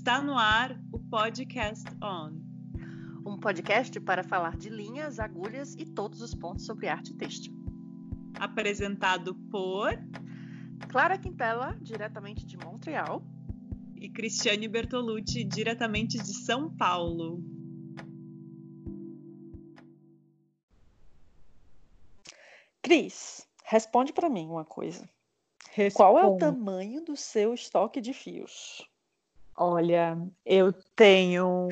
Está 0.00 0.22
no 0.22 0.32
ar 0.32 0.80
o 0.90 0.98
Podcast 0.98 1.84
On. 2.02 2.32
Um 3.26 3.38
podcast 3.38 4.00
para 4.00 4.24
falar 4.24 4.56
de 4.56 4.70
linhas, 4.70 5.20
agulhas 5.20 5.74
e 5.74 5.84
todos 5.84 6.22
os 6.22 6.34
pontos 6.34 6.64
sobre 6.64 6.88
arte 6.88 7.14
têxtil. 7.14 7.52
Apresentado 8.38 9.34
por 9.50 9.92
Clara 10.88 11.18
Quintela, 11.18 11.76
diretamente 11.82 12.46
de 12.46 12.56
Montreal. 12.56 13.22
E 13.94 14.08
Cristiane 14.08 14.66
Bertolucci, 14.68 15.44
diretamente 15.44 16.16
de 16.16 16.32
São 16.32 16.74
Paulo. 16.74 17.44
Cris, 22.80 23.46
responde 23.66 24.14
para 24.14 24.30
mim 24.30 24.46
uma 24.46 24.64
coisa. 24.64 25.06
Responde. 25.72 25.94
Qual 25.94 26.18
é 26.18 26.24
o 26.24 26.38
tamanho 26.38 27.04
do 27.04 27.18
seu 27.18 27.52
estoque 27.52 28.00
de 28.00 28.14
fios? 28.14 28.88
Olha, 29.62 30.16
eu 30.46 30.72
tenho 30.96 31.68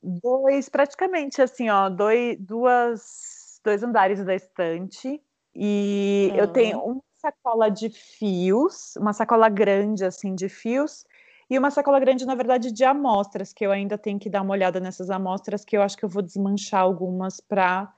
dois, 0.00 0.68
praticamente 0.68 1.42
assim, 1.42 1.68
ó, 1.68 1.88
dois, 1.88 2.38
duas, 2.38 3.60
dois 3.64 3.82
andares 3.82 4.24
da 4.24 4.36
estante 4.36 5.20
e 5.52 6.28
uhum. 6.30 6.38
eu 6.38 6.52
tenho 6.52 6.78
uma 6.78 7.02
sacola 7.16 7.68
de 7.68 7.90
fios, 7.90 8.94
uma 8.94 9.12
sacola 9.12 9.48
grande 9.48 10.04
assim 10.04 10.32
de 10.36 10.48
fios 10.48 11.04
e 11.50 11.58
uma 11.58 11.72
sacola 11.72 11.98
grande, 11.98 12.24
na 12.24 12.36
verdade, 12.36 12.70
de 12.70 12.84
amostras, 12.84 13.52
que 13.52 13.66
eu 13.66 13.72
ainda 13.72 13.98
tenho 13.98 14.20
que 14.20 14.30
dar 14.30 14.42
uma 14.42 14.52
olhada 14.52 14.78
nessas 14.78 15.10
amostras, 15.10 15.64
que 15.64 15.76
eu 15.76 15.82
acho 15.82 15.96
que 15.96 16.04
eu 16.04 16.08
vou 16.08 16.22
desmanchar 16.22 16.82
algumas 16.82 17.40
para 17.40 17.92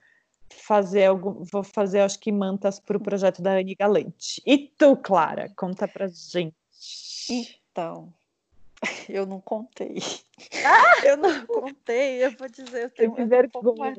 fazer 0.50 1.04
algum, 1.04 1.44
vou 1.44 1.62
fazer 1.62 2.00
acho 2.00 2.18
que 2.18 2.32
mantas 2.32 2.80
para 2.80 2.96
o 2.96 3.02
projeto 3.02 3.42
da 3.42 3.52
Anne 3.52 3.74
Galante. 3.74 4.40
E 4.46 4.56
tu, 4.56 4.96
Clara, 4.96 5.52
conta 5.54 5.86
pra 5.86 6.08
gente. 6.08 6.56
Então, 7.28 8.14
eu 9.08 9.26
não 9.26 9.40
contei. 9.40 9.98
Ah! 10.64 11.06
Eu 11.06 11.16
não 11.16 11.46
contei, 11.46 12.24
eu 12.24 12.30
vou 12.32 12.48
dizer, 12.48 12.84
eu 12.84 12.90
tenho 12.90 13.14
que 13.14 13.24
vergonha. 13.24 13.94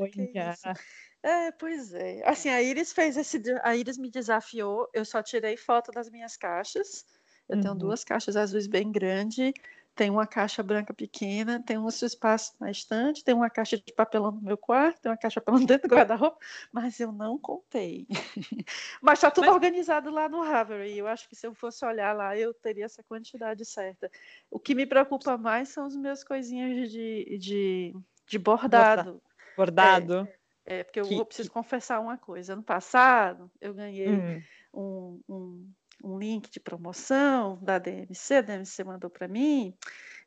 É, 1.24 1.52
pois 1.52 1.94
é. 1.94 2.22
Assim, 2.26 2.50
a 2.50 2.62
Iris 2.62 2.94
fez 2.94 3.18
esse. 3.18 3.42
A 3.64 3.76
Iris 3.76 3.98
me 3.98 4.10
desafiou, 4.10 4.88
eu 4.94 5.04
só 5.04 5.22
tirei 5.22 5.58
foto 5.58 5.92
das 5.92 6.10
minhas 6.10 6.38
caixas. 6.38 7.06
Eu 7.50 7.56
uhum. 7.56 7.62
tenho 7.62 7.76
duas 7.76 8.04
caixas 8.04 8.36
azuis 8.36 8.68
bem 8.68 8.92
grandes 8.92 9.54
tem 9.98 10.12
uma 10.12 10.28
caixa 10.28 10.62
branca 10.62 10.94
pequena, 10.94 11.60
tem 11.60 11.76
um 11.76 11.88
espaço 11.88 12.54
na 12.60 12.70
estante, 12.70 13.24
tem 13.24 13.34
uma 13.34 13.50
caixa 13.50 13.76
de 13.76 13.92
papelão 13.92 14.32
no 14.32 14.42
meu 14.42 14.56
quarto, 14.56 15.02
tem 15.02 15.12
uma 15.12 15.18
caixa 15.18 15.40
de 15.40 15.46
papelão 15.46 15.66
dentro 15.66 15.90
do 15.90 15.96
guarda-roupa, 15.96 16.38
mas 16.72 17.00
eu 17.00 17.12
não 17.12 17.36
contei. 17.40 18.06
mas 19.02 19.18
está 19.18 19.32
tudo 19.32 19.48
mas... 19.48 19.56
organizado 19.56 20.12
lá 20.12 20.30
no 20.30 20.44
Ravelry. 20.44 20.96
Eu 20.96 21.08
acho 21.08 21.28
que 21.28 21.36
se 21.36 21.48
eu 21.48 21.54
fosse 21.56 21.84
olhar 21.84 22.16
lá, 22.16 22.38
eu 22.38 22.54
teria 22.54 22.86
essa 22.86 23.02
quantidade 23.02 23.66
certa. 23.66 24.12
O 24.52 24.60
que 24.60 24.76
me 24.76 24.86
preocupa 24.86 25.36
mais 25.36 25.70
são 25.70 25.88
os 25.88 25.96
meus 25.96 26.24
coisinhas 26.24 26.92
de, 26.92 27.38
de, 27.40 27.96
de 28.28 28.38
bordado. 28.38 29.20
Bordado. 29.58 30.28
É, 30.64 30.82
é 30.82 30.84
porque 30.84 31.00
eu 31.00 31.08
que, 31.08 31.26
preciso 31.26 31.50
que... 31.50 31.54
confessar 31.54 32.00
uma 32.00 32.20
coisa. 32.20 32.54
Ano 32.54 32.64
passado, 32.64 33.50
eu 33.60 33.74
ganhei 33.74 34.10
hum. 34.10 34.44
um, 34.72 35.22
um 35.28 35.72
um 36.04 36.18
link 36.18 36.50
de 36.50 36.60
promoção 36.60 37.58
da 37.62 37.78
DMC, 37.78 38.36
a 38.36 38.42
DMC 38.42 38.84
mandou 38.84 39.10
para 39.10 39.28
mim, 39.28 39.74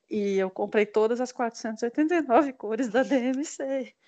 e 0.08 0.36
eu 0.36 0.50
comprei 0.50 0.84
todas 0.84 1.20
as 1.20 1.32
489 1.32 2.52
cores 2.54 2.88
da 2.88 3.02
DMC. 3.02 3.94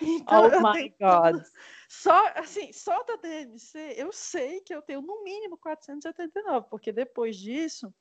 Então, 0.00 0.44
oh 0.44 0.72
my 0.72 0.94
God! 0.98 1.42
Só, 1.90 2.26
assim, 2.36 2.72
só 2.72 3.02
da 3.02 3.16
DMC, 3.16 3.94
eu 3.98 4.10
sei 4.12 4.62
que 4.62 4.74
eu 4.74 4.80
tenho 4.80 5.02
no 5.02 5.22
mínimo 5.22 5.58
489, 5.58 6.66
porque 6.70 6.90
depois 6.90 7.36
disso 7.36 7.92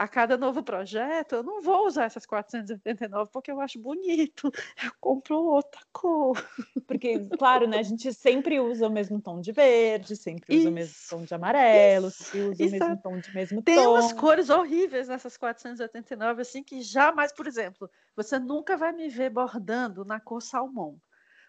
a 0.00 0.08
cada 0.08 0.38
novo 0.38 0.62
projeto, 0.62 1.34
eu 1.34 1.42
não 1.42 1.60
vou 1.60 1.86
usar 1.86 2.04
essas 2.04 2.24
489 2.24 3.30
porque 3.30 3.52
eu 3.52 3.60
acho 3.60 3.78
bonito. 3.78 4.50
Eu 4.82 4.92
compro 4.98 5.36
outra 5.36 5.78
cor. 5.92 6.42
Porque, 6.86 7.18
claro, 7.36 7.68
né? 7.68 7.80
A 7.80 7.82
gente 7.82 8.10
sempre 8.14 8.58
usa 8.58 8.88
o 8.88 8.90
mesmo 8.90 9.20
tom 9.20 9.42
de 9.42 9.52
verde, 9.52 10.16
sempre 10.16 10.46
usa 10.48 10.58
isso, 10.58 10.68
o 10.70 10.72
mesmo 10.72 10.94
tom 11.10 11.24
de 11.24 11.34
amarelo, 11.34 12.08
isso, 12.08 12.24
sempre 12.24 12.40
usa 12.48 12.64
isso. 12.64 12.76
o 12.76 12.78
mesmo 12.78 13.02
tom 13.02 13.18
de 13.18 13.34
mesmo 13.34 13.62
Tem 13.62 13.74
tom. 13.74 13.82
Tem 13.82 13.90
umas 13.90 14.12
cores 14.14 14.48
horríveis 14.48 15.06
nessas 15.08 15.36
489, 15.36 16.40
assim, 16.40 16.62
que 16.62 16.80
jamais, 16.80 17.30
por 17.30 17.46
exemplo, 17.46 17.90
você 18.16 18.38
nunca 18.38 18.78
vai 18.78 18.92
me 18.92 19.10
ver 19.10 19.28
bordando 19.28 20.02
na 20.02 20.18
cor 20.18 20.40
salmão. 20.40 20.98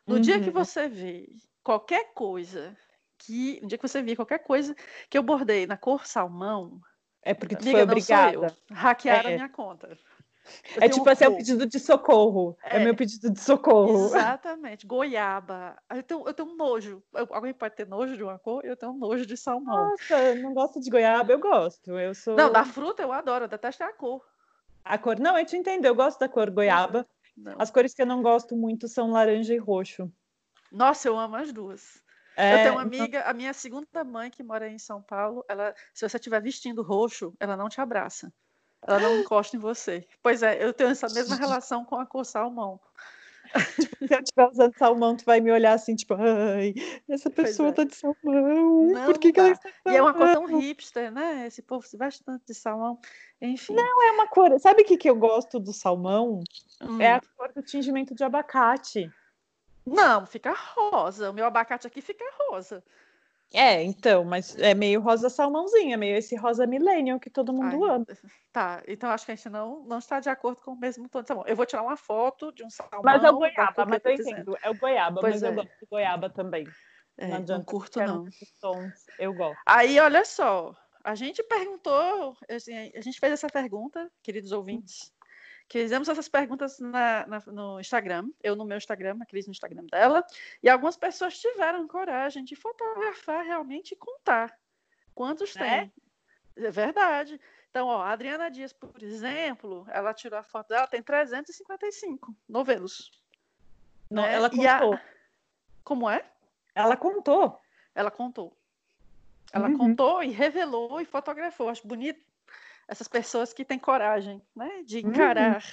No 0.05 0.15
uhum. 0.15 0.21
dia 0.21 0.41
que 0.41 0.47
uhum. 0.47 0.53
você 0.53 0.89
vê 0.89 1.29
qualquer 1.63 2.13
coisa 2.13 2.75
que, 3.17 3.61
no 3.61 3.69
dia 3.69 3.77
que 3.77 3.87
você 3.87 4.01
vê 4.01 4.13
qualquer 4.13 4.39
coisa 4.39 4.75
que 5.09 5.17
eu 5.17 5.23
bordei 5.23 5.65
na 5.65 5.77
cor 5.77 6.05
salmão, 6.05 6.81
é 7.23 7.33
porque 7.33 7.55
tu 7.55 7.63
foi 7.69 7.81
obrigada. 7.81 8.55
Hackearam 8.71 9.29
é. 9.29 9.33
a 9.33 9.35
minha 9.37 9.49
conta. 9.49 9.97
Eu 10.75 10.83
é 10.83 10.89
tipo 10.89 11.07
assim, 11.09 11.25
é 11.25 11.29
o 11.29 11.37
pedido 11.37 11.65
de 11.65 11.79
socorro. 11.79 12.57
É. 12.63 12.77
é 12.77 12.83
meu 12.83 12.95
pedido 12.95 13.29
de 13.29 13.39
socorro. 13.39 14.07
Exatamente. 14.07 14.87
Goiaba. 14.87 15.77
Eu 15.89 16.03
tenho, 16.03 16.27
eu 16.27 16.33
tenho 16.33 16.49
um 16.49 16.55
nojo. 16.55 17.03
Alguém 17.29 17.53
pode 17.53 17.75
ter 17.75 17.87
nojo 17.87 18.17
de 18.17 18.23
uma 18.23 18.39
cor? 18.39 18.65
Eu 18.65 18.75
tenho 18.75 18.91
um 18.91 18.97
nojo 18.97 19.25
de 19.25 19.37
salmão. 19.37 19.89
Nossa, 19.89 20.17
eu 20.17 20.35
não 20.37 20.53
gosto 20.53 20.79
de 20.79 20.89
goiaba, 20.89 21.31
eu 21.31 21.39
gosto. 21.39 21.97
Eu 21.97 22.13
sou... 22.15 22.35
Não, 22.35 22.51
da 22.51 22.65
fruta 22.65 23.03
eu 23.03 23.11
adoro, 23.11 23.45
eu 23.45 23.49
detesto 23.49 23.83
a 23.83 23.93
cor. 23.93 24.25
A 24.83 24.97
cor, 24.97 25.19
não, 25.19 25.37
eu 25.37 25.45
te 25.45 25.55
entendo, 25.55 25.85
eu 25.85 25.93
gosto 25.93 26.19
da 26.19 26.27
cor 26.27 26.49
goiaba. 26.49 27.07
Não. 27.37 27.55
As 27.59 27.69
cores 27.69 27.93
que 27.93 28.01
eu 28.01 28.05
não 28.05 28.21
gosto 28.21 28.55
muito 28.55 28.87
são 28.87 29.11
laranja 29.11 29.53
e 29.53 29.57
roxo. 29.57 30.11
Nossa, 30.71 31.07
eu 31.07 31.17
amo 31.17 31.35
as 31.35 31.51
duas. 31.53 32.01
É, 32.35 32.53
eu 32.53 32.57
tenho 32.57 32.73
uma 32.73 32.83
então 32.83 32.99
amiga, 32.99 33.21
a 33.23 33.33
minha 33.33 33.53
segunda 33.53 34.03
mãe 34.03 34.29
que 34.29 34.43
mora 34.43 34.67
em 34.69 34.77
São 34.77 35.01
Paulo, 35.01 35.43
ela, 35.47 35.73
se 35.93 36.07
você 36.07 36.17
estiver 36.17 36.41
vestindo 36.41 36.81
roxo, 36.81 37.33
ela 37.39 37.57
não 37.57 37.69
te 37.69 37.81
abraça. 37.81 38.31
Ela 38.87 38.99
não 38.99 39.17
encosta 39.19 39.55
em 39.57 39.59
você. 39.59 40.07
Pois 40.23 40.41
é, 40.41 40.63
eu 40.63 40.73
tenho 40.73 40.91
essa 40.91 41.07
mesma 41.09 41.35
relação 41.35 41.83
com 41.83 41.95
a 41.95 42.05
cor 42.05 42.25
salmão. 42.25 42.79
Tipo, 43.75 44.07
se 44.07 44.13
eu 44.13 44.19
estiver 44.19 44.47
usando 44.49 44.77
salmão, 44.77 45.17
tu 45.17 45.25
vai 45.25 45.41
me 45.41 45.51
olhar 45.51 45.73
assim, 45.73 45.93
tipo, 45.93 46.13
ai, 46.13 46.73
essa 47.09 47.29
pessoa 47.29 47.69
é. 47.69 47.71
tá 47.73 47.83
de 47.83 47.95
salmão. 47.95 48.87
Não 48.87 49.05
Por 49.05 49.17
que, 49.17 49.33
que 49.33 49.39
ela 49.39 49.51
está 49.51 49.69
E 49.87 49.95
é 49.95 50.01
uma 50.01 50.13
cor 50.13 50.31
tão 50.31 50.45
hipster, 50.45 51.11
né? 51.11 51.47
Esse 51.47 51.61
povo 51.61 51.85
se 51.85 51.97
veste 51.97 52.23
tanto 52.23 52.45
de 52.45 52.53
salmão. 52.53 52.97
Enfim. 53.41 53.73
Não, 53.73 54.03
é 54.07 54.11
uma 54.11 54.27
cor. 54.27 54.57
Sabe 54.59 54.83
o 54.83 54.85
que, 54.85 54.95
que 54.95 55.09
eu 55.09 55.15
gosto 55.15 55.59
do 55.59 55.73
salmão? 55.73 56.39
Hum. 56.81 57.01
É 57.01 57.15
a 57.15 57.21
cor 57.35 57.51
do 57.51 57.61
tingimento 57.61 58.15
de 58.15 58.23
abacate. 58.23 59.11
Não, 59.85 60.25
fica 60.25 60.53
rosa. 60.53 61.31
O 61.31 61.33
meu 61.33 61.45
abacate 61.45 61.87
aqui 61.87 62.01
fica 62.01 62.23
rosa. 62.39 62.83
É, 63.53 63.83
então, 63.83 64.23
mas 64.23 64.57
é 64.57 64.73
meio 64.73 65.01
rosa 65.01 65.29
salmãozinha, 65.29 65.97
meio 65.97 66.15
esse 66.15 66.37
rosa 66.37 66.65
millennial 66.65 67.19
que 67.19 67.29
todo 67.29 67.51
mundo 67.51 67.83
Ai, 67.85 67.95
ama. 67.95 68.05
Tá, 68.53 68.83
então 68.85 69.09
acho 69.09 69.25
que 69.25 69.31
a 69.31 69.35
gente 69.35 69.49
não, 69.49 69.85
não 69.85 69.97
está 69.97 70.19
de 70.19 70.29
acordo 70.29 70.61
com 70.61 70.71
o 70.71 70.77
mesmo 70.77 71.07
tom 71.07 71.21
de 71.21 71.27
salmão. 71.29 71.45
Eu 71.47 71.55
vou 71.55 71.65
tirar 71.65 71.83
uma 71.83 71.95
foto 71.95 72.51
de 72.51 72.65
um 72.65 72.69
salmão. 72.69 73.01
Mas 73.01 73.23
é 73.23 73.29
o 73.29 73.37
goiaba, 73.37 73.85
mas 73.85 74.01
eu 74.03 74.11
entendo. 74.11 74.57
É 74.61 74.69
o 74.69 74.75
goiaba, 74.75 75.21
pois 75.21 75.35
mas 75.35 75.43
é. 75.43 75.47
eu 75.47 75.53
gosto 75.53 75.79
do 75.79 75.87
goiaba 75.89 76.29
também. 76.29 76.67
É, 77.17 77.27
não, 77.27 77.39
não 77.39 77.63
curto, 77.63 77.99
não. 77.99 78.25
Tons, 78.59 79.05
eu 79.17 79.33
gosto. 79.33 79.57
Aí, 79.65 79.97
olha 80.01 80.25
só, 80.25 80.75
a 81.03 81.15
gente 81.15 81.41
perguntou, 81.43 82.35
assim, 82.49 82.91
a 82.93 83.01
gente 83.01 83.19
fez 83.19 83.33
essa 83.33 83.47
pergunta, 83.47 84.11
queridos 84.21 84.51
ouvintes, 84.51 85.13
fizemos 85.71 86.09
essas 86.09 86.27
perguntas 86.27 86.79
na, 86.79 87.25
na, 87.27 87.43
no 87.47 87.79
Instagram, 87.79 88.29
eu 88.43 88.55
no 88.55 88.65
meu 88.65 88.77
Instagram, 88.77 89.17
a 89.21 89.25
Cris 89.25 89.45
no 89.45 89.51
Instagram 89.51 89.85
dela, 89.91 90.25
e 90.61 90.69
algumas 90.69 90.97
pessoas 90.97 91.39
tiveram 91.39 91.87
coragem 91.87 92.43
de 92.43 92.55
fotografar 92.55 93.45
realmente 93.45 93.91
e 93.91 93.97
contar 93.97 94.57
quantos 95.13 95.55
é? 95.55 95.59
tem. 95.59 95.93
É 96.57 96.71
verdade. 96.71 97.39
Então, 97.69 97.87
ó, 97.87 98.01
a 98.01 98.11
Adriana 98.11 98.51
Dias, 98.51 98.73
por 98.73 99.01
exemplo, 99.01 99.85
ela 99.89 100.13
tirou 100.13 100.37
a 100.37 100.43
foto 100.43 100.69
dela, 100.69 100.87
tem 100.87 101.01
355 101.01 102.35
novelos. 102.47 103.11
Não, 104.09 104.23
né? 104.23 104.33
ela 104.33 104.49
contou. 104.49 104.93
A... 104.93 105.01
Como 105.83 106.09
é? 106.09 106.25
Ela 106.75 106.97
contou. 106.97 107.59
Ela 107.95 108.11
contou. 108.11 108.57
Ela 109.53 109.69
uhum. 109.69 109.77
contou 109.77 110.23
e 110.23 110.29
revelou 110.29 110.99
e 110.99 111.05
fotografou. 111.05 111.69
Acho 111.69 111.87
bonito 111.87 112.21
essas 112.91 113.07
pessoas 113.07 113.53
que 113.53 113.63
têm 113.63 113.79
coragem 113.79 114.41
né, 114.53 114.83
de 114.85 114.97
uhum. 114.99 115.11
encarar 115.11 115.63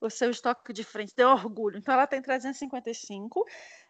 uhum. 0.00 0.08
o 0.08 0.10
seu 0.10 0.32
estoque 0.32 0.72
de 0.72 0.82
frente, 0.82 1.14
ter 1.14 1.24
orgulho. 1.24 1.78
Então, 1.78 1.94
ela 1.94 2.08
tem 2.08 2.20
355. 2.20 3.46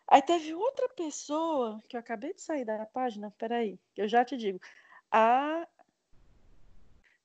Aí 0.06 0.20
teve 0.20 0.52
outra 0.52 0.86
pessoa 0.90 1.80
que 1.88 1.96
eu 1.96 2.00
acabei 2.00 2.34
de 2.34 2.42
sair 2.42 2.66
da 2.66 2.84
página, 2.84 3.32
peraí, 3.38 3.80
que 3.94 4.02
eu 4.02 4.06
já 4.06 4.22
te 4.26 4.36
digo. 4.36 4.60
A. 5.10 5.66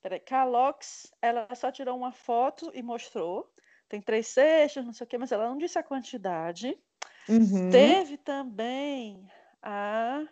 Peraí, 0.01 0.21
Calox, 0.21 1.11
ela 1.21 1.53
só 1.53 1.69
tirou 1.69 1.97
uma 1.97 2.13
foto 2.13 2.71
e 2.73 2.81
mostrou. 2.81 3.51
Tem 3.89 4.01
três 4.01 4.27
cestas, 4.27 4.85
não 4.85 4.93
sei 4.93 5.03
o 5.03 5.07
quê, 5.07 5.17
mas 5.17 5.33
ela 5.33 5.49
não 5.49 5.57
disse 5.57 5.77
a 5.77 5.83
quantidade. 5.83 6.79
Uhum. 7.27 7.69
Teve 7.69 8.15
também 8.15 9.29
a 9.61 10.25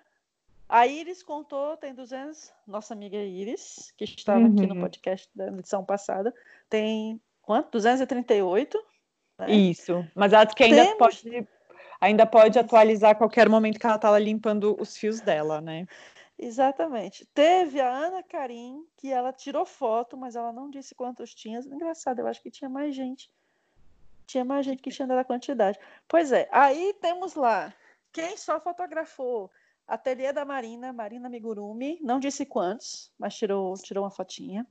a 0.69 0.85
Iris 0.85 1.23
contou, 1.23 1.75
tem 1.75 1.93
200, 1.95 2.53
nossa 2.67 2.93
amiga 2.93 3.17
Iris, 3.17 3.91
que 3.97 4.03
estava 4.03 4.39
uhum. 4.39 4.53
aqui 4.53 4.67
no 4.67 4.75
uhum. 4.75 4.81
podcast 4.81 5.27
da 5.33 5.47
edição 5.47 5.83
passada, 5.83 6.33
tem 6.69 7.19
quanto? 7.41 7.71
238? 7.71 8.77
Né? 9.39 9.51
Isso, 9.51 10.05
mas 10.13 10.31
acho 10.31 10.55
que 10.55 10.63
ainda 10.63 10.85
Temos... 10.85 10.97
pode 10.97 11.47
ainda 11.99 12.25
pode 12.25 12.57
atualizar 12.57 13.11
a 13.11 13.15
qualquer 13.15 13.49
momento 13.49 13.79
que 13.79 13.85
ela 13.85 13.95
está 13.95 14.17
limpando 14.17 14.77
os 14.79 14.95
fios 14.95 15.19
dela, 15.19 15.59
né? 15.59 15.85
Exatamente. 16.37 17.25
Teve 17.33 17.81
a 17.81 17.89
Ana 17.89 18.23
Karim, 18.23 18.85
que 18.95 19.11
ela 19.11 19.33
tirou 19.33 19.65
foto, 19.65 20.15
mas 20.15 20.37
ela 20.37 20.53
não 20.53 20.69
disse 20.69 20.95
quantos 20.95 21.35
tinha. 21.35 21.59
Engraçado, 21.59 22.19
eu 22.19 22.27
acho 22.27 22.41
que 22.41 22.49
tinha 22.49 22.69
mais 22.69 22.95
gente. 22.95 23.29
Tinha 24.25 24.45
mais 24.45 24.65
gente 24.65 24.81
que 24.81 24.89
tinha 24.89 25.07
dado 25.07 25.19
a 25.19 25.25
quantidade. 25.25 25.77
Pois 26.07 26.31
é, 26.31 26.47
aí 26.51 26.95
temos 27.01 27.35
lá 27.35 27.73
quem 28.13 28.37
só 28.37 28.59
fotografou. 28.61 29.51
Ateliê 29.89 30.31
da 30.31 30.45
Marina, 30.45 30.93
Marina 30.93 31.27
Migurumi, 31.29 31.99
não 32.01 32.19
disse 32.19 32.45
quantos, 32.45 33.11
mas 33.17 33.35
tirou, 33.35 33.73
tirou 33.75 34.03
uma 34.03 34.11
fotinha. 34.11 34.65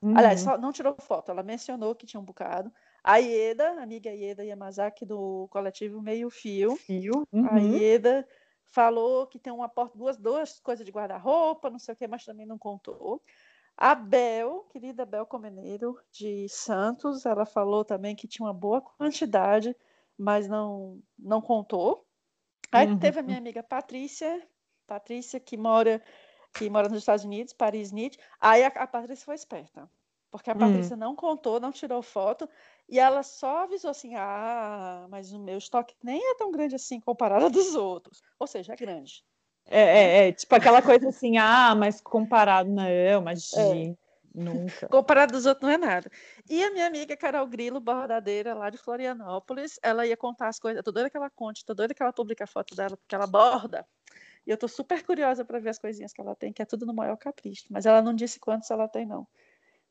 Uhum. 0.00 0.16
Aliás, 0.16 0.40
só, 0.40 0.56
não 0.56 0.72
tirou 0.72 0.94
foto, 1.00 1.30
ela 1.30 1.42
mencionou 1.42 1.94
que 1.94 2.06
tinha 2.06 2.20
um 2.20 2.24
bocado. 2.24 2.72
A 3.02 3.16
Ieda, 3.16 3.82
amiga 3.82 4.10
Ieda 4.10 4.44
Yamazaki 4.44 5.04
do 5.04 5.48
coletivo 5.50 6.00
Meio 6.00 6.30
Fio. 6.30 6.76
Fio. 6.76 7.26
Uhum. 7.32 7.48
A 7.48 7.58
Ieda 7.58 8.26
falou 8.66 9.26
que 9.26 9.38
tem 9.38 9.52
uma 9.52 9.68
porta, 9.68 9.98
duas, 9.98 10.16
duas 10.16 10.60
coisas 10.60 10.86
de 10.86 10.92
guarda-roupa, 10.92 11.68
não 11.68 11.78
sei 11.78 11.94
o 11.94 11.96
que, 11.96 12.06
mas 12.06 12.24
também 12.24 12.46
não 12.46 12.56
contou. 12.56 13.22
A 13.76 13.94
Bel, 13.94 14.66
querida 14.70 15.04
Bel 15.04 15.26
Comeneiro, 15.26 15.98
de 16.12 16.46
Santos, 16.48 17.26
ela 17.26 17.46
falou 17.46 17.84
também 17.84 18.14
que 18.14 18.28
tinha 18.28 18.46
uma 18.46 18.54
boa 18.54 18.80
quantidade, 18.80 19.74
mas 20.16 20.46
não, 20.46 21.00
não 21.18 21.40
contou. 21.40 22.06
Aí 22.70 22.86
uhum. 22.86 22.98
teve 22.98 23.20
a 23.20 23.22
minha 23.22 23.38
amiga 23.38 23.62
Patrícia, 23.62 24.46
Patrícia 24.90 25.38
que 25.38 25.56
mora 25.56 26.02
que 26.52 26.68
mora 26.68 26.88
nos 26.88 26.98
Estados 26.98 27.24
Unidos, 27.24 27.52
Paris 27.52 27.92
Nietzsche. 27.92 28.18
Aí 28.40 28.64
a, 28.64 28.66
a 28.66 28.86
Patrícia 28.88 29.24
foi 29.24 29.36
esperta, 29.36 29.88
porque 30.32 30.50
a 30.50 30.54
Patrícia 30.54 30.94
uhum. 30.94 31.00
não 31.00 31.14
contou, 31.14 31.60
não 31.60 31.70
tirou 31.70 32.02
foto, 32.02 32.48
e 32.88 32.98
ela 32.98 33.22
só 33.22 33.58
avisou 33.64 33.92
assim: 33.92 34.16
ah, 34.16 35.06
mas 35.08 35.32
o 35.32 35.38
meu 35.38 35.58
estoque 35.58 35.94
nem 36.02 36.20
é 36.32 36.34
tão 36.34 36.50
grande 36.50 36.74
assim 36.74 36.98
comparado 37.00 37.44
ao 37.44 37.50
dos 37.50 37.76
outros. 37.76 38.20
Ou 38.36 38.48
seja, 38.48 38.72
é 38.72 38.76
grande. 38.76 39.24
É, 39.66 39.80
é, 39.80 40.28
é 40.28 40.32
tipo 40.32 40.52
aquela 40.56 40.82
coisa 40.82 41.08
assim, 41.08 41.38
ah, 41.38 41.74
mas 41.76 42.00
comparado, 42.00 42.68
não, 42.68 43.22
mas 43.22 43.52
é. 43.52 43.94
nunca. 44.34 44.88
Comparado 44.88 45.32
dos 45.32 45.46
outros 45.46 45.62
não 45.62 45.70
é 45.70 45.78
nada. 45.78 46.10
E 46.48 46.64
a 46.64 46.72
minha 46.72 46.86
amiga 46.88 47.16
Carol 47.16 47.46
Grilo, 47.46 47.78
bordadeira 47.78 48.54
lá 48.54 48.70
de 48.70 48.78
Florianópolis, 48.78 49.78
ela 49.84 50.04
ia 50.04 50.16
contar 50.16 50.48
as 50.48 50.58
coisas, 50.58 50.82
tô 50.82 50.90
doida 50.90 51.08
que 51.08 51.16
ela 51.16 51.30
conte, 51.30 51.64
tô 51.64 51.74
doida 51.74 51.94
que 51.94 52.02
ela 52.02 52.12
publique 52.12 52.42
a 52.42 52.46
foto 52.48 52.74
dela, 52.74 52.96
porque 52.96 53.14
ela 53.14 53.28
borda. 53.28 53.86
E 54.50 54.52
eu 54.52 54.58
tô 54.58 54.66
super 54.66 55.00
curiosa 55.06 55.44
para 55.44 55.60
ver 55.60 55.68
as 55.68 55.78
coisinhas 55.78 56.12
que 56.12 56.20
ela 56.20 56.34
tem, 56.34 56.52
que 56.52 56.60
é 56.60 56.64
tudo 56.64 56.84
no 56.84 56.92
maior 56.92 57.16
capricho. 57.16 57.66
Mas 57.70 57.86
ela 57.86 58.02
não 58.02 58.12
disse 58.12 58.40
quantos 58.40 58.68
ela 58.68 58.88
tem, 58.88 59.06
não. 59.06 59.24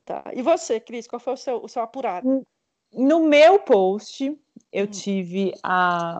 Tá. 0.03 0.21
E 0.33 0.41
você, 0.41 0.81
Cris, 0.81 1.07
qual 1.07 1.17
foi 1.17 1.31
o 1.31 1.37
seu, 1.37 1.63
o 1.63 1.69
seu 1.69 1.81
apurado? 1.81 2.45
No 2.93 3.21
meu 3.21 3.59
post, 3.59 4.37
eu 4.73 4.83
hum. 4.83 4.87
tive 4.87 5.53
a 5.63 6.19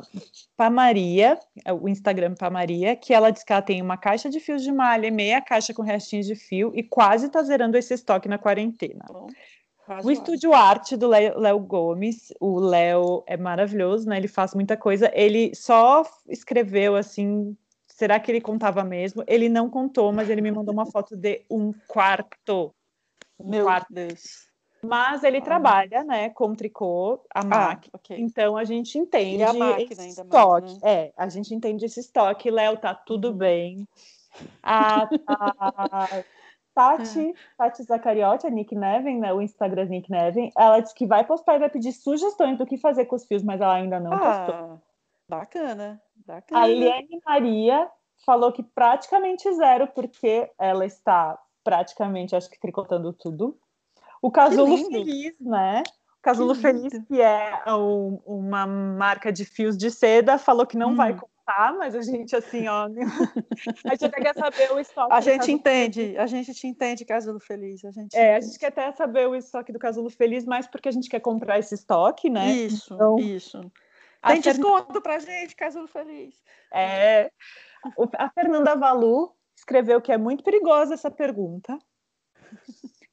Pamaria, 0.56 1.38
é 1.66 1.74
o 1.74 1.90
Instagram 1.90 2.34
Pamaria, 2.34 2.96
que 2.96 3.14
ela 3.14 3.30
diz 3.30 3.44
que 3.44 3.52
ela 3.52 3.62
tem 3.62 3.82
uma 3.82 3.98
caixa 3.98 4.30
de 4.30 4.40
fios 4.40 4.64
de 4.64 4.72
malha, 4.72 5.12
meia 5.12 5.42
caixa 5.42 5.74
com 5.74 5.82
restinhos 5.82 6.26
de 6.26 6.36
fio 6.36 6.72
e 6.74 6.82
quase 6.82 7.28
tá 7.28 7.44
zerando 7.44 7.78
esse 7.78 7.94
estoque 7.94 8.30
na 8.30 8.38
quarentena. 8.38 9.04
Bom, 9.10 9.28
o 10.02 10.12
Estúdio 10.12 10.54
Arte 10.54 10.96
do 10.96 11.08
Léo 11.08 11.60
Gomes, 11.60 12.32
o 12.40 12.58
Léo 12.58 13.22
é 13.28 13.36
maravilhoso, 13.36 14.08
né? 14.08 14.16
Ele 14.16 14.30
faz 14.30 14.54
muita 14.54 14.78
coisa. 14.78 15.12
Ele 15.14 15.54
só 15.54 16.04
escreveu 16.28 16.96
assim. 16.96 17.58
Será 18.00 18.18
que 18.18 18.32
ele 18.32 18.40
contava 18.40 18.82
mesmo? 18.82 19.26
Ele 19.28 19.50
não 19.50 19.70
contou, 19.70 20.14
mas 20.14 20.30
ele 20.30 20.40
me 20.40 20.50
mandou 20.50 20.74
uma 20.74 20.86
foto 20.86 21.18
de 21.18 21.44
um 21.52 21.74
quarto. 21.86 22.74
Um 23.38 23.50
Meu 23.50 23.66
quarto. 23.66 23.94
Deus 23.94 24.48
mas 24.82 25.26
ele 25.26 25.40
ah. 25.40 25.42
trabalha, 25.42 26.06
né, 26.06 26.30
com 26.30 26.56
tricô, 26.56 27.22
a 27.36 27.42
ah, 27.42 27.44
máquina. 27.44 27.92
Okay. 27.96 28.18
Então 28.22 28.56
a 28.56 28.64
gente 28.64 28.98
entende 28.98 29.44
a 29.44 29.52
máquina 29.52 29.92
esse 29.92 30.22
estoque. 30.22 30.68
Mais, 30.68 30.82
né? 30.82 30.90
É, 30.90 31.14
a 31.18 31.28
gente 31.28 31.54
entende 31.54 31.84
esse 31.84 32.00
estoque. 32.00 32.50
Léo, 32.50 32.78
tá 32.78 32.96
tudo 32.96 33.32
uhum. 33.32 33.38
bem. 33.38 33.88
A, 34.64 35.04
a 35.28 36.08
Tati, 36.74 37.34
Tati 37.58 37.84
Zacariotti, 37.84 38.48
a 38.48 38.50
Nick 38.50 38.74
Neven, 38.74 39.20
né, 39.20 39.34
o 39.34 39.42
Instagram 39.42 39.88
Nick 39.88 40.10
Neven, 40.10 40.50
ela 40.58 40.80
disse 40.80 40.96
que 40.96 41.06
vai 41.06 41.26
postar 41.26 41.58
e 41.58 41.60
vai 41.60 41.70
pedir 41.70 41.92
sugestões 41.92 42.58
do 42.58 42.66
que 42.66 42.78
fazer 42.78 43.04
com 43.04 43.18
os 43.18 43.26
fios, 43.26 43.44
mas 43.44 43.60
ela 43.60 43.74
ainda 43.74 44.00
não 44.00 44.14
ah, 44.14 44.20
postou. 44.20 44.82
Bacana, 45.30 46.02
bacana. 46.26 46.62
A 46.62 46.70
Eliane 46.70 47.22
Maria 47.24 47.88
falou 48.26 48.52
que 48.52 48.64
praticamente 48.64 49.52
zero, 49.54 49.88
porque 49.88 50.50
ela 50.58 50.86
está 50.86 51.40
praticamente, 51.64 52.36
acho 52.36 52.50
que 52.50 52.60
tricotando 52.60 53.14
tudo. 53.14 53.56
O 54.22 54.32
Casulo 54.32 54.76
Feliz, 54.76 55.36
né? 55.40 55.84
O 56.18 56.22
Casulo 56.22 56.56
que 56.56 56.62
Feliz, 56.62 56.94
que 57.08 57.22
é 57.22 57.62
um, 57.68 58.20
uma 58.26 58.66
marca 58.66 59.32
de 59.32 59.46
fios 59.46 59.78
de 59.78 59.92
seda, 59.92 60.40
falou 60.40 60.66
que 60.66 60.76
não 60.76 60.92
hum. 60.92 60.96
vai 60.96 61.14
contar, 61.14 61.74
mas 61.78 61.96
a 61.96 62.02
gente, 62.02 62.36
assim, 62.36 62.68
ó. 62.68 62.88
a 63.86 63.90
gente 63.92 64.06
até 64.06 64.22
quer 64.22 64.34
saber 64.34 64.72
o 64.72 64.80
estoque. 64.80 65.14
A 65.14 65.22
gente 65.22 65.52
entende, 65.52 66.02
Feliz. 66.02 66.20
a 66.20 66.26
gente 66.26 66.54
te 66.56 66.68
entende, 66.68 67.06
Casulo 67.06 67.40
Feliz. 67.40 67.86
A 67.86 67.92
gente 67.92 68.18
é, 68.18 68.36
a 68.36 68.40
gente 68.42 68.58
quer 68.58 68.68
até 68.68 68.92
saber 68.94 69.28
o 69.28 69.36
estoque 69.36 69.72
do 69.72 69.80
Casulo 69.80 70.10
Feliz, 70.10 70.44
mais 70.44 70.66
porque 70.66 70.90
a 70.90 70.92
gente 70.92 71.08
quer 71.08 71.20
comprar 71.20 71.60
esse 71.60 71.76
estoque, 71.76 72.30
né? 72.32 72.52
Isso, 72.52 72.96
então, 72.96 73.20
isso. 73.20 73.72
Tem 74.26 74.42
desconto 74.42 75.02
pra 75.02 75.20
gente, 75.20 75.56
Casulo 75.56 75.88
Feliz. 75.88 76.36
É. 76.74 77.32
A 78.18 78.30
Fernanda 78.30 78.76
Valu 78.76 79.34
escreveu 79.56 80.02
que 80.02 80.12
é 80.12 80.18
muito 80.18 80.44
perigosa 80.44 80.94
essa 80.94 81.10
pergunta. 81.10 81.78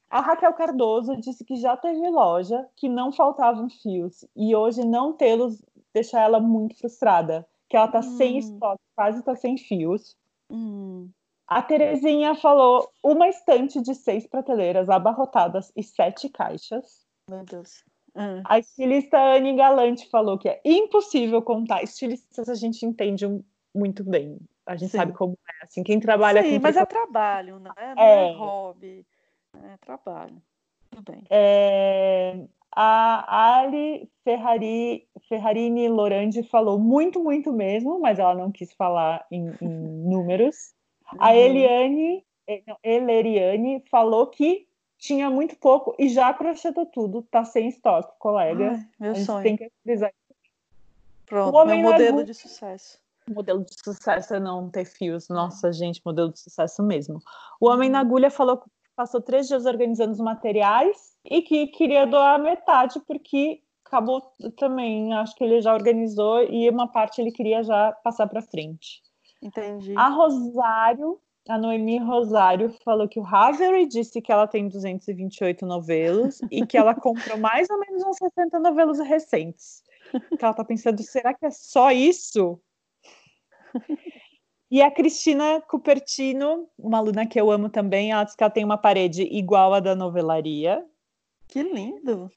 A 0.08 0.20
Raquel 0.20 0.52
Cardoso 0.54 1.16
disse 1.16 1.44
que 1.44 1.56
já 1.56 1.76
teve 1.76 2.08
loja, 2.08 2.66
que 2.76 2.88
não 2.88 3.12
faltavam 3.12 3.68
fios, 3.68 4.24
e 4.34 4.54
hoje 4.54 4.84
não 4.84 5.12
tê-los 5.12 5.62
deixa 5.92 6.20
ela 6.20 6.38
muito 6.38 6.76
frustrada, 6.78 7.46
que 7.68 7.76
ela 7.76 7.88
tá 7.88 8.00
hum. 8.00 8.16
sem 8.16 8.38
estoque, 8.38 8.82
quase 8.94 9.22
tá 9.22 9.34
sem 9.34 9.56
fios. 9.56 10.16
Hum. 10.50 11.10
A 11.46 11.62
Terezinha 11.62 12.34
falou 12.34 12.90
uma 13.02 13.28
estante 13.28 13.80
de 13.80 13.94
seis 13.94 14.26
prateleiras 14.26 14.88
abarrotadas 14.88 15.72
e 15.76 15.82
sete 15.82 16.28
caixas. 16.28 17.06
Meu 17.30 17.44
Deus. 17.44 17.84
Hum. 18.16 18.42
A 18.46 18.58
estilista 18.58 19.18
Anne 19.18 19.54
Galante 19.54 20.08
falou 20.08 20.38
que 20.38 20.48
é 20.48 20.60
impossível 20.64 21.42
contar. 21.42 21.82
Estilistas 21.82 22.48
a 22.48 22.54
gente 22.54 22.84
entende 22.86 23.26
muito 23.74 24.02
bem. 24.02 24.38
A 24.64 24.74
gente 24.74 24.90
Sim. 24.90 24.98
sabe 24.98 25.12
como 25.12 25.38
é. 25.48 25.64
Assim, 25.64 25.82
quem 25.82 26.00
trabalha 26.00 26.42
Sim, 26.42 26.56
com 26.56 26.62
mas 26.62 26.76
é 26.76 26.86
trabalho, 26.86 27.60
não 27.60 27.72
é, 27.76 27.94
não 27.94 28.02
é. 28.02 28.30
é 28.30 28.32
hobby. 28.32 29.06
É 29.54 29.76
trabalho. 29.78 30.42
Tudo 30.90 31.12
bem. 31.12 31.24
É, 31.30 32.38
a 32.74 33.58
Ali 33.60 34.10
Ferrari, 34.24 35.08
Ferrarini 35.28 35.88
Lorandi 35.88 36.42
falou 36.42 36.78
muito, 36.78 37.22
muito 37.22 37.52
mesmo, 37.52 38.00
mas 38.00 38.18
ela 38.18 38.34
não 38.34 38.50
quis 38.50 38.72
falar 38.72 39.26
em, 39.30 39.50
em 39.60 39.68
números. 39.68 40.74
Uhum. 41.12 41.18
A 41.20 41.36
Eliane, 41.36 42.24
eh, 42.46 42.62
não, 42.66 42.76
Eleriane 42.82 43.82
falou 43.90 44.26
que 44.26 44.65
tinha 44.98 45.30
muito 45.30 45.56
pouco 45.56 45.94
e 45.98 46.08
já 46.08 46.32
crochetou 46.32 46.86
tudo, 46.86 47.22
tá 47.22 47.44
sem 47.44 47.68
estoque, 47.68 48.12
colega. 48.18 48.72
Ai, 48.72 48.86
meu 48.98 49.14
sonho. 49.16 49.42
Tem 49.42 49.56
que 49.56 49.70
frisar. 49.82 50.12
Pronto, 51.26 51.56
o 51.56 51.64
meu 51.64 51.78
modelo 51.78 52.24
de 52.24 52.34
sucesso. 52.34 52.98
Modelo 53.28 53.64
de 53.64 53.74
sucesso 53.82 54.34
é 54.34 54.40
não 54.40 54.70
ter 54.70 54.84
fios. 54.84 55.28
Nossa, 55.28 55.72
gente, 55.72 56.00
modelo 56.04 56.32
de 56.32 56.38
sucesso 56.38 56.82
mesmo. 56.82 57.20
O 57.60 57.68
Homem 57.68 57.90
na 57.90 58.00
uhum. 58.00 58.06
Agulha 58.06 58.30
falou 58.30 58.62
passou 58.94 59.20
três 59.20 59.46
dias 59.46 59.66
organizando 59.66 60.12
os 60.12 60.18
materiais 60.18 61.14
e 61.22 61.42
que 61.42 61.66
queria 61.66 62.06
doar 62.06 62.40
metade, 62.40 62.98
porque 63.00 63.60
acabou 63.84 64.22
também, 64.56 65.12
acho 65.12 65.36
que 65.36 65.44
ele 65.44 65.60
já 65.60 65.74
organizou 65.74 66.42
e 66.42 66.68
uma 66.70 66.88
parte 66.88 67.20
ele 67.20 67.30
queria 67.30 67.62
já 67.62 67.92
passar 67.92 68.26
para 68.26 68.40
frente. 68.40 69.02
Entendi. 69.42 69.94
A 69.96 70.08
Rosário, 70.08 71.20
a 71.48 71.58
Noemi 71.58 71.98
Rosário, 71.98 72.74
falou 72.84 73.08
que 73.08 73.20
o 73.20 73.26
Havery 73.26 73.86
disse 73.86 74.20
que 74.20 74.32
ela 74.32 74.46
tem 74.46 74.68
228 74.68 75.64
novelos 75.64 76.40
e 76.50 76.66
que 76.66 76.76
ela 76.76 76.94
comprou 76.94 77.38
mais 77.38 77.68
ou 77.70 77.78
menos 77.78 78.02
uns 78.04 78.16
60 78.16 78.58
novelos 78.58 78.98
recentes. 78.98 79.82
Que 80.38 80.44
ela 80.44 80.54
tá 80.54 80.64
pensando, 80.64 81.02
será 81.02 81.34
que 81.34 81.46
é 81.46 81.50
só 81.50 81.90
isso? 81.90 82.60
E 84.68 84.82
a 84.82 84.90
Cristina 84.90 85.60
Cupertino, 85.60 86.68
uma 86.76 86.98
aluna 86.98 87.24
que 87.24 87.40
eu 87.40 87.52
amo 87.52 87.68
também, 87.68 88.10
ela 88.10 88.24
diz 88.24 88.34
que 88.34 88.42
ela 88.42 88.50
tem 88.50 88.64
uma 88.64 88.76
parede 88.76 89.22
igual 89.22 89.72
a 89.72 89.78
da 89.78 89.94
novelaria. 89.94 90.84
Que 91.48 91.62
lindo! 91.62 92.30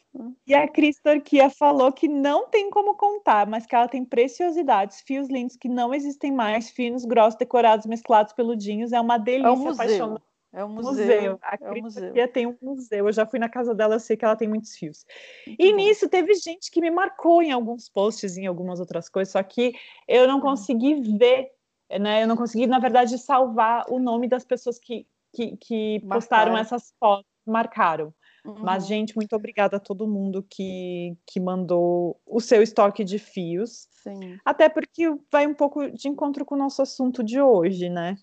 E 0.46 0.54
a 0.54 0.68
Cris 0.68 1.00
Torquia 1.02 1.50
falou 1.50 1.92
que 1.92 2.08
não 2.08 2.50
tem 2.50 2.70
como 2.70 2.96
contar, 2.96 3.48
mas 3.48 3.66
que 3.66 3.76
ela 3.76 3.88
tem 3.88 4.04
preciosidades, 4.04 5.02
fios 5.02 5.30
lindos 5.30 5.56
que 5.56 5.70
não 5.70 5.94
existem 5.94 6.32
mais, 6.32 6.70
finos, 6.70 7.06
grossos, 7.06 7.38
decorados, 7.38 7.86
mesclados, 7.86 8.34
peludinhos. 8.34 8.92
É 8.92 9.00
uma 9.00 9.18
delícia, 9.18 9.48
é 9.48 9.52
um 9.52 9.58
museu. 9.58 10.20
É 10.52 10.66
um 10.66 10.70
museu. 10.70 10.92
museu. 10.94 11.40
A 11.42 11.58
é 11.62 11.72
um 11.72 11.82
museu. 11.82 12.28
tem 12.28 12.48
um 12.48 12.58
museu. 12.62 13.08
Eu 13.08 13.14
já 13.14 13.26
fui 13.26 13.40
na 13.40 13.50
casa 13.50 13.76
dela, 13.76 13.96
eu 13.96 14.00
sei 14.00 14.18
que 14.18 14.26
ela 14.26 14.36
tem 14.36 14.48
muitos 14.48 14.76
fios. 14.76 15.06
E 15.48 15.72
nisso 15.74 16.10
teve 16.10 16.34
gente 16.34 16.72
que 16.72 16.82
me 16.82 16.90
marcou 16.90 17.42
em 17.42 17.52
alguns 17.52 17.88
posts, 17.88 18.38
em 18.38 18.48
algumas 18.48 18.80
outras 18.80 19.08
coisas, 19.08 19.32
só 19.32 19.44
que 19.44 19.74
eu 20.08 20.28
não 20.28 20.36
uhum. 20.36 20.42
consegui 20.42 21.02
ver 21.18 21.52
né? 21.98 22.24
Eu 22.24 22.28
não 22.28 22.36
consegui, 22.36 22.68
na 22.68 22.78
verdade, 22.78 23.18
salvar 23.18 23.86
o 23.90 23.98
nome 23.98 24.28
das 24.28 24.46
pessoas 24.46 24.78
que, 24.78 25.08
que, 25.34 25.58
que 25.58 26.00
postaram 26.08 26.56
essas 26.58 26.94
fotos, 27.00 27.26
marcaram. 27.48 28.14
Uhum. 28.46 28.56
Mas, 28.60 28.88
gente, 28.88 29.16
muito 29.16 29.36
obrigada 29.36 29.78
a 29.78 29.80
todo 29.80 30.08
mundo 30.08 30.46
que, 30.50 31.18
que 31.26 31.40
mandou 31.40 32.20
o 32.26 32.40
seu 32.40 32.62
estoque 32.62 33.04
de 33.04 33.20
fios. 33.20 33.88
Sim. 34.04 34.38
Até 34.46 34.70
porque 34.70 35.14
vai 35.32 35.46
um 35.46 35.54
pouco 35.54 35.90
de 35.92 36.08
encontro 36.08 36.46
com 36.46 36.56
o 36.56 36.58
nosso 36.58 36.82
assunto 36.82 37.24
de 37.24 37.42
hoje, 37.42 37.90
né? 37.90 38.16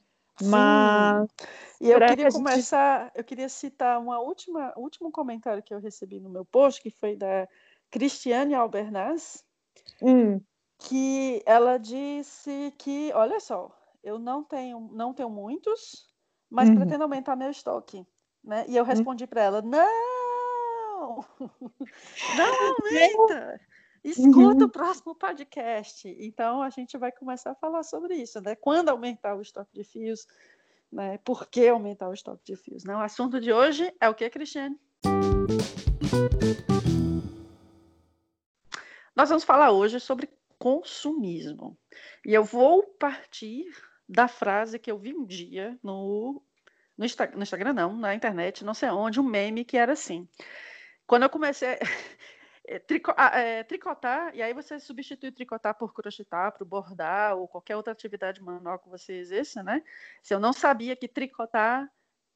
Mas. 0.42 1.28
E 1.80 1.90
eu 1.90 1.98
queria 1.98 2.28
que 2.28 2.32
começar, 2.32 3.04
gente... 3.04 3.12
eu 3.16 3.24
queria 3.24 3.48
citar 3.48 3.98
uma 4.00 4.18
última, 4.18 4.72
último 4.76 5.10
comentário 5.10 5.62
que 5.62 5.72
eu 5.72 5.80
recebi 5.80 6.20
no 6.20 6.30
meu 6.30 6.44
post, 6.44 6.82
que 6.82 6.90
foi 6.90 7.16
da 7.16 7.48
Cristiane 7.90 8.54
Albernaz, 8.54 9.44
hum. 10.02 10.40
que 10.78 11.42
ela 11.46 11.78
disse 11.78 12.72
que, 12.78 13.12
olha 13.14 13.40
só, 13.40 13.74
eu 14.02 14.18
não 14.18 14.42
tenho, 14.44 14.90
não 14.92 15.12
tenho 15.12 15.30
muitos, 15.30 16.06
mas 16.50 16.68
uhum. 16.68 16.76
pretendo 16.76 17.02
aumentar 17.02 17.36
meu 17.36 17.50
estoque. 17.50 18.06
Né? 18.46 18.64
E 18.68 18.76
eu 18.76 18.84
hum. 18.84 18.86
respondi 18.86 19.26
para 19.26 19.42
ela: 19.42 19.60
não! 19.66 21.24
Não 22.36 22.74
aumenta! 22.80 23.60
Escuta 24.04 24.38
uhum. 24.38 24.64
o 24.66 24.68
próximo 24.68 25.16
podcast. 25.16 26.08
Então 26.20 26.62
a 26.62 26.70
gente 26.70 26.96
vai 26.96 27.10
começar 27.10 27.50
a 27.50 27.54
falar 27.56 27.82
sobre 27.82 28.14
isso, 28.14 28.40
né? 28.40 28.54
Quando 28.54 28.88
aumentar 28.88 29.34
o 29.34 29.42
estoque 29.42 29.74
de 29.74 29.82
fios, 29.82 30.28
né? 30.92 31.18
Por 31.18 31.48
que 31.48 31.66
aumentar 31.66 32.08
o 32.08 32.14
estoque 32.14 32.44
de 32.44 32.54
fios? 32.54 32.84
Né? 32.84 32.94
O 32.94 33.00
assunto 33.00 33.40
de 33.40 33.52
hoje 33.52 33.92
é 34.00 34.08
o 34.08 34.14
que, 34.14 34.30
Cristiane? 34.30 34.78
Nós 39.16 39.28
vamos 39.28 39.42
falar 39.42 39.72
hoje 39.72 39.98
sobre 39.98 40.30
consumismo. 40.56 41.76
E 42.24 42.32
eu 42.32 42.44
vou 42.44 42.84
partir 42.84 43.64
da 44.08 44.28
frase 44.28 44.78
que 44.78 44.90
eu 44.90 44.98
vi 44.98 45.14
um 45.16 45.26
dia 45.26 45.76
no, 45.82 46.40
no, 46.96 47.04
Insta, 47.04 47.26
no 47.28 47.42
Instagram, 47.42 47.72
não, 47.72 47.96
na 47.96 48.14
internet, 48.14 48.64
não 48.64 48.74
sei 48.74 48.88
onde, 48.90 49.20
um 49.20 49.24
meme 49.24 49.64
que 49.64 49.76
era 49.76 49.92
assim. 49.92 50.28
Quando 51.06 51.24
eu 51.24 51.30
comecei. 51.30 51.78
É, 52.68 52.80
trico, 52.80 53.12
é, 53.12 53.62
tricotar, 53.62 54.34
e 54.34 54.42
aí 54.42 54.52
você 54.52 54.80
substitui 54.80 55.30
tricotar 55.30 55.78
por 55.78 55.94
crochetar, 55.94 56.50
por 56.50 56.66
bordar, 56.66 57.36
ou 57.36 57.46
qualquer 57.46 57.76
outra 57.76 57.92
atividade 57.92 58.42
manual 58.42 58.80
que 58.80 58.88
você 58.88 59.12
exerça, 59.12 59.62
né? 59.62 59.84
Se 60.20 60.34
eu 60.34 60.40
não 60.40 60.52
sabia 60.52 60.96
que 60.96 61.06
tricotar 61.06 61.88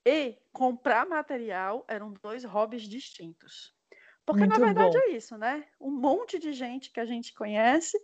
e 0.06 0.38
comprar 0.52 1.04
material 1.04 1.84
eram 1.88 2.12
dois 2.22 2.44
hobbies 2.44 2.82
distintos. 2.82 3.74
Porque, 4.24 4.46
Muito 4.46 4.56
na 4.56 4.64
verdade, 4.66 4.96
bom. 4.96 5.02
é 5.02 5.08
isso, 5.10 5.36
né? 5.36 5.66
Um 5.80 5.90
monte 5.90 6.38
de 6.38 6.52
gente 6.52 6.92
que 6.92 7.00
a 7.00 7.04
gente 7.04 7.34
conhece 7.34 8.00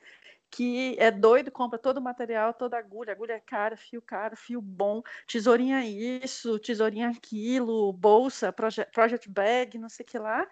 que 0.50 0.96
é 0.98 1.10
doido, 1.10 1.50
compra 1.50 1.78
todo 1.78 1.98
o 1.98 2.02
material, 2.02 2.54
toda 2.54 2.78
agulha, 2.78 3.12
agulha 3.12 3.34
é 3.34 3.40
cara, 3.40 3.76
fio 3.76 4.00
caro, 4.00 4.36
fio 4.36 4.60
bom, 4.60 5.02
tesourinha 5.26 5.84
isso, 5.84 6.58
tesourinha 6.58 7.08
aquilo, 7.10 7.92
bolsa, 7.92 8.52
project, 8.52 8.92
project 8.92 9.28
bag, 9.28 9.78
não 9.78 9.88
sei 9.88 10.04
o 10.04 10.06
que 10.06 10.18
lá, 10.18 10.46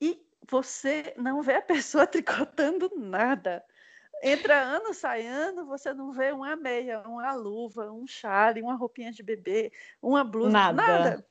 e 0.00 0.20
você 0.48 1.14
não 1.16 1.42
vê 1.42 1.54
a 1.54 1.62
pessoa 1.62 2.06
tricotando 2.06 2.90
nada. 2.96 3.64
Entra 4.22 4.60
ano, 4.60 4.92
sai 4.92 5.26
ano, 5.26 5.64
você 5.64 5.94
não 5.94 6.12
vê 6.12 6.30
uma 6.32 6.54
meia, 6.54 7.00
uma 7.06 7.32
luva, 7.32 7.90
um 7.90 8.06
chale, 8.06 8.60
uma 8.60 8.74
roupinha 8.74 9.10
de 9.10 9.22
bebê, 9.22 9.72
uma 10.02 10.22
blusa, 10.22 10.50
nada. 10.50 10.82
Nada. 10.82 11.10
Né? 11.16 11.24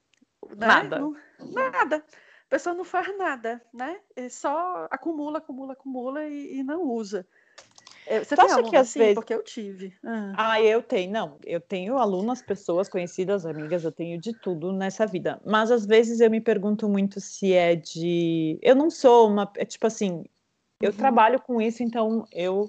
Nada. 0.56 1.00
Não, 1.00 1.16
nada. 1.40 1.98
A 1.98 2.50
pessoa 2.50 2.74
não 2.74 2.84
faz 2.84 3.16
nada, 3.16 3.64
né? 3.72 4.00
É 4.16 4.28
só 4.28 4.88
acumula, 4.90 5.38
acumula, 5.38 5.74
acumula 5.74 6.26
e, 6.26 6.58
e 6.58 6.64
não 6.64 6.82
usa. 6.82 7.28
É, 8.10 8.24
você 8.24 8.36
tu 8.36 8.42
acha 8.42 8.64
que 8.64 8.76
às 8.76 8.90
assim? 8.90 9.00
vezes... 9.00 9.14
Porque 9.14 9.34
eu 9.34 9.44
tive. 9.44 9.94
Ah. 10.04 10.34
ah. 10.36 10.62
eu 10.62 10.82
tenho. 10.82 11.12
Não, 11.12 11.38
eu 11.46 11.62
tenho 11.62 11.96
alunas, 11.96 12.42
pessoas 12.42 12.90
conhecidas, 12.90 13.46
amigas, 13.46 13.84
eu 13.84 13.92
tenho 13.92 14.20
de 14.20 14.34
tudo 14.34 14.74
nessa 14.74 15.06
vida. 15.06 15.40
Mas 15.46 15.70
às 15.70 15.86
vezes 15.86 16.20
eu 16.20 16.32
me 16.32 16.42
pergunto 16.42 16.90
muito 16.90 17.22
se 17.22 17.54
é 17.54 17.76
de. 17.76 18.58
Eu 18.64 18.76
não 18.76 18.90
sou 18.90 19.30
uma. 19.30 19.50
É 19.56 19.64
tipo 19.64 19.86
assim, 19.86 20.24
eu 20.82 20.90
uhum. 20.90 20.98
trabalho 20.98 21.40
com 21.40 21.62
isso, 21.62 21.84
então 21.84 22.26
eu 22.32 22.68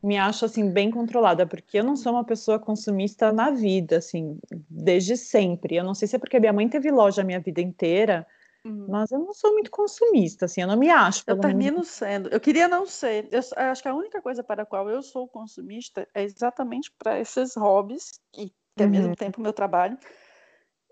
me 0.00 0.16
acho 0.16 0.44
assim 0.44 0.70
bem 0.70 0.88
controlada, 0.88 1.44
porque 1.44 1.80
eu 1.80 1.84
não 1.84 1.96
sou 1.96 2.12
uma 2.12 2.24
pessoa 2.24 2.56
consumista 2.58 3.32
na 3.32 3.50
vida, 3.50 3.96
assim, 3.96 4.38
desde 4.70 5.16
sempre. 5.16 5.74
Eu 5.74 5.84
não 5.84 5.94
sei 5.94 6.06
se 6.06 6.14
é 6.14 6.18
porque 6.18 6.38
minha 6.38 6.52
mãe 6.52 6.68
teve 6.68 6.92
loja 6.92 7.22
a 7.22 7.24
minha 7.24 7.40
vida 7.40 7.60
inteira. 7.60 8.24
Uhum. 8.64 8.86
Mas 8.88 9.10
eu 9.10 9.18
não 9.18 9.32
sou 9.32 9.52
muito 9.52 9.70
consumista, 9.70 10.44
assim, 10.44 10.60
eu 10.60 10.68
não 10.68 10.76
me 10.76 10.90
acho. 10.90 11.24
Eu 11.26 11.38
termino 11.38 11.72
menos. 11.72 11.88
sendo. 11.88 12.28
Eu 12.28 12.38
queria 12.38 12.68
não 12.68 12.84
ser. 12.84 13.28
Eu, 13.32 13.40
eu 13.40 13.70
acho 13.70 13.82
que 13.82 13.88
a 13.88 13.94
única 13.94 14.20
coisa 14.20 14.44
para 14.44 14.62
a 14.62 14.66
qual 14.66 14.88
eu 14.90 15.02
sou 15.02 15.26
consumista 15.26 16.06
é 16.14 16.22
exatamente 16.22 16.92
para 16.98 17.18
esses 17.18 17.56
hobbies, 17.56 18.20
que, 18.32 18.48
que 18.76 18.82
é 18.82 18.84
ao 18.84 18.90
mesmo 18.90 19.08
uhum. 19.08 19.14
tempo 19.14 19.40
meu 19.40 19.52
trabalho. 19.52 19.98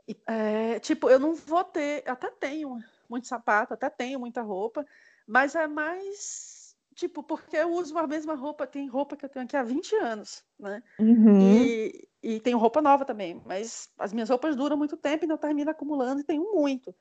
E, 0.08 0.16
é, 0.26 0.78
tipo, 0.80 1.10
eu 1.10 1.18
não 1.18 1.34
vou 1.34 1.62
ter. 1.62 2.02
Até 2.08 2.30
tenho 2.30 2.78
muito 3.08 3.26
sapato, 3.26 3.74
até 3.74 3.90
tenho 3.90 4.18
muita 4.18 4.40
roupa, 4.40 4.86
mas 5.26 5.54
é 5.54 5.66
mais. 5.66 6.74
Tipo, 6.94 7.22
porque 7.22 7.56
eu 7.56 7.70
uso 7.74 7.96
a 7.96 8.06
mesma 8.06 8.34
roupa, 8.34 8.66
tem 8.66 8.88
roupa 8.88 9.16
que 9.16 9.24
eu 9.24 9.28
tenho 9.28 9.44
aqui 9.44 9.56
há 9.56 9.62
20 9.62 9.94
anos, 9.94 10.42
né? 10.58 10.82
Uhum. 10.98 11.38
E, 11.40 12.08
e 12.20 12.40
tenho 12.40 12.58
roupa 12.58 12.82
nova 12.82 13.04
também, 13.04 13.40
mas 13.46 13.88
as 13.96 14.12
minhas 14.12 14.28
roupas 14.28 14.56
duram 14.56 14.76
muito 14.76 14.96
tempo 14.96 15.24
e 15.24 15.28
não 15.28 15.38
termino 15.38 15.70
acumulando 15.70 16.20
e 16.20 16.24
tenho 16.24 16.42
muito. 16.52 16.92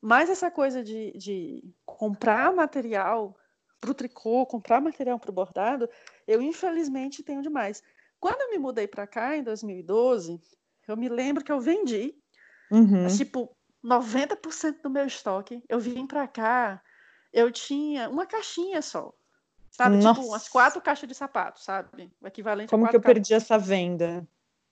Mas 0.00 0.30
essa 0.30 0.50
coisa 0.50 0.82
de, 0.82 1.12
de 1.12 1.74
comprar 1.84 2.52
material 2.52 3.36
para 3.80 3.90
o 3.90 3.94
tricô, 3.94 4.46
comprar 4.46 4.80
material 4.80 5.18
para 5.18 5.30
o 5.30 5.34
bordado, 5.34 5.88
eu 6.26 6.40
infelizmente 6.42 7.22
tenho 7.22 7.42
demais. 7.42 7.82
Quando 8.20 8.40
eu 8.40 8.50
me 8.50 8.58
mudei 8.58 8.86
para 8.86 9.06
cá 9.06 9.36
em 9.36 9.42
2012, 9.42 10.40
eu 10.86 10.96
me 10.96 11.08
lembro 11.08 11.44
que 11.44 11.52
eu 11.52 11.60
vendi, 11.60 12.14
uhum. 12.70 13.06
tipo, 13.08 13.54
90% 13.84 14.82
do 14.82 14.90
meu 14.90 15.06
estoque. 15.06 15.62
Eu 15.68 15.78
vim 15.78 16.06
para 16.06 16.26
cá, 16.26 16.82
eu 17.32 17.50
tinha 17.50 18.08
uma 18.08 18.26
caixinha 18.26 18.82
só. 18.82 19.12
Sabe? 19.70 19.96
Nossa. 19.98 20.20
Tipo, 20.20 20.32
umas 20.32 20.48
quatro 20.48 20.80
caixas 20.80 21.08
de 21.08 21.14
sapato, 21.14 21.60
sabe? 21.60 22.10
O 22.20 22.26
equivalente 22.26 22.70
Como 22.70 22.86
a 22.86 22.88
que 22.88 22.96
eu 22.96 23.00
perdi 23.00 23.34
essa 23.34 23.58
venda? 23.58 24.26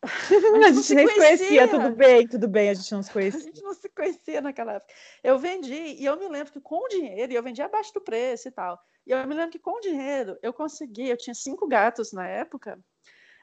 A 0.66 0.72
gente, 0.72 0.94
nem 0.94 1.06
se 1.06 1.14
conhecia, 1.14 1.68
tudo 1.68 1.90
bem, 1.90 2.26
tudo 2.26 2.48
bem, 2.48 2.70
a 2.70 2.74
gente 2.74 2.92
não 2.92 3.02
se 3.02 3.10
conhecia. 3.10 3.40
A 3.40 3.42
gente 3.42 3.62
não 3.62 3.74
se 3.74 3.88
conhecia 3.88 4.40
naquela 4.40 4.74
época. 4.74 4.92
Eu 5.22 5.38
vendi, 5.38 5.74
e 5.74 6.04
eu 6.04 6.16
me 6.18 6.28
lembro 6.28 6.52
que 6.52 6.60
com 6.60 6.84
o 6.84 6.88
dinheiro, 6.88 7.32
e 7.32 7.34
eu 7.34 7.42
vendi 7.42 7.62
abaixo 7.62 7.92
do 7.92 8.00
preço 8.00 8.48
e 8.48 8.50
tal, 8.50 8.78
e 9.06 9.10
eu 9.10 9.26
me 9.26 9.34
lembro 9.34 9.50
que 9.50 9.58
com 9.58 9.78
o 9.78 9.80
dinheiro 9.80 10.38
eu 10.42 10.52
consegui, 10.52 11.08
eu 11.08 11.16
tinha 11.16 11.34
cinco 11.34 11.66
gatos 11.66 12.12
na 12.12 12.26
época, 12.26 12.78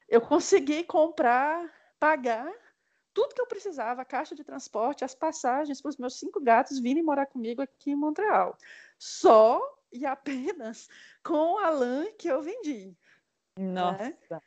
eu 0.08 0.20
consegui 0.20 0.84
comprar, 0.84 1.72
pagar 1.98 2.50
tudo 3.14 3.34
que 3.34 3.40
eu 3.40 3.46
precisava, 3.46 4.02
a 4.02 4.04
caixa 4.04 4.34
de 4.34 4.42
transporte, 4.42 5.04
as 5.04 5.14
passagens 5.14 5.80
para 5.80 5.88
os 5.88 5.96
meus 5.96 6.18
cinco 6.18 6.40
gatos 6.40 6.80
virem 6.80 7.02
morar 7.02 7.26
comigo 7.26 7.62
aqui 7.62 7.92
em 7.92 7.96
Montreal. 7.96 8.58
Só 8.98 9.62
e 9.92 10.04
apenas 10.04 10.88
com 11.22 11.56
a 11.58 11.70
lã 11.70 12.04
que 12.18 12.26
eu 12.26 12.42
vendi. 12.42 12.96
Né? 13.56 13.72
Nossa. 13.72 14.02
Né? 14.02 14.40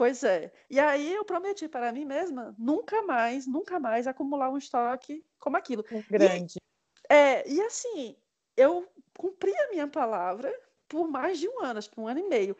Pois 0.00 0.24
é. 0.24 0.50
E 0.70 0.80
aí 0.80 1.12
eu 1.12 1.26
prometi 1.26 1.68
para 1.68 1.92
mim 1.92 2.06
mesma 2.06 2.54
nunca 2.56 3.02
mais, 3.02 3.46
nunca 3.46 3.78
mais 3.78 4.06
acumular 4.06 4.48
um 4.48 4.56
estoque 4.56 5.22
como 5.38 5.58
aquilo. 5.58 5.84
Grande. 6.08 6.54
E, 6.56 7.12
é, 7.12 7.46
e 7.46 7.60
assim, 7.60 8.16
eu 8.56 8.88
cumpri 9.18 9.54
a 9.54 9.68
minha 9.68 9.86
palavra 9.86 10.50
por 10.88 11.06
mais 11.06 11.38
de 11.38 11.46
um 11.50 11.62
ano, 11.62 11.78
acho 11.78 11.90
que 11.90 12.00
um 12.00 12.08
ano 12.08 12.18
e 12.18 12.28
meio. 12.30 12.56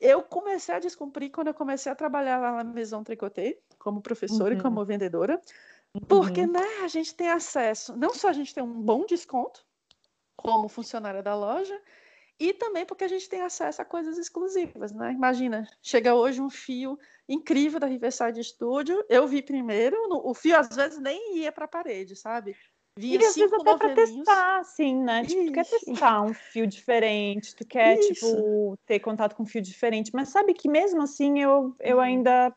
Eu 0.00 0.22
comecei 0.22 0.74
a 0.74 0.78
descumprir 0.78 1.30
quando 1.30 1.48
eu 1.48 1.54
comecei 1.54 1.92
a 1.92 1.94
trabalhar 1.94 2.38
lá 2.38 2.64
na 2.64 2.64
Maison 2.64 3.04
Tricoté, 3.04 3.58
como 3.78 4.00
professora 4.00 4.54
uhum. 4.54 4.58
e 4.58 4.62
como 4.62 4.82
vendedora, 4.82 5.38
porque 6.08 6.40
uhum. 6.40 6.52
né, 6.52 6.66
a 6.84 6.88
gente 6.88 7.14
tem 7.14 7.28
acesso, 7.28 7.94
não 7.98 8.14
só 8.14 8.30
a 8.30 8.32
gente 8.32 8.54
tem 8.54 8.64
um 8.64 8.80
bom 8.80 9.04
desconto 9.04 9.62
como 10.34 10.70
funcionária 10.70 11.22
da 11.22 11.36
loja, 11.36 11.78
e 12.38 12.52
também 12.52 12.86
porque 12.86 13.04
a 13.04 13.08
gente 13.08 13.28
tem 13.28 13.42
acesso 13.42 13.82
a 13.82 13.84
coisas 13.84 14.16
exclusivas, 14.16 14.92
né? 14.92 15.12
Imagina, 15.12 15.66
chega 15.82 16.14
hoje 16.14 16.40
um 16.40 16.48
fio 16.48 16.98
incrível 17.28 17.80
da 17.80 17.86
Riverside 17.86 18.42
Studio, 18.44 19.04
eu 19.08 19.26
vi 19.26 19.42
primeiro, 19.42 19.96
o 20.08 20.32
fio 20.34 20.56
às 20.56 20.74
vezes 20.74 20.98
nem 20.98 21.38
ia 21.38 21.50
para 21.50 21.64
a 21.64 21.68
parede, 21.68 22.14
sabe? 22.14 22.56
Vinha 22.96 23.20
e 23.20 23.24
às 23.24 23.36
vezes 23.36 23.52
até 23.52 23.76
para 23.76 23.94
testar, 23.94 24.58
assim, 24.58 25.02
né? 25.02 25.24
Tipo, 25.24 25.44
tu 25.46 25.52
quer 25.52 25.64
testar 25.64 26.22
um 26.22 26.34
fio 26.34 26.66
diferente, 26.66 27.54
tu 27.54 27.66
quer, 27.66 27.98
Isso. 27.98 28.14
tipo, 28.14 28.78
ter 28.86 28.98
contato 29.00 29.36
com 29.36 29.42
um 29.42 29.46
fio 29.46 29.62
diferente, 29.62 30.10
mas 30.12 30.30
sabe 30.30 30.54
que 30.54 30.68
mesmo 30.68 31.02
assim 31.02 31.40
eu, 31.40 31.76
eu 31.80 31.96
uhum. 31.96 32.02
ainda, 32.02 32.52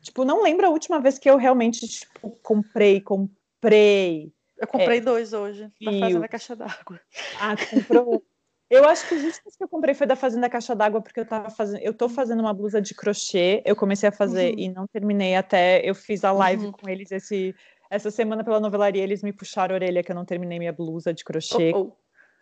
tipo, 0.00 0.24
não 0.24 0.42
lembro 0.42 0.66
a 0.66 0.70
última 0.70 1.00
vez 1.00 1.18
que 1.18 1.28
eu 1.28 1.36
realmente, 1.36 1.86
tipo, 1.86 2.30
comprei, 2.42 3.00
comprei. 3.00 4.32
Eu 4.56 4.66
comprei 4.68 4.98
é, 4.98 5.00
dois 5.00 5.32
hoje, 5.32 5.70
pra 5.82 5.92
fazer 5.98 6.18
na 6.18 6.28
caixa 6.28 6.54
d'água. 6.54 7.00
Ah, 7.40 7.56
comprou 7.70 8.22
eu 8.68 8.84
acho 8.88 9.08
que 9.08 9.14
o 9.14 9.18
justo 9.18 9.42
que 9.44 9.62
eu 9.62 9.68
comprei 9.68 9.94
foi 9.94 10.06
da 10.06 10.16
Fazenda 10.16 10.48
Caixa 10.48 10.74
d'Água, 10.74 11.00
porque 11.00 11.20
eu 11.20 11.26
tava 11.26 11.50
fazendo. 11.50 11.80
Eu 11.82 11.94
tô 11.94 12.08
fazendo 12.08 12.40
uma 12.40 12.52
blusa 12.52 12.80
de 12.80 12.94
crochê. 12.94 13.62
Eu 13.64 13.76
comecei 13.76 14.08
a 14.08 14.12
fazer 14.12 14.54
uhum. 14.54 14.58
e 14.58 14.68
não 14.68 14.86
terminei 14.86 15.36
até. 15.36 15.80
Eu 15.88 15.94
fiz 15.94 16.24
a 16.24 16.32
live 16.32 16.66
uhum. 16.66 16.72
com 16.72 16.88
eles 16.88 17.12
esse, 17.12 17.54
essa 17.88 18.10
semana 18.10 18.42
pela 18.42 18.58
novelaria. 18.58 19.02
Eles 19.02 19.22
me 19.22 19.32
puxaram 19.32 19.74
a 19.74 19.76
orelha 19.76 20.02
que 20.02 20.10
eu 20.10 20.16
não 20.16 20.24
terminei 20.24 20.58
minha 20.58 20.72
blusa 20.72 21.14
de 21.14 21.24
crochê 21.24 21.72
oh, 21.74 21.80
oh. 21.80 21.92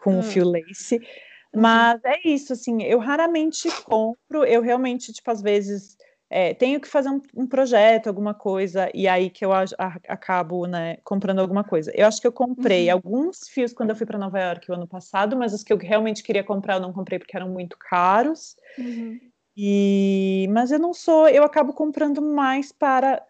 com 0.02 0.12
o 0.12 0.16
uhum. 0.16 0.22
fio 0.22 0.48
lace. 0.48 0.96
Uhum. 0.96 1.60
Mas 1.60 2.00
é 2.04 2.16
isso, 2.24 2.52
assim, 2.52 2.82
eu 2.82 2.98
raramente 2.98 3.68
compro, 3.84 4.44
eu 4.44 4.60
realmente, 4.60 5.12
tipo, 5.12 5.30
às 5.30 5.40
vezes 5.40 5.96
é, 6.30 6.54
tenho 6.54 6.80
que 6.80 6.88
fazer 6.88 7.10
um, 7.10 7.20
um, 7.34 7.46
projeto, 7.46 8.08
alguma 8.08 8.34
coisa, 8.34 8.90
e 8.94 9.06
aí 9.06 9.30
que 9.30 9.44
eu 9.44 9.52
a, 9.52 9.64
a, 9.78 9.96
acabo 10.08 10.66
né, 10.66 10.96
comprando 11.04 11.38
alguma 11.38 11.62
coisa. 11.62 11.92
Eu 11.94 12.06
acho 12.06 12.20
que 12.20 12.26
eu 12.26 12.32
comprei 12.32 12.88
uhum. 12.88 12.94
alguns 12.94 13.48
fios 13.48 13.72
quando 13.72 13.90
eu 13.90 13.96
fui 13.96 14.06
para 14.06 14.18
Nova 14.18 14.40
York 14.40 14.70
o 14.70 14.74
ano 14.74 14.86
passado, 14.86 15.36
mas 15.36 15.52
os 15.52 15.62
que 15.62 15.72
eu 15.72 15.76
realmente 15.76 16.22
queria 16.22 16.42
comprar 16.42 16.74
eu 16.74 16.80
não 16.80 16.92
comprei 16.92 17.18
porque 17.18 17.36
eram 17.36 17.48
muito 17.48 17.76
caros. 17.78 18.56
Uhum. 18.78 19.20
E, 19.56 20.48
mas 20.50 20.72
eu 20.72 20.78
não 20.78 20.92
sou, 20.92 21.28
eu 21.28 21.44
acabo 21.44 21.72
comprando 21.72 22.20
mais 22.20 22.72
para 22.72 23.22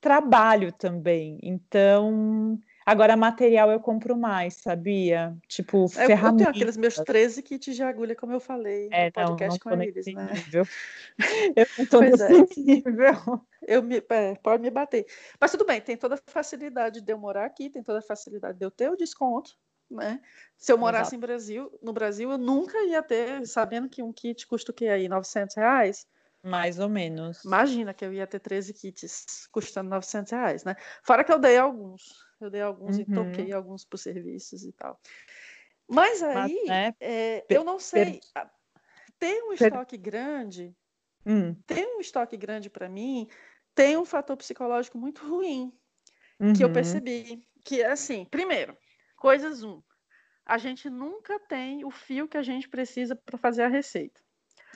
trabalho 0.00 0.72
também. 0.72 1.38
Então, 1.42 2.58
agora 2.84 3.16
material 3.16 3.70
eu 3.70 3.80
compro 3.80 4.16
mais, 4.16 4.54
sabia? 4.54 5.36
Tipo, 5.48 5.86
É, 5.96 6.04
eu, 6.04 6.06
ferramentas. 6.06 6.36
tenho 6.38 6.50
aqueles 6.50 6.76
meus 6.76 6.94
13 6.96 7.42
kits 7.42 7.74
de 7.74 7.82
agulha, 7.82 8.14
como 8.16 8.32
eu 8.32 8.40
falei 8.40 8.88
É, 8.92 9.06
no 9.06 9.12
podcast 9.12 9.60
não 9.64 9.76
com 9.76 9.82
Iris, 9.82 10.06
né? 10.06 10.32
nível. 10.32 10.66
Eu 11.56 11.66
não 11.78 11.86
tô 11.86 11.98
Pois 11.98 12.20
é. 12.20 12.30
nível. 12.56 13.46
Eu 13.62 13.82
me, 13.82 14.02
é, 14.08 14.34
pode 14.36 14.62
me 14.62 14.70
bater. 14.70 15.06
Mas 15.40 15.50
tudo 15.50 15.64
bem, 15.64 15.80
tem 15.80 15.96
toda 15.96 16.14
a 16.16 16.30
facilidade 16.30 17.00
de 17.00 17.12
eu 17.12 17.18
morar 17.18 17.44
aqui, 17.44 17.70
tem 17.70 17.82
toda 17.82 17.98
a 18.00 18.02
facilidade 18.02 18.58
de 18.58 18.64
eu 18.64 18.70
ter 18.70 18.90
o 18.90 18.96
desconto, 18.96 19.56
né? 19.90 20.20
Se 20.56 20.72
eu 20.72 20.78
morasse 20.78 21.10
Exato. 21.10 21.16
em 21.16 21.20
Brasil, 21.20 21.78
no 21.82 21.92
Brasil, 21.92 22.30
eu 22.30 22.38
nunca 22.38 22.78
ia 22.86 23.02
ter, 23.02 23.46
sabendo 23.46 23.88
que 23.88 24.02
um 24.02 24.12
kit 24.12 24.46
custa 24.46 24.72
o 24.72 24.74
quê 24.74 24.88
aí? 24.88 25.08
900 25.08 25.56
reais? 25.56 26.06
Mais 26.44 26.80
ou 26.80 26.88
menos. 26.88 27.44
Imagina 27.44 27.94
que 27.94 28.04
eu 28.04 28.12
ia 28.12 28.26
ter 28.26 28.40
13 28.40 28.74
kits 28.74 29.46
custando 29.52 29.90
900 29.90 30.32
reais, 30.32 30.64
né? 30.64 30.74
Fora 31.04 31.22
que 31.22 31.32
eu 31.32 31.38
dei 31.38 31.56
alguns. 31.56 32.02
Eu 32.44 32.50
dei 32.50 32.60
alguns 32.62 32.98
e 32.98 33.04
Uhum. 33.04 33.14
toquei 33.14 33.52
alguns 33.52 33.84
por 33.84 33.98
serviços 33.98 34.64
e 34.64 34.72
tal. 34.72 34.98
Mas 35.88 36.22
Mas, 36.22 36.50
aí, 36.50 36.64
né, 36.66 36.94
é, 37.00 37.44
eu 37.48 37.64
não 37.64 37.78
sei. 37.78 38.20
a- 38.34 38.50
Ter 39.18 39.42
um 39.44 39.52
estoque 39.52 39.96
grande, 39.96 40.74
hum, 41.26 41.54
ter 41.66 41.86
um 41.86 42.00
estoque 42.00 42.36
grande 42.36 42.68
para 42.70 42.88
mim, 42.88 43.28
tem 43.74 43.96
um 43.96 44.04
fator 44.04 44.36
psicológico 44.36 44.98
muito 44.98 45.24
ruim 45.26 45.72
que 46.54 46.62
eu 46.64 46.68
uhum. 46.68 46.72
percebi. 46.74 47.48
Que 47.64 47.82
é 47.82 47.92
assim, 47.92 48.24
primeiro, 48.24 48.76
coisas 49.16 49.62
um. 49.62 49.82
A 50.44 50.58
gente 50.58 50.90
nunca 50.90 51.38
tem 51.40 51.84
o 51.84 51.90
fio 51.90 52.28
que 52.28 52.36
a 52.36 52.42
gente 52.42 52.68
precisa 52.68 53.14
para 53.16 53.38
fazer 53.38 53.62
a 53.62 53.68
receita. 53.68 54.20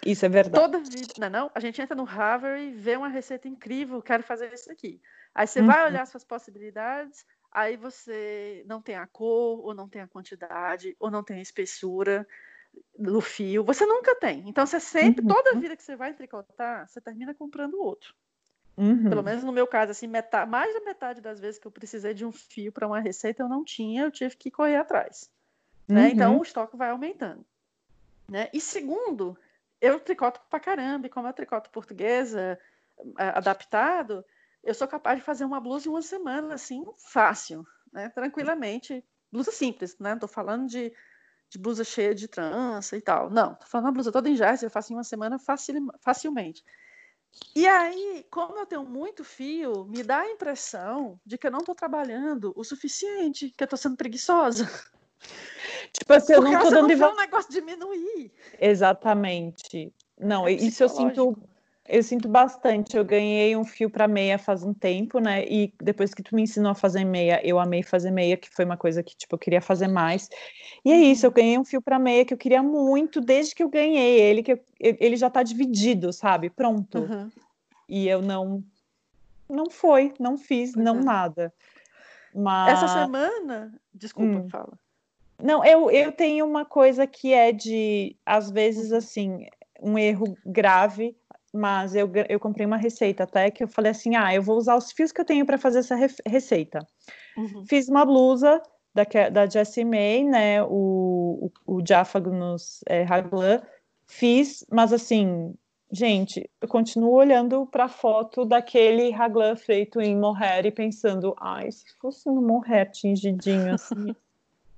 Isso 0.05 0.25
é 0.25 0.29
verdade. 0.29 0.55
Toda 0.55 0.79
vida, 0.81 1.15
não, 1.19 1.27
é 1.27 1.31
não? 1.31 1.51
A 1.55 1.61
gente 1.61 1.81
entra 1.81 1.95
no 1.97 2.05
Harvard, 2.05 2.71
vê 2.73 2.97
uma 2.97 3.09
receita 3.09 3.49
incrível, 3.49 4.01
quero 4.03 4.23
fazer 4.23 4.53
isso 4.53 4.71
aqui. 4.71 5.01
Aí 5.35 5.47
você 5.47 5.63
vai 5.63 5.81
Uhum. 5.81 5.87
olhar 5.87 6.07
suas 6.07 6.25
possibilidades, 6.25 7.25
aí 7.57 7.75
você 7.75 8.63
não 8.67 8.83
tem 8.83 8.97
a 8.97 9.07
cor, 9.07 9.65
ou 9.65 9.73
não 9.75 9.89
tem 9.89 10.03
a 10.03 10.07
quantidade, 10.07 10.95
ou 11.01 11.11
não 11.11 11.25
tem 11.25 11.39
a 11.39 11.43
espessura 11.43 12.29
do 12.99 13.19
fio. 13.23 13.65
Você 13.65 13.87
nunca 13.87 14.15
tem. 14.15 14.47
Então 14.47 14.67
você 14.67 14.79
sempre, 14.79 15.23
Uhum. 15.23 15.29
toda 15.29 15.59
vida 15.59 15.75
que 15.75 15.83
você 15.83 15.97
vai 15.97 16.13
tricotar, 16.13 16.87
você 16.87 17.01
termina 17.01 17.35
comprando 17.35 17.81
outro. 17.81 18.15
Uhum. 18.77 19.09
Pelo 19.09 19.23
menos 19.23 19.43
no 19.43 19.53
meu 19.53 19.67
caso, 19.67 19.91
assim, 19.93 20.07
metade, 20.07 20.51
mais 20.51 20.75
da 20.75 20.81
metade 20.81 21.23
das 21.23 21.41
vezes 21.41 21.59
que 21.59 21.67
eu 21.67 21.73
precisei 21.73 22.13
de 22.13 22.27
um 22.27 22.31
fio 22.31 22.71
para 22.71 22.87
uma 22.87 23.01
receita, 23.01 23.43
eu 23.43 23.49
não 23.49 23.65
tinha, 23.65 24.03
eu 24.03 24.11
tive 24.11 24.37
que 24.37 24.51
correr 24.51 24.77
atrás. 24.77 25.31
né? 25.89 26.03
Uhum. 26.03 26.09
Então 26.11 26.39
o 26.39 26.43
estoque 26.43 26.77
vai 26.77 26.91
aumentando. 26.91 27.43
Né? 28.29 28.51
E 28.53 28.61
segundo, 28.61 29.39
eu 29.81 29.99
tricoto 29.99 30.43
pra 30.51 30.61
caramba, 30.61 31.07
e 31.07 31.11
como 31.11 31.27
eu 31.27 31.33
tricoto 31.33 31.71
portuguesa 31.71 32.59
a- 33.17 33.39
adaptado, 33.39 34.23
eu 34.67 34.75
sou 34.75 34.89
capaz 34.89 35.19
de 35.19 35.25
fazer 35.25 35.45
uma 35.45 35.61
blusa 35.61 35.89
em 35.89 35.91
uma 35.91 36.03
semana, 36.03 36.55
assim, 36.55 36.85
fácil, 36.99 37.65
né? 37.93 38.09
tranquilamente. 38.09 39.03
Blusa 39.31 39.53
simples, 39.53 39.97
né? 39.99 40.11
Não 40.11 40.19
tô 40.19 40.29
falando 40.29 40.67
de, 40.67 40.93
de 41.49 41.59
blusa 41.59 41.85
cheia 41.85 42.15
de 42.15 42.27
trança 42.27 42.97
e 42.97 43.01
tal. 43.01 43.31
Não, 43.31 43.55
tô 43.55 43.67
falando 43.67 43.87
uma 43.87 43.93
blusa 43.93 44.13
toda 44.13 44.29
em 44.29 44.35
jazz, 44.35 44.63
eu 44.63 44.71
faço 44.71 44.93
em 44.93 44.97
uma 44.97 45.05
semana 45.05 45.39
facil, 45.39 45.75
facilmente. 46.01 46.65
E 47.55 47.67
aí, 47.67 48.27
como 48.31 48.59
eu 48.59 48.67
tenho 48.67 48.85
muito 48.85 49.23
fio, 49.23 49.85
me 49.85 50.03
dá 50.03 50.21
a 50.21 50.31
impressão 50.31 51.21
de 51.25 51.39
que 51.39 51.47
eu 51.47 51.51
não 51.51 51.61
estou 51.61 51.75
trabalhando 51.75 52.53
o 52.57 52.65
suficiente, 52.65 53.51
que 53.51 53.63
eu 53.63 53.67
estou 53.67 53.79
sendo 53.79 53.97
preguiçosa. 53.97 54.65
Tipo 55.93 56.13
assim, 56.13 56.35
eu 56.35 56.43
não 56.43 56.53
você 56.53 56.75
dando 56.75 56.89
não 56.89 56.97
vê 56.97 57.05
um 57.05 57.17
negócio 57.17 57.51
diminuir. 57.51 58.33
Exatamente. 58.61 59.93
Não, 60.19 60.47
É 60.47 60.53
isso 60.53 60.83
eu 60.83 60.89
sinto. 60.89 61.39
Eu 61.89 62.03
sinto 62.03 62.29
bastante. 62.29 62.97
Eu 62.97 63.05
ganhei 63.05 63.57
um 63.57 63.65
fio 63.65 63.89
para 63.91 64.07
meia 64.09 64.39
faz 64.39 64.63
um 64.63 64.73
tempo, 64.75 65.19
né? 65.19 65.45
E 65.47 65.73
depois 65.83 66.13
que 66.15 66.23
tu 66.23 66.35
me 66.35 66.43
ensinou 66.43 66.71
a 66.73 66.75
fazer 66.75 67.05
meia, 67.05 67.41
eu 67.47 67.59
amei 67.59 67.83
fazer 67.83 68.11
meia, 68.11 68.37
que 68.37 68.49
foi 68.51 68.65
uma 68.65 68.77
coisa 68.77 69.03
que 69.03 69.17
tipo 69.17 69.35
eu 69.35 69.39
queria 69.39 69.61
fazer 69.61 69.89
mais. 69.89 70.29
E 70.85 70.93
é 70.93 70.97
isso, 70.99 71.27
eu 71.27 71.31
ganhei 71.31 71.59
um 71.59 71.65
fio 71.65 71.81
para 71.83 71.99
meia 71.99 72.25
que 72.25 72.33
eu 72.35 72.39
queria 72.39 72.63
muito 72.63 73.21
desde 73.21 73.55
que 73.55 73.63
eu 73.63 73.69
ganhei 73.69 74.21
ele, 74.21 74.43
que 74.43 74.53
eu- 74.53 74.61
ele 74.81 75.17
já 75.17 75.29
tá 75.31 75.43
dividido, 75.43 76.13
sabe? 76.13 76.51
Pronto. 76.51 76.99
Uhum. 76.99 77.31
E 77.89 78.09
eu 78.09 78.23
não 78.23 78.63
não 79.49 79.71
foi, 79.71 80.13
não 80.19 80.37
fiz, 80.37 80.73
Pois 80.73 80.85
não 80.85 80.99
é. 81.01 81.05
nada. 81.05 81.55
Mas 82.35 82.83
Essa 82.83 82.89
semana, 83.05 83.73
desculpa, 83.95 84.41
Hum. 84.41 84.49
fala. 84.51 84.79
Não, 85.41 85.65
eu, 85.65 85.91
eu 85.91 86.13
tenho 86.13 86.47
uma 86.47 86.65
coisa 86.65 87.07
que 87.07 87.33
é 87.33 87.53
de, 87.53 88.17
às 88.25 88.51
vezes, 88.51 88.91
Uhum. 88.91 88.99
assim, 88.99 89.47
um 89.83 89.99
erro 89.99 90.37
grave, 90.45 91.15
mas 91.57 91.95
eu, 91.95 92.11
eu 92.29 92.39
comprei 92.39 92.67
uma 92.67 92.77
receita 92.77 93.25
até 93.25 93.51
que 93.51 93.65
eu 93.65 93.69
falei 93.69 93.91
assim: 93.91 94.15
ah, 94.17 94.35
eu 94.35 94.43
vou 94.43 94.57
usar 94.57 94.77
os 94.77 94.93
fios 94.93 95.13
que 95.13 95.21
eu 95.21 95.25
tenho 95.25 95.47
para 95.47 95.59
fazer 95.59 95.81
essa 95.81 95.95
ref- 95.95 96.21
receita. 96.27 96.87
Uhum. 97.37 97.65
Fiz 97.67 97.89
uma 97.89 98.05
blusa 98.05 98.61
da, 98.95 99.05
da 99.31 99.47
Jessie 99.47 99.85
May, 99.85 100.25
né? 100.25 100.63
O, 100.63 101.51
o, 101.67 101.77
o 101.77 101.83
Diáfagos 101.83 102.81
é, 102.87 103.03
Raglan. 103.03 103.63
Fiz, 104.09 104.65
mas 104.71 104.93
assim, 104.93 105.53
gente, 105.91 106.49
eu 106.61 106.69
continuo 106.69 107.13
olhando 107.13 107.67
para 107.67 107.87
a 107.87 107.89
foto 107.89 108.45
daquele 108.45 109.11
Raglan 109.11 109.57
feito 109.57 110.01
em 110.01 110.17
mohair 110.17 110.67
e 110.67 110.71
pensando: 110.71 111.35
ai, 111.41 111.71
se 111.73 111.85
fosse 112.01 112.29
no 112.29 112.41
mohair 112.41 112.91
tingidinho 112.91 113.75
assim 113.75 114.15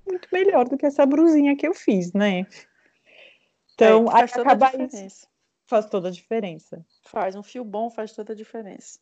muito 0.09 0.29
melhor 0.33 0.67
do 0.67 0.77
que 0.77 0.87
essa 0.87 1.05
brusinha 1.05 1.55
que 1.55 1.69
eu 1.69 1.75
fiz, 1.75 2.13
né? 2.13 2.47
Então, 3.75 4.07
É, 4.11 4.15
aí 4.15 4.23
a 4.23 4.25
acaba 4.25 4.73
isso. 4.77 5.29
Faz 5.69 5.87
toda 5.87 6.09
a 6.09 6.11
diferença. 6.13 6.85
Faz 7.07 7.35
um 7.35 7.43
fio 7.43 7.65
bom, 7.65 7.91
faz 7.91 8.13
toda 8.13 8.33
a 8.33 8.37
diferença. 8.37 8.99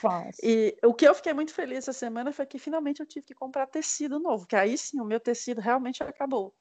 Faz. 0.00 0.36
E 0.42 0.76
o 0.84 0.92
que 0.94 1.06
eu 1.08 1.14
fiquei 1.14 1.32
muito 1.32 1.52
feliz 1.54 1.78
essa 1.78 1.92
semana 1.92 2.32
foi 2.32 2.46
que 2.46 2.58
finalmente 2.58 3.00
eu 3.00 3.06
tive 3.06 3.24
que 3.26 3.34
comprar 3.34 3.66
tecido 3.66 4.18
novo, 4.20 4.46
que 4.46 4.54
aí 4.56 4.76
sim 4.76 5.00
o 5.00 5.04
meu 5.04 5.18
tecido 5.20 5.60
realmente 5.60 6.02
acabou. 6.02 6.54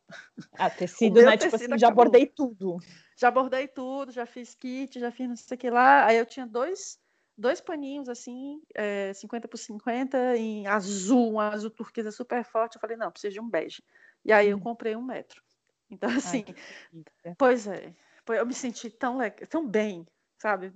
Ah, 0.58 0.70
tecido, 0.70 1.22
né? 1.22 1.38
Tipo 1.38 1.56
tecido 1.56 1.74
assim, 1.74 1.78
já 1.78 1.90
bordei 1.92 2.26
tudo. 2.26 2.78
Já 3.18 3.32
bordei 3.32 3.68
tudo, 3.68 4.12
já 4.12 4.26
fiz 4.26 4.56
kit, 4.56 5.00
já 5.00 5.12
fiz 5.12 5.28
não 5.28 5.36
sei 5.36 5.56
o 5.56 5.58
que 5.60 5.70
lá. 5.70 6.06
Aí 6.06 6.18
eu 6.18 6.26
tinha 6.26 6.46
dois, 6.46 7.00
dois 7.38 7.62
paninhos 7.62 8.10
assim, 8.10 8.62
é, 8.76 9.14
50 9.14 9.48
por 9.48 9.58
50, 9.58 10.36
em 10.38 10.68
azul, 10.68 11.34
um 11.34 11.40
azul 11.40 11.70
turquesa 11.72 12.12
super 12.12 12.44
forte. 12.44 12.76
Eu 12.76 12.82
falei, 12.82 12.98
não, 12.98 13.12
preciso 13.12 13.34
de 13.34 13.40
um 13.42 13.50
bege. 13.50 13.82
E 14.24 14.32
aí 14.34 14.50
eu 14.50 14.58
Hum. 14.58 14.62
comprei 14.62 14.96
um 14.96 15.02
metro. 15.04 15.42
Então, 15.90 16.10
Ai, 16.24 16.42
assim, 16.42 16.46
delícia. 16.46 17.38
pois 17.38 17.68
é. 17.68 17.96
Pois 18.26 18.40
Eu 18.40 18.46
me 18.46 18.54
senti 18.54 18.90
tão, 18.90 19.20
tão 19.50 19.68
bem, 19.68 20.06
sabe? 20.42 20.74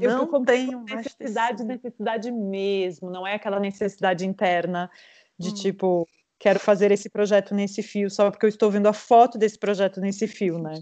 eu 0.00 0.10
Não 0.10 0.44
tenho 0.44 0.82
necessidade, 0.82 1.64
necessidade 1.64 2.32
mesmo, 2.32 3.10
não 3.10 3.26
é 3.26 3.34
aquela 3.34 3.60
necessidade 3.60 4.26
interna 4.26 4.90
de 5.38 5.50
Hum. 5.50 5.54
tipo, 5.54 6.08
quero 6.38 6.58
fazer 6.58 6.90
esse 6.90 7.10
projeto 7.10 7.54
nesse 7.54 7.82
fio 7.82 8.10
só 8.10 8.30
porque 8.30 8.46
eu 8.46 8.48
estou 8.48 8.70
vendo 8.70 8.88
a 8.88 8.92
foto 8.92 9.38
desse 9.38 9.58
projeto 9.58 10.00
nesse 10.00 10.26
fio, 10.26 10.58
né? 10.58 10.80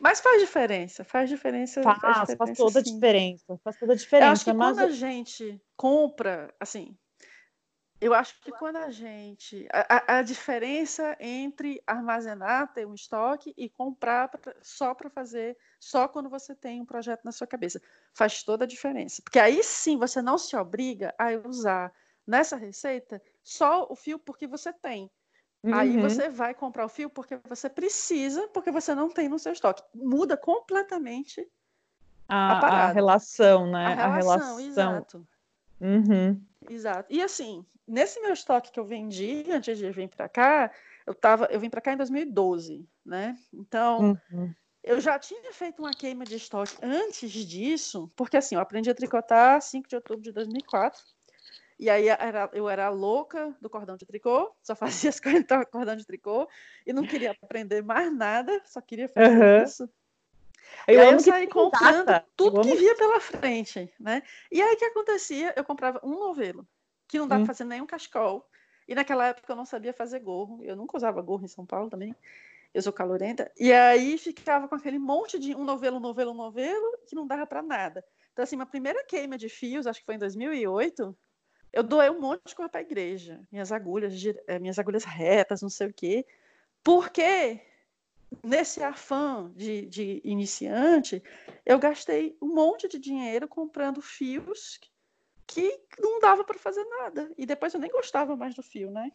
Mas 0.00 0.20
faz 0.20 0.40
diferença, 0.40 1.04
faz 1.04 1.28
diferença. 1.28 1.82
Faz, 1.82 2.00
faz 2.00 2.20
diferença, 2.30 2.54
toda 2.56 2.78
a 2.78 2.82
diferença, 2.82 3.60
faz 3.62 3.76
toda 3.76 3.92
a 3.92 3.94
Eu 3.94 4.00
diferença, 4.00 4.32
acho 4.32 4.44
que 4.44 4.52
mas 4.52 4.76
quando 4.76 4.88
a 4.88 4.92
gente 4.92 5.60
compra, 5.76 6.52
assim, 6.58 6.96
eu 8.00 8.14
acho 8.14 8.40
que 8.40 8.50
quando 8.52 8.76
a 8.76 8.90
gente. 8.90 9.68
A, 9.72 9.96
a- 9.96 10.18
a 10.18 10.22
diferença 10.22 11.16
entre 11.20 11.82
armazenar, 11.86 12.72
ter 12.72 12.86
um 12.86 12.94
estoque 12.94 13.52
e 13.56 13.68
comprar 13.68 14.28
pra- 14.28 14.54
só 14.62 14.94
para 14.94 15.10
fazer, 15.10 15.56
só 15.78 16.08
quando 16.08 16.28
você 16.30 16.54
tem 16.54 16.80
um 16.80 16.86
projeto 16.86 17.22
na 17.24 17.32
sua 17.32 17.46
cabeça, 17.46 17.80
faz 18.14 18.42
toda 18.42 18.64
a 18.64 18.68
diferença. 18.68 19.22
Porque 19.22 19.38
aí 19.38 19.62
sim 19.62 19.98
você 19.98 20.22
não 20.22 20.38
se 20.38 20.56
obriga 20.56 21.14
a 21.18 21.26
usar 21.46 21.92
nessa 22.26 22.56
receita 22.56 23.20
só 23.42 23.86
o 23.90 23.94
fio 23.96 24.18
porque 24.18 24.46
você 24.46 24.72
tem. 24.72 25.10
Aí 25.72 25.96
Uhum. 25.96 26.00
você 26.08 26.28
vai 26.30 26.54
comprar 26.54 26.86
o 26.86 26.88
fio 26.88 27.10
porque 27.10 27.38
você 27.48 27.68
precisa, 27.68 28.48
porque 28.48 28.70
você 28.70 28.94
não 28.94 29.10
tem 29.10 29.28
no 29.28 29.38
seu 29.38 29.52
estoque. 29.52 29.82
Muda 29.94 30.36
completamente 30.36 31.46
a, 32.26 32.52
a 32.52 32.60
parada. 32.60 32.92
relação, 32.94 33.70
né? 33.70 33.86
a 33.92 34.08
relação, 34.08 34.58
exato. 34.60 35.28
Uhum. 35.80 36.42
Exato. 36.68 37.12
E 37.12 37.22
assim, 37.22 37.64
nesse 37.90 38.20
meu 38.20 38.32
estoque 38.32 38.70
que 38.70 38.78
eu 38.78 38.84
vendi 38.84 39.44
antes 39.50 39.76
de 39.76 39.90
vir 39.90 40.08
para 40.08 40.28
cá, 40.28 40.70
eu 41.06 41.14
tava, 41.14 41.46
eu 41.50 41.58
vim 41.58 41.68
para 41.68 41.80
cá 41.80 41.92
em 41.92 41.96
2012, 41.96 42.88
né? 43.04 43.36
Então, 43.52 44.16
Uhum. 44.32 44.54
eu 44.82 45.00
já 45.00 45.18
tinha 45.18 45.52
feito 45.52 45.80
uma 45.80 45.94
queima 45.94 46.24
de 46.24 46.36
estoque 46.36 46.74
antes 46.82 47.30
disso, 47.32 48.10
porque 48.16 48.36
assim, 48.36 48.54
eu 48.54 48.60
aprendi 48.60 48.88
a 48.90 48.94
tricotar 48.94 49.60
5 49.60 49.88
de 49.88 49.96
outubro 49.96 50.22
de 50.22 50.32
2004. 50.32 51.02
E 51.78 51.88
aí 51.88 52.08
era- 52.08 52.50
eu 52.52 52.68
era 52.68 52.90
louca 52.90 53.56
do 53.60 53.70
cordão 53.70 53.96
de 53.96 54.04
tricô, 54.04 54.54
só 54.62 54.76
fazia 54.76 55.08
as 55.10 55.18
coisas 55.44 55.46
com 55.46 55.64
cordão 55.66 55.96
de 55.96 56.04
tricô 56.06 56.46
e 56.86 56.92
não 56.92 57.06
queria 57.06 57.30
aprender 57.42 57.82
mais 57.82 58.14
nada, 58.14 58.62
só 58.66 58.80
queria 58.80 59.08
fazer 59.08 59.26
Aham. 59.26 59.64
isso. 59.64 59.90
Eu 60.86 60.94
e 60.94 60.98
aí 60.98 61.12
eu 61.12 61.20
saí 61.20 61.46
comprando 61.48 62.06
data. 62.06 62.26
tudo 62.36 62.60
que 62.60 62.74
via 62.74 62.94
pela 62.96 63.20
frente, 63.20 63.92
né? 63.98 64.22
E 64.52 64.60
aí 64.60 64.74
o 64.74 64.76
que 64.76 64.84
acontecia? 64.84 65.54
Eu 65.56 65.64
comprava 65.64 66.00
um 66.04 66.18
novelo, 66.18 66.66
que 67.10 67.18
não 67.18 67.26
dava 67.26 67.42
Hum. 67.42 67.44
pra 67.44 67.54
fazer 67.54 67.64
nenhum 67.64 67.86
cachecol. 67.86 68.48
E 68.86 68.94
naquela 68.94 69.26
época 69.26 69.52
eu 69.52 69.56
não 69.56 69.64
sabia 69.64 69.92
fazer 69.92 70.20
gorro. 70.20 70.62
Eu 70.64 70.76
nunca 70.76 70.96
usava 70.96 71.20
gorro 71.20 71.44
em 71.44 71.48
São 71.48 71.66
Paulo 71.66 71.90
também. 71.90 72.14
Eu 72.72 72.82
sou 72.82 72.92
calorenta. 72.92 73.50
E 73.58 73.72
aí 73.72 74.16
ficava 74.16 74.68
com 74.68 74.76
aquele 74.76 74.98
monte 74.98 75.38
de 75.38 75.54
um 75.54 75.64
novelo, 75.64 75.96
um 75.96 76.00
novelo, 76.00 76.30
um 76.30 76.36
novelo, 76.36 76.98
que 77.06 77.16
não 77.16 77.26
dava 77.26 77.46
para 77.46 77.62
nada. 77.62 78.04
Então, 78.32 78.44
assim, 78.44 78.56
minha 78.56 78.66
primeira 78.66 79.04
queima 79.04 79.36
de 79.36 79.48
fios, 79.48 79.86
acho 79.86 80.00
que 80.00 80.06
foi 80.06 80.14
em 80.14 80.18
2008, 80.18 81.16
eu 81.72 81.82
doei 81.82 82.10
um 82.10 82.20
monte 82.20 82.42
de 82.46 82.54
coisa 82.54 82.68
para 82.68 82.80
a 82.80 82.82
igreja. 82.82 83.40
Minhas 83.50 83.72
agulhas, 83.72 84.14
eh, 84.46 84.58
minhas 84.58 84.78
agulhas 84.78 85.04
retas, 85.04 85.62
não 85.62 85.68
sei 85.68 85.88
o 85.88 85.92
quê. 85.92 86.24
Porque 86.82 87.60
nesse 88.44 88.82
afã 88.82 89.52
de, 89.56 89.86
de 89.86 90.20
iniciante, 90.24 91.22
eu 91.66 91.78
gastei 91.78 92.36
um 92.40 92.54
monte 92.54 92.88
de 92.88 92.98
dinheiro 92.98 93.48
comprando 93.48 94.00
fios 94.00 94.78
que 95.50 95.80
não 95.98 96.20
dava 96.20 96.44
para 96.44 96.58
fazer 96.58 96.84
nada. 96.84 97.30
E 97.36 97.44
depois 97.44 97.74
eu 97.74 97.80
nem 97.80 97.90
gostava 97.90 98.36
mais 98.36 98.54
do 98.54 98.62
fio, 98.62 98.90
né? 98.90 99.10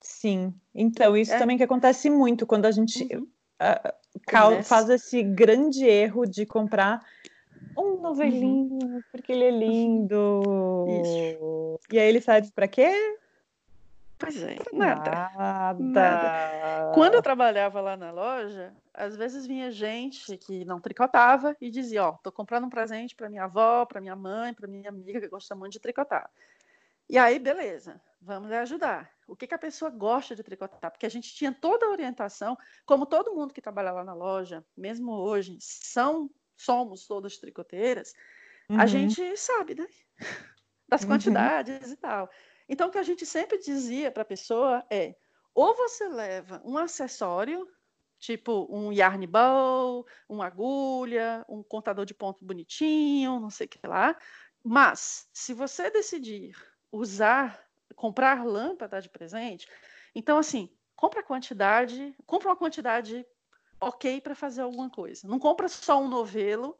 Sim. 0.00 0.52
Então, 0.74 1.16
isso 1.16 1.32
é. 1.32 1.38
também 1.38 1.56
que 1.56 1.62
acontece 1.62 2.10
muito 2.10 2.44
quando 2.44 2.66
a 2.66 2.72
gente 2.72 3.08
uhum. 3.14 3.28
uh, 3.60 4.62
faz 4.64 4.90
esse 4.90 5.22
grande 5.22 5.86
erro 5.86 6.26
de 6.26 6.44
comprar 6.44 7.04
um 7.78 8.00
novelinho, 8.00 8.78
uhum. 8.82 9.00
porque 9.12 9.32
ele 9.32 9.44
é 9.44 9.50
lindo. 9.50 10.42
Isso. 11.02 11.78
E 11.92 11.98
aí 11.98 12.08
ele 12.08 12.20
serve 12.20 12.50
para 12.52 12.66
quê? 12.66 12.92
Pois 14.18 14.42
é, 14.42 14.56
nada. 14.72 15.10
nada. 15.36 15.74
nada. 15.78 16.92
Quando 16.94 17.14
eu 17.14 17.22
trabalhava 17.22 17.80
lá 17.80 17.96
na 17.96 18.10
loja, 18.10 18.74
às 18.94 19.14
vezes 19.14 19.46
vinha 19.46 19.70
gente 19.70 20.38
que 20.38 20.64
não 20.64 20.80
tricotava 20.80 21.54
e 21.60 21.70
dizia: 21.70 22.04
Ó, 22.04 22.10
oh, 22.10 22.18
tô 22.22 22.32
comprando 22.32 22.64
um 22.64 22.70
presente 22.70 23.14
para 23.14 23.28
minha 23.28 23.44
avó, 23.44 23.84
para 23.84 24.00
minha 24.00 24.16
mãe, 24.16 24.54
para 24.54 24.66
minha 24.66 24.88
amiga 24.88 25.20
que 25.20 25.28
gosta 25.28 25.54
muito 25.54 25.72
de 25.72 25.80
tricotar. 25.80 26.30
E 27.08 27.18
aí, 27.18 27.38
beleza, 27.38 28.00
vamos 28.20 28.50
ajudar. 28.50 29.10
O 29.28 29.36
que, 29.36 29.46
que 29.46 29.54
a 29.54 29.58
pessoa 29.58 29.90
gosta 29.90 30.34
de 30.34 30.42
tricotar? 30.42 30.90
Porque 30.90 31.06
a 31.06 31.10
gente 31.10 31.34
tinha 31.34 31.52
toda 31.52 31.86
a 31.86 31.90
orientação, 31.90 32.56
como 32.84 33.06
todo 33.06 33.34
mundo 33.34 33.52
que 33.52 33.60
trabalha 33.60 33.92
lá 33.92 34.02
na 34.02 34.14
loja, 34.14 34.64
mesmo 34.76 35.12
hoje, 35.12 35.56
são 35.60 36.30
somos 36.56 37.06
todas 37.06 37.36
tricoteiras, 37.36 38.14
uhum. 38.70 38.80
a 38.80 38.86
gente 38.86 39.36
sabe, 39.36 39.74
né? 39.74 39.86
Das 40.88 41.02
uhum. 41.02 41.08
quantidades 41.08 41.88
uhum. 41.88 41.92
e 41.94 41.96
tal. 41.96 42.30
Então, 42.68 42.88
o 42.88 42.90
que 42.90 42.98
a 42.98 43.02
gente 43.02 43.24
sempre 43.24 43.58
dizia 43.58 44.10
para 44.10 44.22
a 44.22 44.26
pessoa 44.26 44.84
é: 44.90 45.14
ou 45.54 45.74
você 45.74 46.08
leva 46.08 46.60
um 46.64 46.76
acessório, 46.76 47.66
tipo 48.18 48.66
um 48.70 48.92
yarn 48.92 49.26
bow, 49.26 50.06
uma 50.28 50.46
agulha, 50.46 51.44
um 51.48 51.62
contador 51.62 52.04
de 52.04 52.14
ponto 52.14 52.44
bonitinho, 52.44 53.40
não 53.40 53.50
sei 53.50 53.66
o 53.66 53.68
que 53.68 53.86
lá. 53.86 54.16
Mas, 54.62 55.28
se 55.32 55.54
você 55.54 55.90
decidir 55.90 56.56
usar, 56.90 57.64
comprar 57.94 58.44
lâmpada 58.44 59.00
de 59.00 59.08
presente, 59.08 59.68
então, 60.14 60.38
assim, 60.38 60.68
compra 60.94 61.20
a 61.20 61.24
quantidade, 61.24 62.16
compra 62.26 62.48
uma 62.48 62.56
quantidade 62.56 63.24
ok 63.80 64.20
para 64.20 64.34
fazer 64.34 64.62
alguma 64.62 64.90
coisa. 64.90 65.28
Não 65.28 65.38
compra 65.38 65.68
só 65.68 66.00
um 66.00 66.08
novelo 66.08 66.76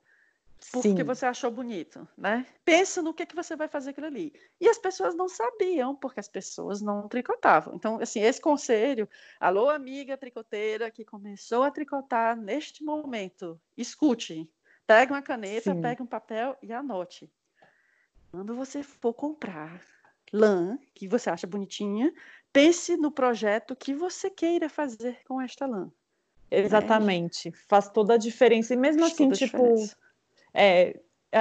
porque 0.73 0.89
Sim. 0.89 1.05
você 1.05 1.27
achou 1.27 1.51
bonito, 1.51 2.07
né? 2.17 2.47
Pensa 2.65 3.03
no 3.03 3.15
que, 3.15 3.27
que 3.27 3.37
você 3.37 3.55
vai 3.55 3.69
fazer 3.69 3.91
aquilo 3.91 4.07
ali. 4.07 4.33
E 4.61 4.69
as 4.69 4.79
pessoas 4.79 5.15
não 5.15 5.29
sabiam, 5.29 5.95
porque 5.95 6.21
as 6.21 6.29
pessoas 6.29 6.81
não 6.81 7.09
tricotavam. 7.09 7.75
Então, 7.75 8.01
assim, 8.01 8.21
esse 8.21 8.41
conselho, 8.41 9.09
alô, 9.39 9.69
amiga 9.69 10.17
tricoteira 10.17 10.91
que 10.91 11.05
começou 11.05 11.63
a 11.63 11.71
tricotar 11.71 12.37
neste 12.37 12.83
momento, 12.83 13.61
escute, 13.77 14.51
pegue 14.87 15.13
uma 15.13 15.23
caneta, 15.23 15.75
Sim. 15.75 15.81
pegue 15.81 16.03
um 16.03 16.07
papel 16.07 16.57
e 16.63 16.73
anote. 16.73 17.31
Quando 18.31 18.55
você 18.55 18.83
for 18.83 19.15
comprar 19.15 19.81
lã, 20.33 20.79
que 20.95 21.07
você 21.07 21.31
acha 21.31 21.47
bonitinha, 21.47 22.13
pense 22.53 22.97
no 22.97 23.11
projeto 23.11 23.77
que 23.77 23.95
você 23.95 24.31
queira 24.31 24.69
fazer 24.69 25.23
com 25.25 25.41
esta 25.41 25.67
lã. 25.67 25.91
Exatamente, 26.51 27.51
faz 27.69 27.89
toda 27.89 28.15
a 28.15 28.19
diferença. 28.19 28.75
E 28.75 28.77
mesmo 28.77 29.01
Faz 29.01 29.13
assim, 29.13 29.31
tipo, 29.31 29.75
é, 30.57 31.01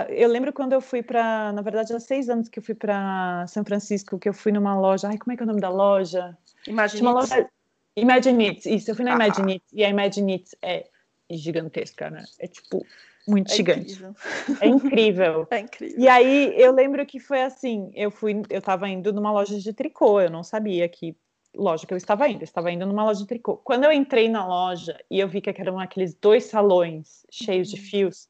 eu 0.09 0.29
lembro 0.29 0.51
quando 0.51 0.73
eu 0.73 0.81
fui 0.81 1.01
para, 1.01 1.51
na 1.53 1.61
verdade, 1.61 1.93
há 1.93 1.99
seis 1.99 2.29
anos 2.29 2.49
que 2.49 2.59
eu 2.59 2.63
fui 2.63 2.75
para 2.75 3.45
São 3.47 3.63
Francisco, 3.63 4.19
que 4.19 4.27
eu 4.27 4.33
fui 4.33 4.51
numa 4.51 4.77
loja. 4.77 5.07
Ai, 5.07 5.17
como 5.17 5.31
é 5.31 5.37
que 5.37 5.43
é 5.43 5.45
o 5.45 5.47
nome 5.47 5.61
da 5.61 5.69
loja? 5.69 6.37
Imagine 6.67 7.07
It. 7.07 7.13
Loja... 7.15 7.49
Imagine 7.95 8.47
It, 8.49 8.75
isso. 8.75 8.91
Eu 8.91 8.95
fui 8.95 9.05
na 9.05 9.13
ah. 9.13 9.15
Imagine 9.15 9.53
It 9.53 9.65
e 9.71 9.83
a 9.85 9.89
Imagine 9.89 10.33
It 10.33 10.57
é 10.61 10.85
gigantesca, 11.31 12.09
né? 12.09 12.23
É 12.39 12.47
tipo 12.47 12.85
muito 13.27 13.51
é 13.51 13.55
gigante. 13.55 13.93
Incrível. 13.93 14.15
É 14.61 14.67
incrível. 14.67 15.47
É 15.51 15.59
incrível. 15.59 15.99
E 15.99 16.07
aí 16.07 16.53
eu 16.57 16.71
lembro 16.71 17.05
que 17.05 17.19
foi 17.19 17.41
assim, 17.41 17.91
eu 17.95 18.11
fui, 18.11 18.41
eu 18.49 18.61
tava 18.61 18.89
indo 18.89 19.11
numa 19.13 19.31
loja 19.31 19.57
de 19.57 19.73
tricô, 19.73 20.21
eu 20.21 20.29
não 20.29 20.43
sabia 20.43 20.87
que 20.89 21.15
loja 21.55 21.87
que 21.87 21.93
eu 21.93 21.97
estava 21.97 22.27
indo, 22.27 22.41
eu 22.41 22.45
estava 22.45 22.71
indo 22.71 22.85
numa 22.85 23.03
loja 23.03 23.21
de 23.21 23.27
tricô. 23.27 23.57
Quando 23.57 23.85
eu 23.85 23.91
entrei 23.91 24.29
na 24.29 24.45
loja 24.45 24.99
e 25.09 25.19
eu 25.19 25.27
vi 25.27 25.41
que 25.41 25.49
eram 25.49 25.79
aqueles 25.79 26.13
dois 26.13 26.45
salões 26.45 27.25
cheios 27.31 27.69
de 27.69 27.79
uhum. 27.79 27.85
fios, 27.85 28.27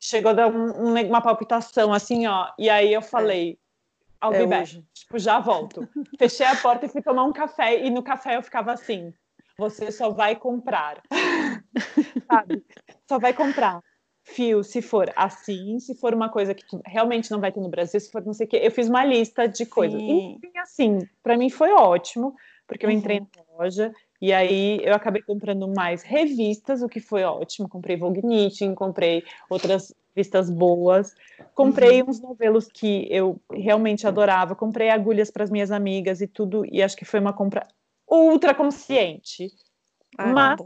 chegou 0.00 0.30
a 0.30 0.34
dar 0.34 0.48
um, 0.48 0.94
uma 1.06 1.20
palpitação 1.20 1.92
assim, 1.92 2.26
ó. 2.26 2.48
E 2.58 2.68
aí 2.68 2.92
eu 2.92 3.02
falei, 3.02 3.58
ao 4.20 4.32
é 4.32 4.46
back. 4.46 4.84
Tipo, 4.92 5.18
já 5.18 5.38
volto. 5.38 5.88
Fechei 6.18 6.46
a 6.46 6.56
porta 6.56 6.86
e 6.86 6.88
fui 6.88 7.02
tomar 7.02 7.24
um 7.24 7.32
café. 7.32 7.84
E 7.84 7.90
no 7.90 8.02
café 8.02 8.36
eu 8.36 8.42
ficava 8.42 8.72
assim: 8.72 9.12
você 9.56 9.92
só 9.92 10.10
vai 10.10 10.36
comprar. 10.36 11.02
Sabe? 12.30 12.64
Só 13.06 13.18
vai 13.18 13.32
comprar 13.32 13.82
fio 14.28 14.62
se 14.62 14.82
for 14.82 15.10
assim, 15.16 15.78
se 15.80 15.94
for 15.94 16.12
uma 16.14 16.28
coisa 16.28 16.54
que 16.54 16.64
realmente 16.84 17.30
não 17.30 17.40
vai 17.40 17.50
ter 17.50 17.60
no 17.60 17.68
Brasil, 17.68 17.98
se 17.98 18.10
for 18.10 18.24
não 18.24 18.34
sei 18.34 18.46
o 18.46 18.48
quê. 18.48 18.60
Eu 18.62 18.70
fiz 18.70 18.88
uma 18.88 19.04
lista 19.04 19.48
de 19.48 19.64
coisas. 19.64 19.98
Sim. 19.98 20.38
E 20.42 20.58
assim, 20.58 20.98
para 21.22 21.36
mim 21.36 21.48
foi 21.48 21.72
ótimo, 21.72 22.34
porque 22.66 22.84
eu 22.84 22.90
entrei 22.90 23.20
uhum. 23.20 23.26
na 23.36 23.58
loja 23.58 23.92
e 24.20 24.32
aí 24.32 24.80
eu 24.82 24.94
acabei 24.94 25.22
comprando 25.22 25.68
mais 25.68 26.02
revistas, 26.02 26.82
o 26.82 26.88
que 26.88 27.00
foi 27.00 27.22
ótimo. 27.22 27.68
Comprei 27.68 27.96
Vogue 27.96 28.20
Knitting, 28.20 28.74
comprei 28.74 29.22
outras 29.48 29.94
revistas 30.14 30.50
boas, 30.50 31.14
comprei 31.54 32.02
uhum. 32.02 32.10
uns 32.10 32.20
novelos 32.20 32.66
que 32.66 33.06
eu 33.10 33.40
realmente 33.52 34.06
adorava, 34.06 34.56
comprei 34.56 34.90
agulhas 34.90 35.30
para 35.30 35.44
as 35.44 35.50
minhas 35.50 35.70
amigas 35.70 36.20
e 36.20 36.26
tudo, 36.26 36.64
e 36.70 36.82
acho 36.82 36.96
que 36.96 37.04
foi 37.04 37.20
uma 37.20 37.32
compra 37.32 37.66
ultra 38.10 38.54
consciente. 38.54 39.48
Ah, 40.16 40.32
Mas 40.32 40.60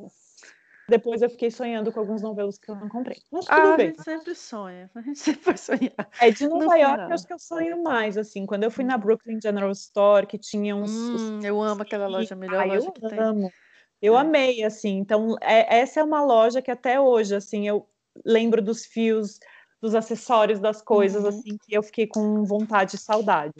depois 0.88 1.23
eu 1.23 1.31
fiquei 1.31 1.51
sonhando 1.51 1.92
com 1.92 2.01
alguns 2.01 2.23
novelos 2.23 2.59
que 2.59 2.71
eu 2.71 2.75
não 2.75 2.88
comprei. 2.88 3.16
Mas 3.31 3.45
tudo 3.45 3.55
ah, 3.55 3.77
bem. 3.77 3.87
A 3.87 3.90
gente 3.90 4.03
sempre 4.03 4.35
sonha, 4.35 4.90
a 4.95 5.01
gente 5.01 5.18
sempre 5.18 5.45
vai 5.45 5.57
sonhar. 5.57 6.09
É 6.21 6.31
de 6.31 6.49
Nova 6.49 6.64
no 6.64 6.77
York, 6.77 6.95
final. 6.95 7.12
acho 7.12 7.27
que 7.27 7.33
eu 7.33 7.38
sonho 7.38 7.83
mais, 7.83 8.18
assim. 8.18 8.47
Quando 8.47 8.64
eu 8.64 8.71
fui 8.71 8.85
na 8.85 8.99
Brooklyn 8.99 9.40
General 9.40 9.71
Store, 9.71 10.27
que 10.27 10.38
tinha 10.38 10.75
uns. 10.75 10.90
Hum, 10.90 11.40
eu 11.42 11.62
amo 11.62 11.83
aquela 11.83 12.07
loja, 12.07 12.35
a 12.35 12.37
melhor 12.37 12.62
ah, 12.62 12.64
loja 12.64 12.87
eu 12.87 12.92
que 12.92 13.07
amo. 13.14 13.40
tem. 13.42 13.53
Eu 14.01 14.16
é. 14.16 14.21
amei, 14.21 14.64
assim. 14.64 14.99
Então, 14.99 15.37
é, 15.40 15.79
essa 15.79 16.01
é 16.01 16.05
uma 16.05 16.25
loja 16.25 16.61
que 16.61 16.71
até 16.71 17.01
hoje, 17.01 17.37
assim, 17.37 17.68
eu 17.68 17.88
lembro 18.25 18.61
dos 18.61 18.85
fios, 18.85 19.38
dos 19.81 19.95
acessórios, 19.95 20.59
das 20.59 20.83
coisas, 20.83 21.23
uhum. 21.23 21.29
assim, 21.29 21.57
que 21.64 21.77
eu 21.77 21.83
fiquei 21.83 22.07
com 22.07 22.45
vontade 22.45 22.97
e 22.97 22.99
saudade. 22.99 23.55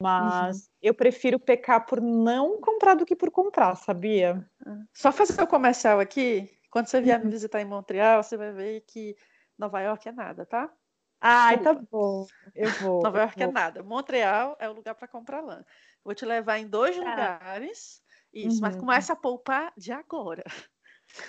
Mas 0.00 0.56
uhum. 0.56 0.62
eu 0.82 0.94
prefiro 0.94 1.40
pecar 1.40 1.84
por 1.84 2.00
não 2.00 2.60
comprar 2.60 2.94
do 2.94 3.04
que 3.04 3.16
por 3.16 3.30
comprar, 3.30 3.74
sabia? 3.76 4.48
É. 4.64 4.70
Só 4.94 5.10
fazer 5.10 5.42
o 5.42 5.46
comercial 5.46 5.98
aqui. 5.98 6.48
Quando 6.70 6.86
você 6.86 7.00
vier 7.00 7.18
me 7.18 7.24
uhum. 7.24 7.30
visitar 7.30 7.60
em 7.60 7.64
Montreal, 7.64 8.22
você 8.22 8.36
vai 8.36 8.52
ver 8.52 8.82
que 8.82 9.16
Nova 9.58 9.80
York 9.80 10.08
é 10.08 10.12
nada, 10.12 10.46
tá? 10.46 10.72
Ai, 11.20 11.60
tá 11.60 11.74
bom. 11.74 12.26
Eu 12.54 12.70
vou. 12.74 13.02
Nova 13.02 13.18
York 13.18 13.42
é 13.42 13.44
vou. 13.44 13.50
é 13.50 13.52
nada. 13.52 13.82
Montreal 13.82 14.56
é 14.60 14.68
o 14.68 14.72
lugar 14.72 14.94
para 14.94 15.08
comprar 15.08 15.40
lã. 15.40 15.64
Vou 16.04 16.14
te 16.14 16.24
levar 16.24 16.58
em 16.58 16.68
dois 16.68 16.96
tá. 16.96 17.02
lugares. 17.02 18.00
Isso, 18.32 18.56
uhum. 18.56 18.60
mas 18.60 18.76
começa 18.76 19.12
a 19.14 19.16
poupar 19.16 19.72
de 19.76 19.90
agora. 19.90 20.44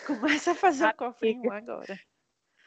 Começa 0.05 0.51
a 0.51 0.55
fazer 0.55 0.87
o 0.87 0.93
cofrinho 0.93 1.51
agora. 1.51 1.97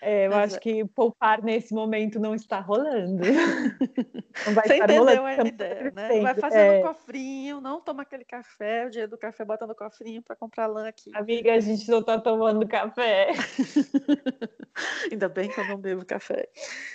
É, 0.05 0.27
eu 0.27 0.31
Mas, 0.31 0.55
acho 0.55 0.61
que 0.61 0.85
poupar 0.85 1.41
nesse 1.45 1.73
momento 1.73 2.19
não 2.19 2.35
está 2.35 2.59
rolando. 2.59 3.23
Não 4.47 4.55
vai 4.55 4.67
Você 4.67 4.75
estar 4.75 4.85
entendeu 4.91 5.05
rolando, 5.05 5.43
a 5.43 5.47
ideia, 5.47 5.93
né? 5.95 6.21
Vai 6.23 6.35
fazendo 6.35 6.73
é... 6.73 6.83
cofrinho, 6.83 7.61
não 7.61 7.83
toma 7.83 8.03
aquele 8.03 8.25
café, 8.25 8.87
o 8.87 8.91
dinheiro 8.91 9.11
do 9.11 9.19
café 9.19 9.45
bota 9.45 9.67
no 9.67 9.75
cofrinho 9.75 10.23
para 10.23 10.35
comprar 10.35 10.67
lã 10.67 10.89
aqui. 10.89 11.11
Amiga, 11.15 11.53
a 11.53 11.61
gente 11.61 11.87
não 11.91 11.99
está 11.99 12.19
tomando 12.19 12.67
café. 12.67 13.33
Ainda 15.13 15.29
bem 15.29 15.51
que 15.51 15.61
eu 15.61 15.69
não 15.69 15.77
bebo 15.77 16.05
café. 16.07 16.49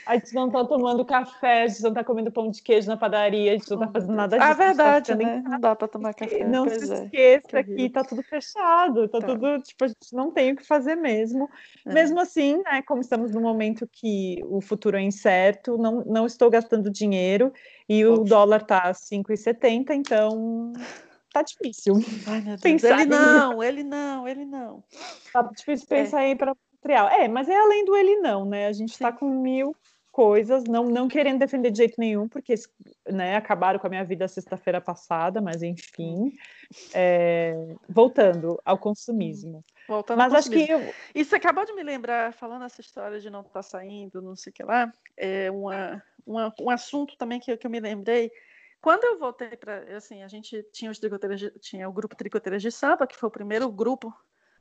A 0.08 0.16
gente 0.16 0.34
não 0.34 0.48
está 0.48 0.66
tomando 0.66 1.06
café, 1.06 1.64
a 1.64 1.68
gente 1.68 1.84
não 1.84 1.90
está 1.90 2.04
comendo 2.04 2.32
pão 2.32 2.50
de 2.50 2.62
queijo 2.62 2.88
na 2.88 2.98
padaria, 2.98 3.52
a 3.52 3.56
gente 3.56 3.70
não 3.70 3.78
está 3.78 3.92
fazendo 3.92 4.16
nada 4.16 4.38
disso. 4.38 4.50
Ah, 4.50 4.54
verdade, 4.54 5.16
né? 5.16 5.44
Não 5.46 5.60
dá 5.60 5.76
para 5.76 5.88
tomar 5.88 6.16
café. 6.16 6.44
Não 6.44 6.68
se 6.68 6.92
é. 6.92 7.04
esqueça 7.04 7.64
que, 7.64 7.76
que 7.76 7.90
tá 7.90 8.04
tudo 8.04 8.24
fechado, 8.24 9.08
tá, 9.08 9.20
tá, 9.20 9.28
tudo, 9.28 9.62
tipo, 9.62 9.86
a 9.86 9.88
gente 9.88 10.14
não 10.14 10.32
tem 10.32 10.54
o 10.54 10.56
que 10.56 10.66
fazer 10.66 10.96
mesmo. 10.96 11.48
É. 11.86 11.94
Mesmo 11.94 12.20
assim, 12.20 12.58
né, 12.64 12.82
como 12.82 12.97
estamos 13.00 13.32
num 13.32 13.42
momento 13.42 13.88
que 13.92 14.42
o 14.46 14.62
futuro 14.62 14.98
é 14.98 15.02
incerto, 15.02 15.78
não, 15.78 16.04
não 16.06 16.26
estou 16.26 16.50
gastando 16.50 16.90
dinheiro 16.90 17.52
e 17.88 18.06
o 18.06 18.24
dólar 18.24 18.64
tá 18.64 18.92
5,70, 18.92 19.92
então 19.92 20.74
tá 21.34 21.42
difícil. 21.42 21.96
Ai, 22.28 22.42
meu 22.42 22.50
Deus. 22.52 22.62
Pensar 22.62 23.02
ele 23.02 23.10
não, 23.10 23.64
ele 23.64 23.84
não, 23.84 24.28
ele 24.28 24.46
não. 24.46 24.84
Tá 25.32 25.42
difícil 25.42 25.88
é. 25.90 26.04
pensar 26.04 26.24
é. 26.24 26.30
em 26.30 26.36
para 26.36 26.56
Montreal. 26.88 27.10
É, 27.10 27.28
mas 27.28 27.50
é 27.50 27.56
além 27.56 27.84
do 27.86 27.96
ele 27.96 28.18
não, 28.18 28.46
né? 28.46 28.68
A 28.68 28.72
gente 28.72 28.92
está 28.92 29.12
com 29.12 29.30
mil 29.30 29.76
coisas, 30.18 30.64
não, 30.64 30.86
não 30.86 31.08
querendo 31.08 31.38
defender 31.38 31.70
de 31.70 31.78
jeito 31.78 31.94
nenhum, 32.00 32.28
porque 32.28 32.56
né, 33.08 33.36
acabaram 33.36 33.78
com 33.78 33.86
a 33.86 33.90
minha 33.92 34.04
vida 34.04 34.28
sexta-feira 34.28 34.82
passada, 34.82 35.40
mas 35.40 35.62
enfim. 35.62 36.34
É, 36.92 37.54
voltando 37.88 38.60
ao 38.66 38.80
consumismo. 38.80 39.64
Voltando 39.88 40.18
mas 40.18 40.34
acho 40.34 40.50
que. 40.50 40.68
Eu... 40.68 40.82
Você 41.16 41.36
acabou 41.36 41.64
de 41.66 41.74
me 41.74 41.84
lembrar, 41.84 42.34
falando 42.34 42.66
essa 42.66 42.82
história 42.82 43.20
de 43.20 43.30
não 43.30 43.42
estar 43.42 43.54
tá 43.54 43.62
saindo, 43.62 44.20
não 44.20 44.36
sei 44.36 44.50
o 44.50 44.54
que 44.56 44.64
lá, 44.64 44.92
é 45.16 45.52
uma, 45.52 46.04
uma, 46.26 46.52
um 46.62 46.70
assunto 46.72 47.16
também 47.16 47.40
que, 47.40 47.56
que 47.56 47.68
eu 47.68 47.72
me 47.72 47.80
lembrei. 47.80 48.32
Quando 48.82 49.04
eu 49.04 49.20
voltei 49.20 49.56
para. 49.56 49.96
Assim, 49.96 50.24
a 50.24 50.28
gente 50.28 50.66
tinha, 50.74 50.90
os 50.90 50.98
de, 50.98 51.52
tinha 51.60 51.88
o 51.88 51.94
grupo 51.94 52.16
Tricoteiras 52.16 52.64
de 52.64 52.72
Samba, 52.72 53.06
que 53.06 53.16
foi 53.16 53.30
o 53.30 53.32
primeiro 53.32 53.72
grupo 53.72 54.12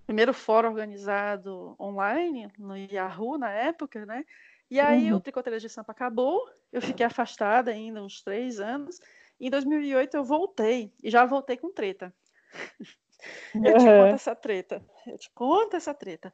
primeiro 0.04 0.34
fórum 0.34 0.68
organizado 0.68 1.74
online 1.80 2.48
no 2.58 2.76
Yahoo 2.76 3.38
na 3.38 3.50
época, 3.50 4.04
né? 4.06 4.24
E 4.70 4.80
aí 4.80 5.10
uhum. 5.10 5.18
o 5.18 5.20
Tricoteiras 5.20 5.62
de 5.62 5.68
Sampa 5.68 5.92
acabou, 5.92 6.50
eu 6.72 6.82
fiquei 6.82 7.06
afastada 7.06 7.70
ainda 7.70 8.02
uns 8.02 8.22
três 8.22 8.58
anos. 8.58 9.00
Em 9.38 9.48
2008 9.48 10.16
eu 10.16 10.24
voltei 10.24 10.92
e 11.02 11.10
já 11.10 11.24
voltei 11.24 11.56
com 11.56 11.72
treta. 11.72 12.12
eu 13.54 13.78
te 13.78 13.84
conto 13.84 14.14
essa 14.14 14.34
treta. 14.34 14.84
Eu 15.06 15.18
te 15.18 15.30
conto 15.30 15.76
essa 15.76 15.94
treta. 15.94 16.32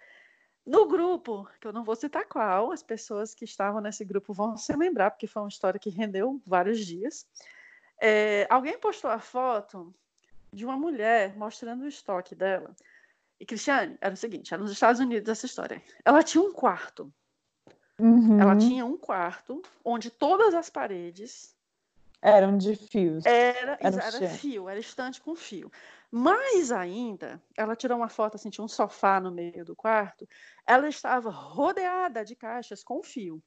No 0.64 0.86
grupo, 0.86 1.48
que 1.60 1.66
eu 1.66 1.72
não 1.72 1.82
vou 1.82 1.96
citar 1.96 2.24
qual, 2.24 2.70
as 2.70 2.82
pessoas 2.82 3.34
que 3.34 3.44
estavam 3.44 3.80
nesse 3.80 4.04
grupo 4.04 4.32
vão 4.32 4.56
se 4.56 4.74
lembrar, 4.76 5.10
porque 5.10 5.26
foi 5.26 5.42
uma 5.42 5.48
história 5.48 5.78
que 5.78 5.90
rendeu 5.90 6.40
vários 6.46 6.86
dias. 6.86 7.26
É, 8.00 8.46
alguém 8.48 8.78
postou 8.78 9.10
a 9.10 9.18
foto 9.18 9.92
de 10.52 10.64
uma 10.64 10.76
mulher 10.76 11.36
mostrando 11.36 11.82
o 11.82 11.88
estoque 11.88 12.34
dela. 12.34 12.74
E 13.40 13.44
Cristiane, 13.44 13.98
era 14.00 14.14
o 14.14 14.16
seguinte, 14.16 14.54
era 14.54 14.62
nos 14.62 14.70
Estados 14.70 15.00
Unidos 15.00 15.28
essa 15.28 15.46
história. 15.46 15.82
Ela 16.04 16.22
tinha 16.22 16.42
um 16.42 16.52
quarto. 16.52 17.12
Uhum. 18.02 18.40
Ela 18.40 18.56
tinha 18.56 18.84
um 18.84 18.98
quarto 18.98 19.62
onde 19.84 20.10
todas 20.10 20.54
as 20.54 20.68
paredes 20.68 21.54
eram 22.20 22.58
de 22.58 22.74
fios. 22.74 23.24
Era, 23.24 23.78
era, 23.80 24.02
era 24.04 24.28
fio, 24.28 24.68
era 24.68 24.80
estante 24.80 25.20
com 25.20 25.36
fio. 25.36 25.70
Mais 26.10 26.72
ainda, 26.72 27.40
ela 27.56 27.76
tirou 27.76 27.96
uma 27.96 28.08
foto 28.08 28.34
assim, 28.34 28.50
tinha 28.50 28.64
um 28.64 28.68
sofá 28.68 29.20
no 29.20 29.30
meio 29.30 29.64
do 29.64 29.76
quarto. 29.76 30.28
Ela 30.66 30.88
estava 30.88 31.30
rodeada 31.30 32.24
de 32.24 32.34
caixas 32.34 32.82
com 32.82 33.02
fio. 33.04 33.40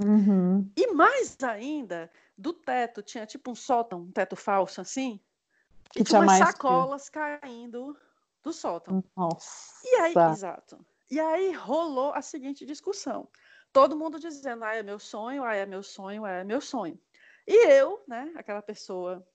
Uhum. 0.00 0.70
E 0.76 0.92
mais 0.92 1.36
ainda, 1.42 2.10
do 2.38 2.52
teto 2.52 3.02
tinha 3.02 3.26
tipo 3.26 3.50
um 3.50 3.54
sótão, 3.56 4.02
um 4.02 4.12
teto 4.12 4.36
falso 4.36 4.80
assim, 4.80 5.20
que 5.90 6.02
e 6.02 6.04
tinha 6.04 6.20
umas 6.20 6.38
sacolas 6.38 7.04
fio. 7.04 7.12
caindo 7.12 7.96
do 8.42 8.52
sótão. 8.52 9.02
Nossa. 9.16 9.72
E 9.84 9.96
aí, 9.96 10.14
exato. 10.32 10.78
E 11.10 11.18
aí 11.18 11.52
rolou 11.52 12.12
a 12.14 12.22
seguinte 12.22 12.64
discussão. 12.64 13.28
Todo 13.72 13.96
mundo 13.96 14.18
dizendo, 14.18 14.64
ah, 14.64 14.74
é 14.74 14.82
meu 14.82 14.98
sonho, 14.98 15.44
ah, 15.44 15.54
é 15.54 15.64
meu 15.64 15.82
sonho, 15.82 16.24
ah, 16.24 16.30
é 16.30 16.44
meu 16.44 16.60
sonho. 16.60 16.98
E 17.46 17.68
eu, 17.68 18.02
né, 18.06 18.32
aquela 18.36 18.62
pessoa 18.62 19.26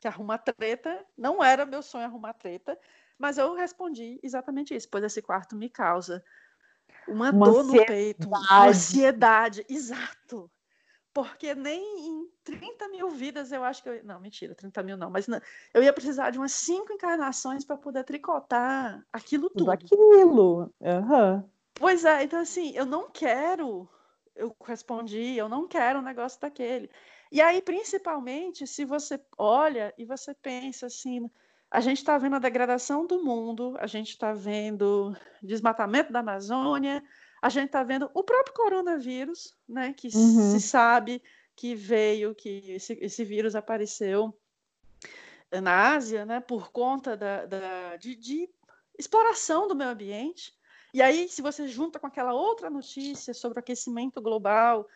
que 0.00 0.08
arruma 0.08 0.38
treta, 0.38 1.04
não 1.16 1.42
era 1.42 1.66
meu 1.66 1.82
sonho 1.82 2.06
arrumar 2.06 2.32
treta, 2.32 2.78
mas 3.18 3.36
eu 3.36 3.54
respondi 3.54 4.18
exatamente 4.22 4.74
isso, 4.74 4.88
pois 4.88 5.04
esse 5.04 5.20
quarto 5.20 5.54
me 5.54 5.68
causa 5.68 6.24
uma, 7.06 7.30
uma 7.30 7.44
dor 7.44 7.64
no 7.64 7.84
peito, 7.84 8.28
uma 8.28 8.68
ansiedade, 8.68 9.64
exato. 9.68 10.50
Porque 11.12 11.54
nem 11.54 11.82
em 12.08 12.30
30 12.44 12.88
mil 12.88 13.10
vidas 13.10 13.50
eu 13.50 13.64
acho 13.64 13.82
que 13.82 13.88
eu. 13.88 14.04
Não, 14.04 14.20
mentira, 14.20 14.54
30 14.54 14.82
mil 14.82 14.96
não, 14.96 15.10
mas 15.10 15.26
não, 15.26 15.40
eu 15.74 15.82
ia 15.82 15.92
precisar 15.92 16.30
de 16.30 16.38
umas 16.38 16.52
cinco 16.52 16.92
encarnações 16.92 17.64
para 17.64 17.76
poder 17.76 18.04
tricotar 18.04 19.04
aquilo 19.12 19.50
tudo. 19.50 19.72
Aquilo. 19.72 20.72
Uhum. 20.80 21.50
Pois 21.80 22.04
é, 22.04 22.22
então 22.22 22.38
assim, 22.38 22.72
eu 22.76 22.84
não 22.84 23.10
quero. 23.10 23.88
Eu 24.36 24.54
respondi, 24.64 25.34
eu 25.36 25.48
não 25.48 25.66
quero 25.66 25.98
um 25.98 26.02
negócio 26.02 26.40
daquele. 26.40 26.90
E 27.32 27.40
aí, 27.40 27.62
principalmente, 27.62 28.66
se 28.66 28.84
você 28.84 29.18
olha 29.38 29.94
e 29.96 30.04
você 30.04 30.34
pensa 30.34 30.86
assim, 30.86 31.28
a 31.70 31.80
gente 31.80 31.98
está 31.98 32.18
vendo 32.18 32.36
a 32.36 32.40
degradação 32.40 33.06
do 33.06 33.24
mundo, 33.24 33.76
a 33.78 33.86
gente 33.86 34.10
está 34.10 34.34
vendo 34.34 35.16
desmatamento 35.42 36.12
da 36.12 36.20
Amazônia, 36.20 37.02
a 37.40 37.48
gente 37.48 37.66
está 37.66 37.82
vendo 37.82 38.10
o 38.12 38.22
próprio 38.22 38.54
coronavírus, 38.54 39.56
né, 39.66 39.94
que 39.94 40.08
uhum. 40.08 40.52
se 40.52 40.60
sabe 40.60 41.22
que 41.56 41.74
veio, 41.74 42.34
que 42.34 42.72
esse, 42.72 42.98
esse, 43.00 43.24
vírus 43.24 43.54
apareceu 43.54 44.36
na 45.62 45.94
Ásia, 45.94 46.26
né, 46.26 46.40
por 46.40 46.70
conta 46.70 47.16
da, 47.16 47.46
da 47.46 47.96
de, 47.96 48.14
de, 48.16 48.48
exploração 48.98 49.66
do 49.66 49.74
meio 49.74 49.90
ambiente. 49.90 50.52
E 50.92 51.00
aí, 51.00 51.28
se 51.28 51.40
você 51.40 51.68
junta 51.68 51.98
com 51.98 52.06
aquela 52.06 52.32
outra 52.32 52.68
notícia 52.68 53.32
sobre 53.32 53.58
o 53.58 53.60
aquecimento 53.60 54.20
global, 54.20 54.88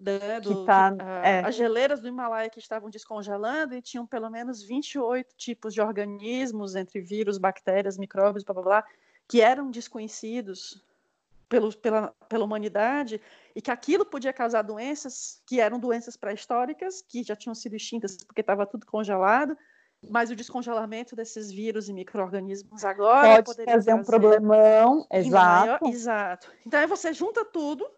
né, 0.00 0.40
do, 0.40 0.64
tá, 0.64 0.94
a, 0.98 1.26
é. 1.26 1.44
as 1.44 1.54
geleiras 1.54 2.00
do 2.00 2.08
Himalaia 2.08 2.50
que 2.50 2.58
estavam 2.58 2.88
descongelando 2.90 3.74
e 3.74 3.82
tinham 3.82 4.06
pelo 4.06 4.30
menos 4.30 4.62
28 4.62 5.34
tipos 5.36 5.74
de 5.74 5.80
organismos, 5.80 6.74
entre 6.74 7.00
vírus, 7.00 7.38
bactérias, 7.38 7.98
micróbios, 7.98 8.44
blá 8.44 8.54
blá 8.54 8.62
blá, 8.62 8.84
que 9.26 9.40
eram 9.40 9.70
desconhecidos 9.70 10.82
pelo, 11.48 11.74
pela, 11.76 12.14
pela 12.28 12.44
humanidade 12.44 13.20
e 13.54 13.60
que 13.60 13.70
aquilo 13.70 14.04
podia 14.04 14.32
causar 14.32 14.62
doenças 14.62 15.42
que 15.46 15.60
eram 15.60 15.78
doenças 15.78 16.16
pré-históricas, 16.16 17.02
que 17.02 17.22
já 17.22 17.34
tinham 17.34 17.54
sido 17.54 17.74
extintas 17.74 18.16
porque 18.18 18.40
estava 18.40 18.66
tudo 18.66 18.86
congelado, 18.86 19.56
mas 20.06 20.30
o 20.30 20.36
descongelamento 20.36 21.16
desses 21.16 21.50
vírus 21.50 21.88
e 21.88 21.92
micro-organismos 21.92 22.84
agora 22.84 23.42
pode 23.42 23.64
fazer 23.64 23.94
um 23.94 24.04
problemão, 24.04 25.06
exato. 25.10 25.84
Maior, 25.84 25.94
exato. 25.94 26.52
Então 26.66 26.80
aí 26.80 26.86
você 26.86 27.12
junta 27.12 27.44
tudo, 27.44 27.88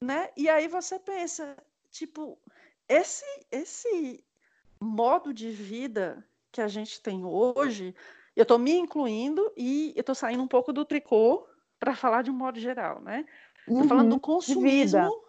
né? 0.00 0.30
E 0.36 0.48
aí 0.48 0.68
você 0.68 0.98
pensa, 0.98 1.56
tipo, 1.90 2.38
esse 2.88 3.24
esse 3.50 4.24
modo 4.80 5.32
de 5.32 5.50
vida 5.50 6.24
que 6.50 6.60
a 6.60 6.68
gente 6.68 7.00
tem 7.00 7.24
hoje, 7.24 7.94
eu 8.34 8.42
estou 8.42 8.58
me 8.58 8.72
incluindo 8.72 9.52
e 9.56 9.92
eu 9.94 10.00
estou 10.00 10.14
saindo 10.14 10.42
um 10.42 10.48
pouco 10.48 10.72
do 10.72 10.84
tricô 10.84 11.46
para 11.78 11.94
falar 11.94 12.22
de 12.22 12.30
um 12.30 12.34
modo 12.34 12.58
geral, 12.58 13.00
né? 13.00 13.26
Estou 13.60 13.82
uhum, 13.82 13.88
falando 13.88 14.10
do 14.10 14.20
consumismo. 14.20 15.25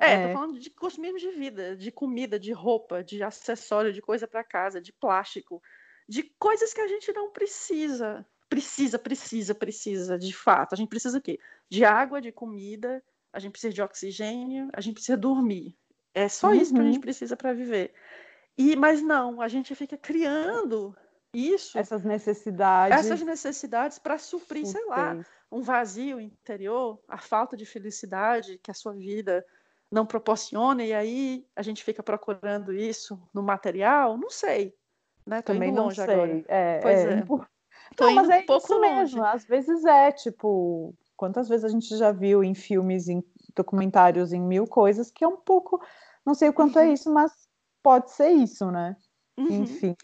É, 0.00 0.14
é, 0.14 0.26
tô 0.28 0.32
falando 0.32 0.58
de 0.58 0.70
consumismo 0.70 1.18
de 1.18 1.30
vida, 1.30 1.76
de 1.76 1.92
comida, 1.92 2.38
de 2.38 2.52
roupa, 2.52 3.04
de 3.04 3.22
acessório, 3.22 3.92
de 3.92 4.00
coisa 4.00 4.26
para 4.26 4.42
casa, 4.42 4.80
de 4.80 4.92
plástico, 4.92 5.62
de 6.08 6.22
coisas 6.38 6.72
que 6.72 6.80
a 6.80 6.88
gente 6.88 7.12
não 7.12 7.30
precisa. 7.30 8.26
Precisa, 8.48 8.98
precisa, 8.98 9.54
precisa, 9.54 10.18
de 10.18 10.32
fato. 10.32 10.72
A 10.72 10.76
gente 10.76 10.88
precisa 10.88 11.18
o 11.18 11.20
quê? 11.20 11.38
De 11.68 11.84
água, 11.84 12.20
de 12.20 12.32
comida, 12.32 13.02
a 13.32 13.38
gente 13.38 13.52
precisa 13.52 13.72
de 13.72 13.82
oxigênio, 13.82 14.68
a 14.72 14.80
gente 14.80 14.94
precisa 14.94 15.16
dormir. 15.16 15.76
É 16.12 16.28
só 16.28 16.48
uhum. 16.48 16.54
isso 16.54 16.74
que 16.74 16.80
a 16.80 16.84
gente 16.84 16.94
uhum. 16.94 17.00
precisa 17.00 17.36
para 17.36 17.52
viver. 17.52 17.92
E, 18.58 18.74
mas 18.74 19.00
não, 19.00 19.40
a 19.40 19.48
gente 19.48 19.74
fica 19.74 19.96
criando 19.96 20.96
isso. 21.32 21.78
Essas 21.78 22.02
necessidades. 22.02 22.98
Essas 22.98 23.22
necessidades 23.22 23.98
para 23.98 24.18
suprir, 24.18 24.66
sei 24.66 24.84
lá, 24.86 25.24
um 25.50 25.62
vazio 25.62 26.20
interior, 26.20 27.00
a 27.06 27.18
falta 27.18 27.56
de 27.56 27.64
felicidade 27.64 28.58
que 28.62 28.70
a 28.70 28.74
sua 28.74 28.92
vida 28.92 29.44
não 29.90 30.06
proporciona, 30.06 30.84
e 30.84 30.92
aí 30.92 31.46
a 31.56 31.62
gente 31.62 31.82
fica 31.82 32.02
procurando 32.02 32.72
isso 32.72 33.20
no 33.34 33.42
material, 33.42 34.16
não 34.16 34.30
sei. 34.30 34.74
Né? 35.26 35.42
Tô 35.42 35.52
Também 35.52 35.72
não 35.72 35.90
sei. 35.90 36.04
Agora. 36.04 36.44
É, 36.48 36.78
pois 36.80 36.98
é. 37.00 37.18
é. 37.18 37.24
Tô 37.96 38.06
não, 38.06 38.14
mas 38.14 38.28
é 38.28 38.38
um 38.38 38.46
pouco 38.46 38.72
longe. 38.74 38.94
mesmo. 38.94 39.24
Às 39.24 39.44
vezes 39.44 39.84
é, 39.84 40.12
tipo, 40.12 40.94
quantas 41.16 41.48
vezes 41.48 41.64
a 41.64 41.68
gente 41.68 41.96
já 41.96 42.12
viu 42.12 42.44
em 42.44 42.54
filmes, 42.54 43.08
em 43.08 43.22
documentários, 43.54 44.32
em 44.32 44.40
mil 44.40 44.66
coisas, 44.66 45.10
que 45.10 45.24
é 45.24 45.28
um 45.28 45.36
pouco, 45.36 45.82
não 46.24 46.34
sei 46.34 46.48
o 46.48 46.52
quanto 46.52 46.78
é 46.78 46.82
uhum. 46.82 46.90
é 46.90 46.92
isso, 46.92 47.12
mas 47.12 47.32
pode 47.82 48.12
ser 48.12 48.30
isso, 48.30 48.70
né? 48.70 48.96
Uhum. 49.36 49.62
Enfim. 49.62 49.96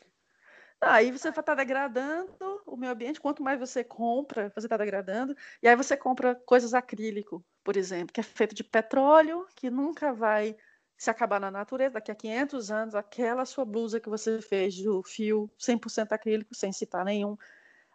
Aí 0.81 1.11
você 1.11 1.31
está 1.31 1.55
degradando 1.55 2.61
o 2.67 2.77
meio 2.77 2.93
ambiente. 2.93 3.21
Quanto 3.21 3.43
mais 3.43 3.59
você 3.59 3.83
compra, 3.83 4.53
você 4.55 4.67
está 4.67 4.77
degradando. 4.77 5.35
E 5.63 5.69
aí 5.69 5.75
você 5.75 5.97
compra 5.97 6.35
coisas 6.35 6.75
acrílico, 6.75 7.45
por 7.67 7.77
exemplo, 7.77 8.13
que 8.13 8.21
é 8.21 8.23
feito 8.23 8.55
de 8.55 8.63
petróleo, 8.63 9.45
que 9.57 9.69
nunca 9.69 10.13
vai 10.13 10.57
se 10.97 11.11
acabar 11.11 11.41
na 11.41 11.51
natureza. 11.51 11.95
Daqui 11.95 12.13
a 12.13 12.15
500 12.15 12.71
anos, 12.71 12.95
aquela 12.95 13.45
sua 13.45 13.65
blusa 13.65 13.99
que 13.99 14.09
você 14.09 14.41
fez 14.41 14.81
do 14.81 15.03
fio 15.03 15.51
100% 15.59 16.13
acrílico, 16.13 16.55
sem 16.55 16.73
citar 16.73 17.05
nenhum, 17.05 17.37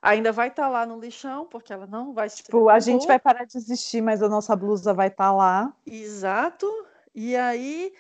ainda 0.02 0.34
vai 0.34 0.50
estar 0.50 0.64
tá 0.64 0.70
lá 0.70 0.86
no 0.86 1.00
lixão, 1.00 1.46
porque 1.46 1.72
ela 1.72 1.88
não 1.88 2.14
vai 2.14 2.28
se. 2.28 2.44
Tipo, 2.44 2.68
a 2.68 2.82
gente 2.82 3.08
vai 3.08 3.18
parar 3.18 3.46
de 3.46 3.58
existir, 3.58 4.02
mas 4.02 4.22
a 4.22 4.28
nossa 4.28 4.58
blusa 4.58 4.94
vai 4.94 5.08
estar 5.08 5.30
tá 5.30 5.32
lá. 5.32 5.74
Exato. 5.86 6.68
E 7.16 7.38
aí, 7.38 7.94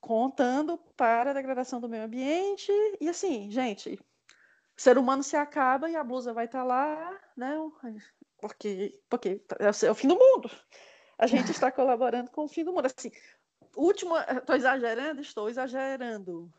contando 0.00 0.78
para 0.96 1.32
a 1.32 1.34
degradação 1.34 1.80
do 1.80 1.88
meio 1.88 2.04
ambiente. 2.04 2.70
E 3.00 3.08
assim, 3.08 3.50
gente, 3.50 3.98
o 4.78 4.80
ser 4.80 4.96
humano 4.96 5.24
se 5.24 5.36
acaba 5.36 5.90
e 5.90 5.96
a 5.96 6.04
blusa 6.04 6.32
vai 6.32 6.44
estar 6.44 6.60
tá 6.60 6.64
lá, 6.64 7.20
né? 7.36 7.58
Porque, 8.38 9.00
porque 9.08 9.42
é 9.58 9.90
o 9.90 9.94
fim 9.94 10.06
do 10.06 10.14
mundo. 10.14 10.48
A 11.18 11.26
gente 11.26 11.50
está 11.50 11.70
colaborando 11.70 12.30
com 12.30 12.44
o 12.44 12.48
fim 12.48 12.64
do 12.64 12.72
mundo. 12.72 12.86
Assim, 12.86 13.10
última, 13.76 14.24
estou 14.30 14.56
exagerando, 14.56 15.20
estou 15.20 15.48
exagerando, 15.48 16.50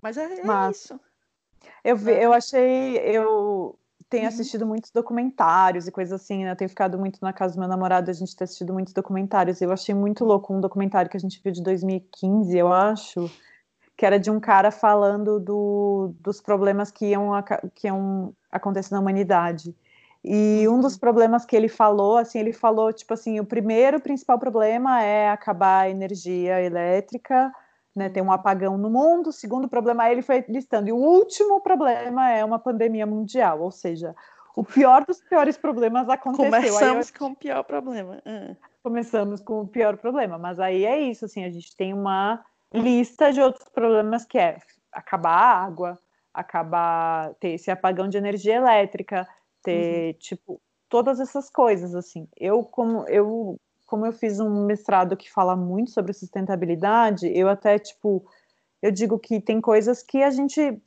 mas 0.00 0.16
é, 0.16 0.40
é 0.40 0.44
mas, 0.44 0.76
isso. 0.76 1.00
Eu, 1.84 1.96
vi, 1.96 2.12
né? 2.12 2.24
eu 2.24 2.32
achei, 2.32 2.98
eu 2.98 3.78
tenho 4.10 4.24
uhum. 4.24 4.28
assistido 4.28 4.66
muitos 4.66 4.90
documentários 4.90 5.86
e 5.86 5.92
coisas 5.92 6.20
assim, 6.20 6.44
né? 6.44 6.50
Eu 6.50 6.56
tenho 6.56 6.68
ficado 6.68 6.98
muito 6.98 7.18
na 7.22 7.32
casa 7.32 7.54
do 7.54 7.60
meu 7.60 7.68
namorado, 7.68 8.10
a 8.10 8.14
gente 8.14 8.34
tem 8.34 8.44
assistido 8.44 8.72
muitos 8.72 8.92
documentários. 8.92 9.60
Eu 9.60 9.72
achei 9.72 9.94
muito 9.94 10.24
louco 10.24 10.52
um 10.52 10.60
documentário 10.60 11.10
que 11.10 11.16
a 11.16 11.20
gente 11.20 11.40
viu 11.42 11.52
de 11.52 11.62
2015, 11.62 12.58
eu 12.58 12.72
acho, 12.72 13.30
que 13.96 14.04
era 14.04 14.18
de 14.18 14.30
um 14.30 14.40
cara 14.40 14.70
falando 14.70 15.38
do, 15.38 16.14
dos 16.20 16.40
problemas 16.40 16.90
que 16.90 17.06
iam, 17.06 17.30
que 17.74 17.86
iam 17.86 18.34
acontecer 18.50 18.92
na 18.94 19.00
humanidade. 19.00 19.74
E 20.24 20.68
um 20.68 20.80
dos 20.80 20.94
uhum. 20.94 21.00
problemas 21.00 21.44
que 21.44 21.56
ele 21.56 21.68
falou, 21.68 22.16
assim, 22.16 22.38
ele 22.38 22.52
falou, 22.52 22.92
tipo 22.92 23.12
assim, 23.12 23.40
o 23.40 23.44
primeiro 23.44 24.00
principal 24.00 24.38
problema 24.38 25.02
é 25.02 25.28
acabar 25.30 25.80
a 25.82 25.90
energia 25.90 26.62
elétrica, 26.62 27.52
né, 27.94 28.08
tem 28.08 28.22
um 28.22 28.32
apagão 28.32 28.78
no 28.78 28.88
mundo. 28.88 29.28
O 29.28 29.32
segundo 29.32 29.68
problema, 29.68 30.10
ele 30.10 30.22
foi 30.22 30.44
listando. 30.48 30.88
E 30.88 30.92
o 30.92 30.96
último 30.96 31.60
problema 31.60 32.30
é 32.30 32.44
uma 32.44 32.58
pandemia 32.58 33.04
mundial, 33.04 33.60
ou 33.60 33.70
seja, 33.70 34.14
o 34.54 34.62
pior 34.62 35.04
dos 35.04 35.20
piores 35.20 35.56
problemas 35.56 36.08
aconteceu. 36.08 36.50
Começamos 36.50 37.08
eu... 37.10 37.18
com 37.18 37.32
o 37.32 37.36
pior 37.36 37.64
problema. 37.64 38.22
Uhum. 38.24 38.56
Começamos 38.82 39.40
com 39.40 39.60
o 39.60 39.66
pior 39.66 39.96
problema, 39.96 40.38
mas 40.38 40.58
aí 40.60 40.84
é 40.84 41.00
isso, 41.00 41.24
assim, 41.24 41.44
a 41.44 41.50
gente 41.50 41.76
tem 41.76 41.92
uma 41.92 42.44
lista 42.72 43.32
de 43.32 43.40
outros 43.40 43.68
problemas 43.68 44.24
que 44.24 44.38
é 44.38 44.58
acabar 44.92 45.30
a 45.30 45.64
água, 45.64 45.98
acabar 46.32 47.34
ter 47.34 47.50
esse 47.50 47.70
apagão 47.70 48.08
de 48.08 48.16
energia 48.16 48.56
elétrica, 48.56 49.28
ter 49.62 50.12
uhum. 50.12 50.18
tipo 50.18 50.60
todas 50.88 51.20
essas 51.20 51.48
coisas 51.48 51.94
assim. 51.94 52.28
Eu 52.38 52.62
como 52.62 53.06
eu 53.08 53.58
como 53.92 54.06
eu 54.06 54.12
fiz 54.12 54.40
um 54.40 54.64
mestrado 54.64 55.18
que 55.18 55.30
fala 55.30 55.54
muito 55.54 55.90
sobre 55.90 56.14
sustentabilidade, 56.14 57.30
eu 57.36 57.46
até, 57.46 57.78
tipo, 57.78 58.24
eu 58.80 58.90
digo 58.90 59.18
que 59.18 59.38
tem 59.38 59.60
coisas 59.60 60.02
que 60.02 60.22
a 60.22 60.30
gente 60.30 60.80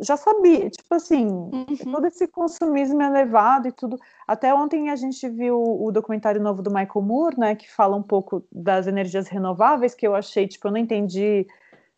já 0.00 0.16
sabia, 0.16 0.68
tipo 0.68 0.92
assim, 0.92 1.26
uhum. 1.26 1.92
todo 1.92 2.06
esse 2.08 2.26
consumismo 2.26 3.00
elevado 3.00 3.68
e 3.68 3.72
tudo. 3.72 3.96
Até 4.26 4.52
ontem 4.52 4.90
a 4.90 4.96
gente 4.96 5.28
viu 5.28 5.60
o 5.60 5.92
documentário 5.92 6.42
novo 6.42 6.60
do 6.60 6.68
Michael 6.68 7.02
Moore, 7.02 7.38
né, 7.38 7.54
que 7.54 7.70
fala 7.70 7.94
um 7.94 8.02
pouco 8.02 8.44
das 8.50 8.88
energias 8.88 9.28
renováveis, 9.28 9.94
que 9.94 10.06
eu 10.06 10.16
achei, 10.16 10.48
tipo, 10.48 10.66
eu 10.66 10.72
não 10.72 10.78
entendi 10.78 11.46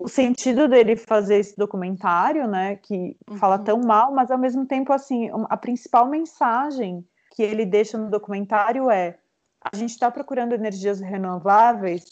o 0.01 0.09
sentido 0.09 0.67
dele 0.67 0.97
fazer 0.97 1.37
esse 1.37 1.55
documentário, 1.57 2.49
né, 2.49 2.77
que 2.77 3.17
uhum. 3.29 3.37
fala 3.37 3.59
tão 3.59 3.81
mal, 3.81 4.13
mas 4.13 4.31
ao 4.31 4.39
mesmo 4.39 4.67
tempo, 4.67 4.93
assim, 4.93 5.31
a 5.49 5.57
principal 5.57 6.09
mensagem 6.09 7.07
que 7.33 7.43
ele 7.43 7.67
deixa 7.67 7.99
no 7.99 8.11
documentário 8.11 8.91
é 8.91 9.19
a 9.73 9.77
gente 9.77 9.91
está 9.91 10.11
procurando 10.11 10.55
energias 10.55 11.01
renováveis 11.01 12.03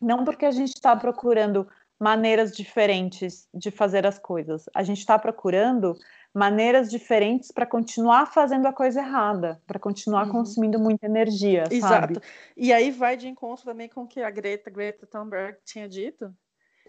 não 0.00 0.24
porque 0.24 0.46
a 0.46 0.50
gente 0.50 0.74
está 0.74 0.96
procurando 0.96 1.66
maneiras 1.98 2.52
diferentes 2.52 3.46
de 3.54 3.70
fazer 3.70 4.06
as 4.06 4.18
coisas, 4.18 4.64
a 4.74 4.82
gente 4.82 4.98
está 4.98 5.18
procurando 5.18 5.96
maneiras 6.34 6.90
diferentes 6.90 7.52
para 7.52 7.64
continuar 7.64 8.26
fazendo 8.26 8.66
a 8.66 8.72
coisa 8.72 9.00
errada, 9.00 9.62
para 9.66 9.78
continuar 9.78 10.26
uhum. 10.26 10.32
consumindo 10.32 10.80
muita 10.80 11.06
energia, 11.06 11.64
Exato. 11.70 12.14
Sabe? 12.14 12.20
E 12.56 12.72
aí 12.72 12.90
vai 12.90 13.16
de 13.16 13.28
encontro 13.28 13.64
também 13.64 13.88
com 13.88 14.02
o 14.02 14.06
que 14.06 14.20
a 14.20 14.30
Greta, 14.30 14.68
Greta 14.68 15.06
Thunberg 15.06 15.58
tinha 15.64 15.88
dito, 15.88 16.34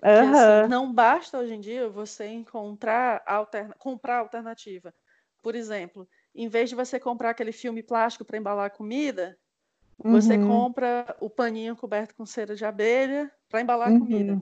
que, 0.02 0.08
uhum. 0.08 0.62
assim, 0.62 0.70
não 0.70 0.92
basta 0.92 1.38
hoje 1.38 1.54
em 1.54 1.60
dia 1.60 1.90
você 1.90 2.28
encontrar 2.28 3.22
alterna 3.26 3.76
comprar 3.78 4.18
alternativa. 4.18 4.94
Por 5.42 5.56
exemplo, 5.56 6.08
em 6.34 6.48
vez 6.48 6.70
de 6.70 6.76
você 6.76 7.00
comprar 7.00 7.30
aquele 7.32 7.52
filme 7.52 7.84
plástico 7.84 8.26
para 8.26 8.38
embalar 8.38 8.72
comida, 8.72 9.38
você 9.98 10.38
uhum. 10.38 10.48
compra 10.48 11.16
o 11.20 11.30
paninho 11.30 11.76
coberto 11.76 12.16
com 12.16 12.26
cera 12.26 12.56
de 12.56 12.66
abelha 12.66 13.32
para 13.50 13.62
embalar 13.62 13.92
uhum. 13.92 14.00
comida. 14.00 14.42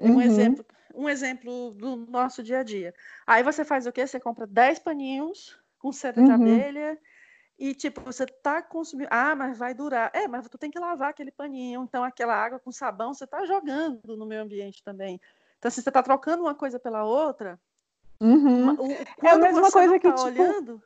Um 0.00 0.14
uhum. 0.14 0.20
exemplo, 0.20 0.64
um 0.94 1.08
exemplo 1.08 1.72
do 1.72 1.96
nosso 1.96 2.42
dia 2.42 2.60
a 2.60 2.62
dia. 2.62 2.94
Aí 3.26 3.42
você 3.42 3.64
faz 3.64 3.86
o 3.86 3.92
quê? 3.92 4.06
Você 4.06 4.20
compra 4.20 4.46
10 4.46 4.78
paninhos 4.80 5.58
com 5.78 5.92
cera 5.92 6.22
de 6.22 6.28
uhum. 6.28 6.34
abelha 6.34 6.98
e 7.58 7.74
tipo, 7.74 8.00
você 8.00 8.26
tá 8.26 8.60
consumindo, 8.60 9.08
ah, 9.12 9.34
mas 9.34 9.56
vai 9.56 9.74
durar. 9.74 10.10
É, 10.12 10.26
mas 10.26 10.48
tu 10.48 10.58
tem 10.58 10.70
que 10.70 10.78
lavar 10.78 11.10
aquele 11.10 11.30
paninho, 11.30 11.82
então 11.84 12.02
aquela 12.02 12.34
água 12.34 12.58
com 12.58 12.72
sabão 12.72 13.14
você 13.14 13.26
tá 13.26 13.44
jogando 13.46 14.16
no 14.16 14.26
meio 14.26 14.42
ambiente 14.42 14.82
também. 14.82 15.20
Então, 15.58 15.70
se 15.70 15.80
você 15.80 15.90
tá 15.90 16.02
trocando 16.02 16.42
uma 16.42 16.54
coisa 16.54 16.78
pela 16.78 17.04
outra, 17.04 17.58
uhum. 18.20 18.76
é 19.22 19.30
a 19.30 19.38
mesma 19.38 19.70
coisa 19.70 19.98
que 19.98 20.08
tá 20.08 20.14
tipo, 20.14 20.28
olhando, 20.28 20.82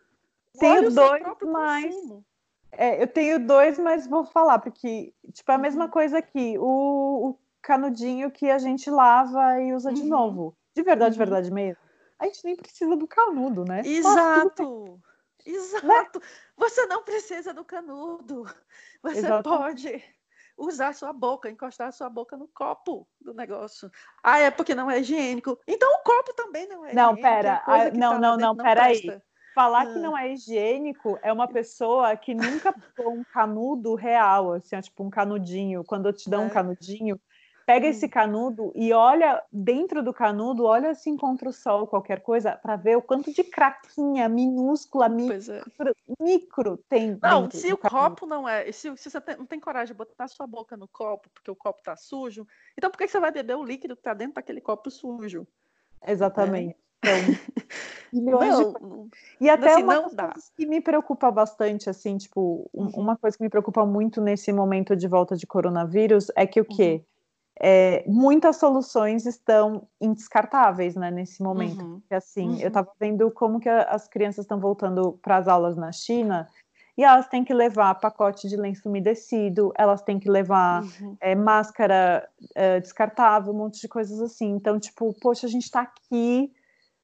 tenho 0.58 0.90
dois 0.90 1.22
consumo. 1.24 2.24
É, 2.70 3.02
eu 3.02 3.08
tenho 3.08 3.44
dois, 3.44 3.78
mas 3.78 4.06
vou 4.06 4.24
falar, 4.24 4.58
porque, 4.58 5.14
tipo, 5.32 5.50
é 5.50 5.54
a 5.54 5.58
mesma 5.58 5.86
uhum. 5.86 5.90
coisa 5.90 6.18
aqui. 6.18 6.58
O, 6.58 7.30
o 7.30 7.38
canudinho 7.62 8.30
que 8.30 8.50
a 8.50 8.58
gente 8.58 8.90
lava 8.90 9.60
e 9.60 9.72
usa 9.72 9.88
uhum. 9.88 9.94
de 9.94 10.04
novo. 10.04 10.56
De 10.74 10.82
verdade, 10.82 11.14
uhum. 11.14 11.18
verdade 11.18 11.50
mesmo. 11.50 11.78
A 12.18 12.26
gente 12.26 12.44
nem 12.44 12.56
precisa 12.56 12.94
do 12.94 13.06
canudo, 13.06 13.64
né? 13.64 13.82
Exato! 13.84 15.00
Exato! 15.48 16.20
Você 16.56 16.86
não 16.86 17.02
precisa 17.02 17.54
do 17.54 17.64
canudo. 17.64 18.44
Você 19.02 19.42
pode 19.42 20.04
usar 20.58 20.92
sua 20.92 21.12
boca, 21.12 21.48
encostar 21.48 21.92
sua 21.92 22.10
boca 22.10 22.36
no 22.36 22.48
copo 22.48 23.08
do 23.20 23.32
negócio. 23.32 23.90
Ah, 24.22 24.40
é 24.40 24.50
porque 24.50 24.74
não 24.74 24.90
é 24.90 25.00
higiênico. 25.00 25.58
Então 25.66 25.90
o 25.94 26.02
copo 26.02 26.34
também 26.34 26.68
não 26.68 26.84
é 26.84 26.92
não, 26.92 27.12
higiênico. 27.12 27.22
Pera. 27.22 27.48
É 27.48 27.62
ah, 27.66 27.90
não, 27.92 28.12
tá 28.12 28.18
não, 28.18 28.36
não, 28.36 28.56
pera 28.56 28.84
aí. 28.84 29.22
Falar 29.54 29.86
que 29.86 29.98
não 29.98 30.16
é 30.16 30.32
higiênico 30.32 31.18
é 31.22 31.32
uma 31.32 31.48
pessoa 31.48 32.16
que 32.16 32.34
nunca 32.34 32.72
pôs 32.94 33.18
um 33.18 33.24
canudo 33.24 33.94
real, 33.94 34.52
assim, 34.52 34.78
tipo 34.80 35.02
um 35.02 35.10
canudinho. 35.10 35.82
Quando 35.82 36.06
eu 36.06 36.12
te 36.12 36.28
dou 36.28 36.42
é. 36.42 36.44
um 36.44 36.50
canudinho, 36.50 37.20
pega 37.68 37.86
esse 37.86 38.08
canudo 38.08 38.72
e 38.74 38.94
olha 38.94 39.42
dentro 39.52 40.02
do 40.02 40.10
canudo, 40.10 40.64
olha 40.64 40.88
assim 40.88 41.18
contra 41.18 41.50
o 41.50 41.52
sol, 41.52 41.86
qualquer 41.86 42.22
coisa, 42.22 42.52
para 42.52 42.76
ver 42.76 42.96
o 42.96 43.02
quanto 43.02 43.30
de 43.30 43.44
craquinha 43.44 44.26
minúscula, 44.26 45.04
é. 45.04 45.08
micro, 45.10 45.52
é. 45.52 45.92
micro 46.18 46.76
tem. 46.88 47.18
Não, 47.20 47.50
se 47.50 47.70
o 47.70 47.76
canudo. 47.76 48.00
copo 48.00 48.26
não 48.26 48.48
é. 48.48 48.72
Se, 48.72 48.96
se 48.96 49.10
você 49.10 49.20
tem, 49.20 49.36
não 49.36 49.44
tem 49.44 49.60
coragem 49.60 49.88
de 49.88 49.98
botar 49.98 50.28
sua 50.28 50.46
boca 50.46 50.78
no 50.78 50.88
copo 50.88 51.28
porque 51.34 51.50
o 51.50 51.54
copo 51.54 51.82
tá 51.82 51.94
sujo, 51.94 52.46
então 52.74 52.90
por 52.90 52.96
que 52.96 53.06
você 53.06 53.20
vai 53.20 53.30
beber 53.30 53.58
o 53.58 53.62
líquido 53.62 53.94
que 53.94 54.02
tá 54.02 54.14
dentro 54.14 54.36
daquele 54.36 54.62
copo 54.62 54.90
sujo? 54.90 55.46
Exatamente. 56.06 56.74
É. 57.04 57.18
Então, 57.20 57.38
milhões 58.10 58.58
não, 58.58 58.72
de... 58.72 59.10
E 59.42 59.50
até 59.50 59.74
assim, 59.74 59.82
uma 59.82 60.00
coisa 60.00 60.32
que 60.56 60.64
me 60.64 60.80
preocupa 60.80 61.30
bastante, 61.30 61.90
assim, 61.90 62.16
tipo, 62.16 62.66
uhum. 62.72 62.90
uma 62.96 63.14
coisa 63.14 63.36
que 63.36 63.42
me 63.42 63.50
preocupa 63.50 63.84
muito 63.84 64.22
nesse 64.22 64.54
momento 64.54 64.96
de 64.96 65.06
volta 65.06 65.36
de 65.36 65.46
coronavírus 65.46 66.28
é 66.34 66.46
que 66.46 66.62
o 66.62 66.64
quê? 66.64 67.04
Uhum. 67.04 67.17
É, 67.60 68.04
muitas 68.06 68.56
soluções 68.56 69.26
estão 69.26 69.88
indescartáveis, 70.00 70.94
né, 70.94 71.10
nesse 71.10 71.42
momento. 71.42 71.84
Uhum. 71.84 72.00
Porque, 72.00 72.14
assim, 72.14 72.60
eu 72.60 72.68
estava 72.68 72.88
uhum. 72.88 72.94
vendo 72.98 73.30
como 73.30 73.58
que 73.58 73.68
as 73.68 74.06
crianças 74.06 74.44
estão 74.44 74.60
voltando 74.60 75.18
para 75.22 75.36
as 75.36 75.48
aulas 75.48 75.76
na 75.76 75.90
China 75.90 76.48
e 76.96 77.04
elas 77.04 77.28
têm 77.28 77.44
que 77.44 77.54
levar 77.54 77.94
pacote 77.94 78.48
de 78.48 78.56
lenço 78.56 78.88
umedecido, 78.88 79.72
elas 79.76 80.02
têm 80.02 80.18
que 80.18 80.28
levar 80.28 80.82
uhum. 80.82 81.16
é, 81.20 81.34
máscara 81.34 82.28
é, 82.56 82.80
descartável, 82.80 83.52
um 83.52 83.56
monte 83.56 83.80
de 83.80 83.86
coisas 83.86 84.20
assim. 84.20 84.50
Então, 84.50 84.80
tipo, 84.80 85.14
poxa, 85.20 85.46
a 85.46 85.50
gente 85.50 85.64
está 85.64 85.82
aqui 85.82 86.52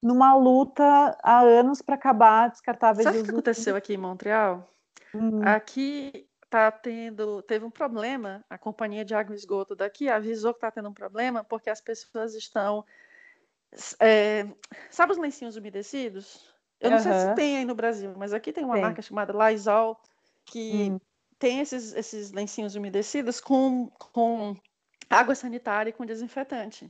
numa 0.02 0.36
luta 0.36 1.16
há 1.22 1.40
anos 1.40 1.80
para 1.80 1.94
acabar 1.94 2.50
descartáveis. 2.50 3.04
Sabe 3.04 3.20
o 3.20 3.24
que 3.24 3.30
aconteceu 3.30 3.76
aqui 3.76 3.94
em 3.94 3.96
Montreal? 3.96 4.68
Hum. 5.14 5.40
Aqui 5.44 6.26
tá 6.54 6.70
tendo, 6.70 7.42
teve 7.42 7.64
um 7.64 7.70
problema. 7.70 8.44
A 8.48 8.56
companhia 8.56 9.04
de 9.04 9.12
água 9.12 9.34
e 9.34 9.36
esgoto 9.36 9.74
daqui 9.74 10.08
avisou 10.08 10.52
que 10.52 10.58
está 10.58 10.70
tendo 10.70 10.88
um 10.88 10.94
problema 10.94 11.42
porque 11.42 11.68
as 11.68 11.80
pessoas 11.80 12.32
estão, 12.32 12.84
é, 13.98 14.46
sabe 14.88 15.10
os 15.10 15.18
lencinhos 15.18 15.56
umedecidos? 15.56 16.54
Eu 16.80 16.90
não 16.90 16.98
uhum. 16.98 17.02
sei 17.02 17.12
se 17.12 17.34
tem 17.34 17.56
aí 17.56 17.64
no 17.64 17.74
Brasil, 17.74 18.14
mas 18.16 18.32
aqui 18.32 18.52
tem 18.52 18.64
uma 18.64 18.74
tem. 18.74 18.82
marca 18.82 19.02
chamada 19.02 19.32
Lysol 19.32 20.00
que 20.44 20.90
hum. 20.92 21.00
tem 21.40 21.58
esses, 21.58 21.92
esses 21.92 22.30
lencinhos 22.30 22.76
umedecidos 22.76 23.40
com, 23.40 23.90
com 24.12 24.56
água 25.10 25.34
sanitária 25.34 25.90
e 25.90 25.92
com 25.92 26.06
desinfetante. 26.06 26.88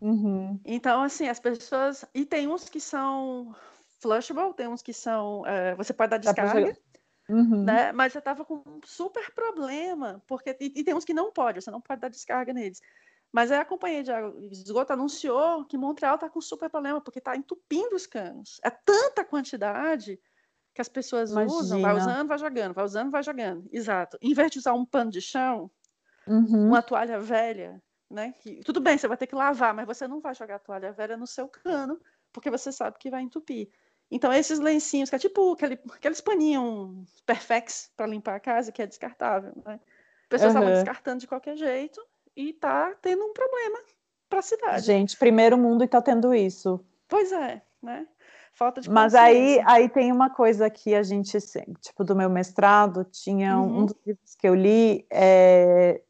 Uhum. 0.00 0.58
Então, 0.64 1.02
assim, 1.02 1.28
as 1.28 1.40
pessoas. 1.40 2.04
E 2.14 2.24
tem 2.24 2.46
uns 2.48 2.68
que 2.68 2.80
são 2.80 3.54
flushable, 4.00 4.54
tem 4.54 4.68
uns 4.68 4.82
que 4.82 4.94
são. 4.94 5.46
É, 5.46 5.74
você 5.74 5.92
pode 5.92 6.10
dar 6.10 6.18
descarga. 6.18 6.76
Uhum. 7.28 7.64
Né? 7.64 7.92
Mas 7.92 8.12
você 8.12 8.18
estava 8.18 8.44
com 8.44 8.56
um 8.66 8.80
super 8.84 9.32
problema, 9.32 10.22
porque 10.26 10.56
e, 10.60 10.72
e, 10.76 10.84
tem 10.84 10.94
uns 10.94 11.04
que 11.04 11.14
não 11.14 11.32
pode, 11.32 11.60
você 11.60 11.70
não 11.70 11.80
pode 11.80 12.00
dar 12.00 12.08
descarga 12.08 12.52
neles. 12.52 12.80
Mas 13.32 13.50
aí 13.50 13.58
a 13.58 13.64
companhia 13.64 14.02
de 14.02 14.12
esgoto 14.52 14.92
anunciou 14.92 15.64
que 15.64 15.76
Montreal 15.76 16.14
está 16.14 16.28
com 16.28 16.40
super 16.40 16.70
problema, 16.70 17.00
porque 17.00 17.18
está 17.18 17.36
entupindo 17.36 17.96
os 17.96 18.06
canos. 18.06 18.60
É 18.62 18.70
tanta 18.70 19.24
quantidade 19.24 20.20
que 20.72 20.80
as 20.80 20.88
pessoas 20.88 21.30
Imagina. 21.32 21.58
usam, 21.58 21.80
vai 21.80 21.96
usando, 21.96 22.28
vai 22.28 22.38
jogando, 22.38 22.74
vai 22.74 22.84
usando, 22.84 23.10
vai 23.10 23.22
jogando. 23.22 23.68
Exato. 23.72 24.18
Em 24.20 24.34
vez 24.34 24.50
de 24.50 24.58
usar 24.58 24.74
um 24.74 24.84
pano 24.84 25.10
de 25.10 25.20
chão, 25.20 25.70
uhum. 26.26 26.68
uma 26.68 26.82
toalha 26.82 27.18
velha, 27.18 27.82
né? 28.10 28.32
Que, 28.40 28.60
tudo 28.64 28.80
bem, 28.80 28.98
você 28.98 29.08
vai 29.08 29.16
ter 29.16 29.26
que 29.26 29.34
lavar, 29.34 29.74
mas 29.74 29.86
você 29.86 30.06
não 30.06 30.20
vai 30.20 30.34
jogar 30.34 30.56
a 30.56 30.60
toalha 30.60 30.92
velha 30.92 31.16
no 31.16 31.26
seu 31.26 31.48
cano, 31.48 32.00
porque 32.32 32.50
você 32.50 32.70
sabe 32.70 32.98
que 32.98 33.10
vai 33.10 33.22
entupir. 33.22 33.68
Então, 34.10 34.32
esses 34.32 34.58
lencinhos, 34.58 35.10
que 35.10 35.16
é 35.16 35.18
tipo 35.18 35.52
aquele, 35.52 35.78
aqueles 35.92 36.20
paninhos 36.20 37.22
perfex 37.26 37.90
para 37.96 38.06
limpar 38.06 38.36
a 38.36 38.40
casa, 38.40 38.70
que 38.70 38.82
é 38.82 38.86
descartável, 38.86 39.52
né? 39.64 39.80
Pessoas 40.28 40.50
estavam 40.50 40.68
uhum. 40.68 40.74
descartando 40.74 41.20
de 41.20 41.26
qualquer 41.26 41.56
jeito 41.56 42.00
e 42.36 42.52
tá 42.52 42.94
tendo 43.00 43.24
um 43.24 43.32
problema 43.32 43.78
para 44.28 44.38
a 44.38 44.42
cidade. 44.42 44.84
Gente, 44.84 45.16
primeiro 45.16 45.56
mundo 45.56 45.84
e 45.84 45.88
tá 45.88 46.00
tendo 46.02 46.34
isso. 46.34 46.84
Pois 47.08 47.32
é, 47.32 47.62
né? 47.82 48.06
Falta 48.52 48.80
de 48.80 48.88
Mas 48.88 49.14
aí, 49.14 49.60
aí 49.66 49.88
tem 49.88 50.12
uma 50.12 50.30
coisa 50.30 50.70
que 50.70 50.94
a 50.94 51.02
gente, 51.02 51.36
tipo, 51.80 52.04
do 52.04 52.14
meu 52.14 52.30
mestrado, 52.30 53.04
tinha 53.04 53.58
uhum. 53.58 53.80
um 53.80 53.86
dos 53.86 53.96
livros 54.06 54.34
que 54.36 54.48
eu 54.48 54.54
li 54.54 55.06
é, 55.10 56.00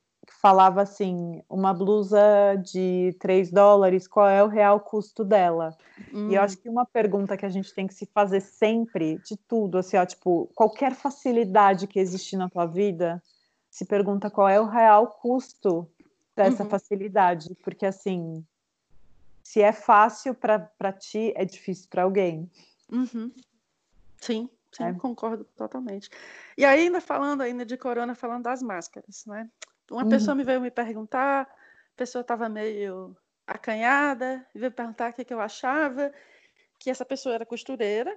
falava 0.45 0.83
assim: 0.83 1.43
uma 1.49 1.73
blusa 1.73 2.21
de 2.63 3.17
3 3.19 3.51
dólares, 3.51 4.07
qual 4.07 4.29
é 4.29 4.45
o 4.45 4.47
real 4.47 4.79
custo 4.79 5.25
dela? 5.25 5.75
Uhum. 6.13 6.31
E 6.31 6.35
eu 6.35 6.43
acho 6.43 6.59
hum. 6.59 6.61
que 6.61 6.69
uma 6.69 6.85
pergunta 6.85 7.35
que 7.35 7.47
a 7.47 7.49
gente 7.49 7.73
tem 7.73 7.87
que 7.87 7.95
se 7.95 8.05
fazer 8.05 8.43
sempre, 8.43 9.19
de 9.25 9.39
tudo, 9.39 9.79
assim, 9.79 9.97
ó, 9.97 10.05
tipo, 10.05 10.51
qualquer 10.55 10.95
facilidade 10.95 11.87
que 11.87 11.99
existe 11.99 12.37
na 12.37 12.51
tua 12.51 12.67
vida, 12.67 13.23
se 13.71 13.87
pergunta 13.87 14.31
qual 14.31 14.47
é 14.47 14.61
o 14.61 14.67
real 14.67 15.07
custo 15.07 15.91
dessa 16.37 16.63
uhum. 16.63 16.69
facilidade, 16.69 17.55
porque 17.65 17.87
assim 17.87 18.45
se 19.43 19.63
é 19.63 19.73
fácil 19.73 20.35
para 20.35 20.93
ti, 20.93 21.33
é 21.37 21.45
difícil 21.45 21.89
para 21.89 22.03
alguém. 22.03 22.51
Uhum. 22.91 23.33
Sim, 24.21 24.49
sim, 24.73 24.85
é. 24.85 24.93
concordo 24.95 25.45
totalmente. 25.57 26.11
E 26.57 26.65
ainda 26.65 27.01
falando 27.01 27.43
ainda 27.43 27.65
de 27.65 27.77
corona, 27.77 28.15
falando 28.15 28.45
das 28.45 28.63
máscaras, 28.63 29.25
né? 29.27 29.49
Uma 29.91 30.05
uhum. 30.05 30.09
pessoa 30.09 30.35
me 30.35 30.45
veio 30.45 30.61
me 30.61 30.71
perguntar, 30.71 31.43
a 31.43 31.97
pessoa 31.97 32.23
estava 32.23 32.49
meio 32.49 33.17
acanhada, 33.47 34.45
veio 34.55 34.73
perguntar 34.73 35.11
o 35.11 35.15
que, 35.15 35.25
que 35.25 35.35
eu 35.35 35.41
achava, 35.41 36.13
que 36.79 36.91
essa 36.91 37.05
pessoa 37.05 37.35
era 37.35 37.47
costureira 37.47 38.17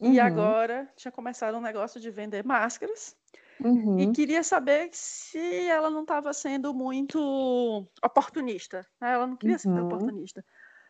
uhum. 0.00 0.12
e 0.12 0.20
agora 0.20 0.88
tinha 0.96 1.12
começado 1.12 1.56
um 1.56 1.60
negócio 1.60 2.00
de 2.00 2.10
vender 2.10 2.44
máscaras. 2.44 3.16
Uhum. 3.60 3.98
E 3.98 4.10
queria 4.12 4.42
saber 4.42 4.88
se 4.92 5.68
ela 5.68 5.88
não 5.88 6.02
estava 6.02 6.32
sendo 6.32 6.74
muito 6.74 7.86
oportunista. 8.02 8.86
Né? 9.00 9.12
Ela 9.12 9.26
não 9.26 9.36
queria 9.36 9.58
ser 9.58 9.68
uhum. 9.68 9.86
oportunista. 9.86 10.44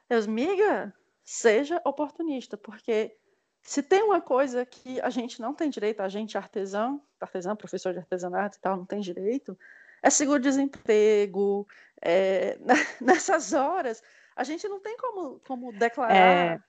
Eu, 0.08 0.26
miga, 0.28 0.94
seja 1.24 1.80
oportunista, 1.84 2.56
porque 2.56 3.16
se 3.62 3.82
tem 3.82 4.02
uma 4.02 4.20
coisa 4.20 4.64
que 4.64 5.00
a 5.00 5.10
gente 5.10 5.40
não 5.40 5.54
tem 5.54 5.70
direito, 5.70 6.00
a 6.00 6.08
gente 6.08 6.36
artesão, 6.36 7.02
artesão, 7.20 7.56
professor 7.56 7.92
de 7.92 7.98
artesanato 7.98 8.58
e 8.58 8.60
tal, 8.60 8.76
não 8.76 8.84
tem 8.84 9.00
direito, 9.00 9.58
é 10.04 10.10
seguro-desemprego. 10.10 11.66
É, 12.00 12.58
nessas 13.00 13.52
horas, 13.52 14.02
a 14.36 14.44
gente 14.44 14.68
não 14.68 14.80
tem 14.80 14.96
como, 14.96 15.40
como 15.46 15.72
declarar. 15.72 16.14
É... 16.14 16.60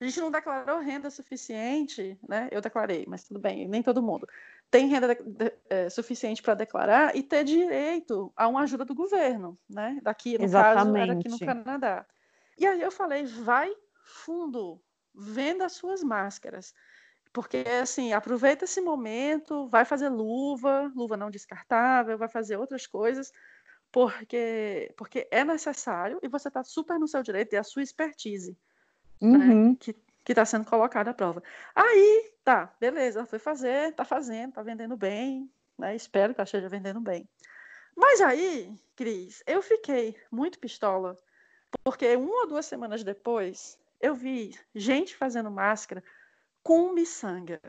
A 0.00 0.04
gente 0.04 0.20
não 0.20 0.30
declarou 0.30 0.80
renda 0.80 1.08
suficiente, 1.08 2.18
né? 2.28 2.48
Eu 2.50 2.60
declarei, 2.60 3.04
mas 3.08 3.24
tudo 3.24 3.40
bem, 3.40 3.66
nem 3.66 3.82
todo 3.82 4.02
mundo 4.02 4.28
tem 4.74 4.88
renda 4.88 5.14
de, 5.14 5.22
de, 5.22 5.52
é, 5.70 5.88
suficiente 5.88 6.42
para 6.42 6.54
declarar 6.54 7.14
e 7.14 7.22
ter 7.22 7.44
direito 7.44 8.32
a 8.34 8.48
uma 8.48 8.62
ajuda 8.62 8.84
do 8.84 8.92
governo, 8.92 9.56
né? 9.70 10.00
Daqui, 10.02 10.36
no 10.36 10.42
Exatamente. 10.42 10.84
caso, 10.84 10.96
era 10.96 11.12
aqui 11.12 11.28
no 11.28 11.38
Canadá. 11.38 12.06
E 12.58 12.66
aí 12.66 12.80
eu 12.80 12.90
falei, 12.90 13.24
vai 13.24 13.72
fundo, 14.02 14.82
venda 15.14 15.64
as 15.64 15.74
suas 15.74 16.02
máscaras. 16.02 16.74
Porque, 17.34 17.58
assim, 17.82 18.14
aproveita 18.14 18.64
esse 18.64 18.80
momento, 18.80 19.68
vai 19.68 19.84
fazer 19.84 20.08
luva, 20.08 20.90
luva 20.96 21.16
não 21.16 21.30
descartável, 21.30 22.16
vai 22.16 22.28
fazer 22.28 22.56
outras 22.56 22.86
coisas, 22.86 23.30
porque, 23.92 24.90
porque 24.96 25.28
é 25.30 25.44
necessário 25.44 26.18
e 26.22 26.28
você 26.28 26.48
está 26.48 26.64
super 26.64 26.98
no 26.98 27.06
seu 27.06 27.22
direito 27.22 27.52
e 27.52 27.56
a 27.58 27.62
sua 27.62 27.82
expertise, 27.82 28.56
né? 29.20 29.36
uhum. 29.36 29.70
né? 29.70 29.76
que 30.24 30.32
está 30.32 30.46
sendo 30.46 30.64
colocada 30.64 31.10
à 31.10 31.14
prova. 31.14 31.42
Aí, 31.74 32.34
Tá, 32.44 32.70
beleza, 32.78 33.24
foi 33.24 33.38
fazer, 33.38 33.94
tá 33.94 34.04
fazendo, 34.04 34.52
tá 34.52 34.62
vendendo 34.62 34.94
bem, 34.98 35.50
né? 35.78 35.96
Espero 35.96 36.34
que 36.34 36.40
ela 36.42 36.44
esteja 36.44 36.68
vendendo 36.68 37.00
bem. 37.00 37.26
Mas 37.96 38.20
aí, 38.20 38.70
Cris, 38.94 39.42
eu 39.46 39.62
fiquei 39.62 40.14
muito 40.30 40.58
pistola, 40.58 41.16
porque 41.82 42.14
uma 42.16 42.42
ou 42.42 42.46
duas 42.46 42.66
semanas 42.66 43.02
depois, 43.02 43.78
eu 43.98 44.14
vi 44.14 44.54
gente 44.74 45.16
fazendo 45.16 45.50
máscara 45.50 46.04
com 46.64 46.92
miçanga. 46.92 47.60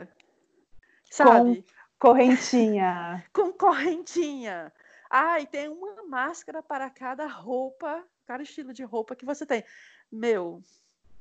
Sabe? 1.12 1.64
Com 1.98 2.10
correntinha. 2.10 3.24
com 3.32 3.54
correntinha. 3.54 4.72
Ah, 5.10 5.40
e 5.40 5.48
tem 5.48 5.70
uma 5.70 6.04
máscara 6.04 6.62
para 6.62 6.90
cada 6.90 7.26
roupa, 7.26 8.04
cada 8.28 8.44
estilo 8.44 8.74
de 8.74 8.84
roupa 8.84 9.16
que 9.16 9.26
você 9.26 9.46
tem. 9.46 9.64
Meu, 10.12 10.62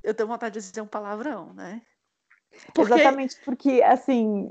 eu 0.03 0.13
tenho 0.13 0.29
vontade 0.29 0.61
de 0.61 0.69
dizer 0.69 0.81
um 0.81 0.87
palavrão, 0.87 1.55
né? 1.55 1.81
Porque... 2.75 2.93
Exatamente, 2.93 3.37
porque, 3.45 3.83
assim, 3.85 4.51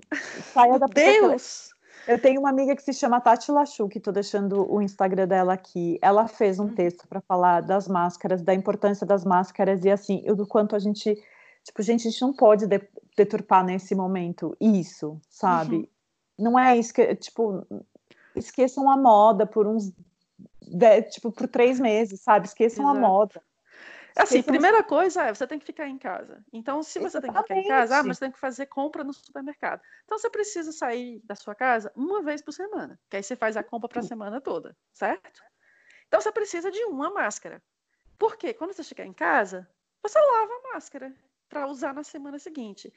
saia 0.53 0.79
da 0.79 0.87
Deus! 0.87 1.73
Eu 2.07 2.19
tenho 2.19 2.39
uma 2.39 2.49
amiga 2.49 2.75
que 2.75 2.81
se 2.81 2.91
chama 2.93 3.21
Tati 3.21 3.51
Lachu, 3.51 3.87
que 3.87 3.97
estou 3.97 4.11
deixando 4.11 4.69
o 4.69 4.81
Instagram 4.81 5.27
dela 5.27 5.53
aqui. 5.53 5.97
Ela 6.01 6.27
fez 6.27 6.59
um 6.59 6.63
uhum. 6.63 6.75
texto 6.75 7.07
para 7.07 7.21
falar 7.21 7.61
das 7.61 7.87
máscaras, 7.87 8.41
da 8.41 8.53
importância 8.53 9.05
das 9.05 9.23
máscaras 9.23 9.85
e, 9.85 9.89
assim, 9.89 10.21
do 10.23 10.45
quanto 10.47 10.75
a 10.75 10.79
gente. 10.79 11.21
Tipo, 11.63 11.81
gente, 11.81 12.07
a 12.07 12.11
gente 12.11 12.21
não 12.21 12.33
pode 12.33 12.65
deturpar 13.15 13.63
nesse 13.63 13.95
momento 13.95 14.55
isso, 14.59 15.19
sabe? 15.29 15.75
Uhum. 15.77 15.87
Não 16.37 16.59
é 16.59 16.77
isso 16.77 16.93
que. 16.93 17.15
Tipo, 17.15 17.65
esqueçam 18.35 18.89
a 18.89 18.97
moda 18.97 19.45
por 19.47 19.65
uns. 19.65 19.91
Tipo, 21.11 21.31
por 21.31 21.47
três 21.47 21.79
meses, 21.79 22.21
sabe? 22.21 22.47
Esqueçam 22.47 22.85
Exato. 22.85 22.97
a 22.97 23.01
moda. 23.01 23.41
Assim, 24.15 24.43
primeira 24.43 24.83
coisa 24.83 25.23
é, 25.23 25.33
você 25.33 25.47
tem 25.47 25.57
que 25.57 25.65
ficar 25.65 25.87
em 25.87 25.97
casa. 25.97 26.43
Então, 26.53 26.83
se 26.83 26.99
você 26.99 27.17
Exatamente. 27.17 27.33
tem 27.33 27.33
que 27.33 27.47
ficar 27.47 27.59
em 27.59 27.67
casa, 27.79 27.97
ah, 27.97 28.03
mas 28.03 28.19
tem 28.19 28.31
que 28.31 28.39
fazer 28.39 28.67
compra 28.67 29.03
no 29.03 29.11
supermercado. 29.11 29.81
Então, 30.03 30.19
você 30.19 30.29
precisa 30.29 30.71
sair 30.71 31.19
da 31.23 31.33
sua 31.33 31.55
casa 31.55 31.91
uma 31.95 32.21
vez 32.21 32.41
por 32.41 32.51
semana, 32.51 32.99
que 33.09 33.17
aí 33.17 33.23
você 33.23 33.35
faz 33.35 33.57
a 33.57 33.63
compra 33.63 33.89
para 33.89 34.01
a 34.01 34.03
semana 34.03 34.39
toda, 34.39 34.75
certo? 34.91 35.41
Então, 36.07 36.21
você 36.21 36.31
precisa 36.31 36.69
de 36.69 36.83
uma 36.85 37.09
máscara. 37.09 37.61
Porque 38.19 38.53
quando 38.53 38.73
você 38.73 38.83
chegar 38.83 39.05
em 39.05 39.13
casa, 39.13 39.67
você 40.03 40.19
lava 40.19 40.51
a 40.53 40.73
máscara 40.73 41.11
para 41.53 41.67
usar 41.67 41.93
na 41.93 42.03
semana 42.03 42.39
seguinte. 42.39 42.91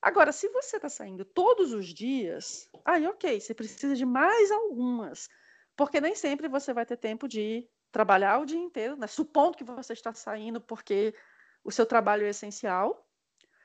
Agora, 0.00 0.32
se 0.32 0.48
você 0.48 0.76
está 0.76 0.88
saindo 0.88 1.26
todos 1.26 1.74
os 1.74 1.92
dias, 1.92 2.70
aí 2.82 3.06
ok, 3.06 3.38
você 3.38 3.52
precisa 3.52 3.94
de 3.94 4.06
mais 4.06 4.50
algumas, 4.50 5.28
porque 5.76 6.00
nem 6.00 6.14
sempre 6.14 6.48
você 6.48 6.72
vai 6.72 6.86
ter 6.86 6.96
tempo 6.96 7.28
de 7.28 7.68
trabalhar 7.92 8.38
o 8.38 8.46
dia 8.46 8.58
inteiro, 8.58 8.96
né? 8.96 9.06
supondo 9.06 9.58
que 9.58 9.64
você 9.64 9.92
está 9.92 10.14
saindo 10.14 10.58
porque 10.58 11.14
o 11.62 11.70
seu 11.70 11.84
trabalho 11.84 12.24
é 12.24 12.30
essencial. 12.30 13.04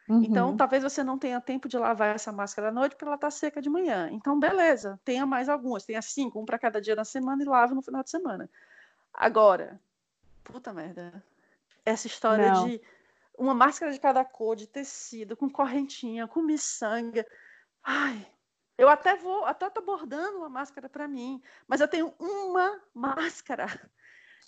Então, 0.04 0.18
uhum. 0.18 0.24
Então, 0.26 0.58
talvez 0.58 0.84
você 0.84 1.02
não 1.02 1.18
tenha 1.18 1.40
tempo 1.40 1.70
de 1.70 1.78
lavar 1.78 2.14
essa 2.14 2.32
máscara 2.32 2.68
à 2.68 2.72
noite 2.72 2.92
porque 2.94 3.06
ela 3.06 3.16
está 3.16 3.32
seca 3.32 3.62
de 3.62 3.70
manhã. 3.70 4.10
Então, 4.12 4.38
beleza, 4.38 5.00
tenha 5.06 5.26
mais 5.26 5.48
algumas, 5.48 5.86
tenha 5.86 6.02
cinco, 6.02 6.42
um 6.42 6.46
para 6.46 6.60
cada 6.60 6.82
dia 6.82 6.96
da 6.96 7.06
semana 7.06 7.42
e 7.42 7.46
lave 7.46 7.74
no 7.74 7.82
final 7.82 8.04
de 8.04 8.10
semana. 8.10 8.50
Agora, 9.14 9.80
puta 10.44 10.74
merda, 10.74 11.24
essa 11.86 12.08
história 12.08 12.52
não. 12.52 12.68
de 12.68 12.82
uma 13.38 13.54
máscara 13.54 13.92
de 13.92 14.00
cada 14.00 14.24
cor, 14.24 14.56
de 14.56 14.68
tecido, 14.68 15.36
com 15.36 15.50
correntinha, 15.50 16.28
com 16.28 16.42
miçanga. 16.42 17.26
Ai, 17.84 18.26
eu 18.78 18.90
até 18.90 19.16
vou, 19.16 19.46
até 19.46 19.70
tô 19.70 19.82
bordando 19.82 20.38
uma 20.38 20.50
máscara 20.50 20.90
para 20.90 21.08
mim, 21.08 21.42
mas 21.68 21.82
eu 21.82 21.88
tenho 21.88 22.14
uma 22.20 22.82
máscara 22.94 23.68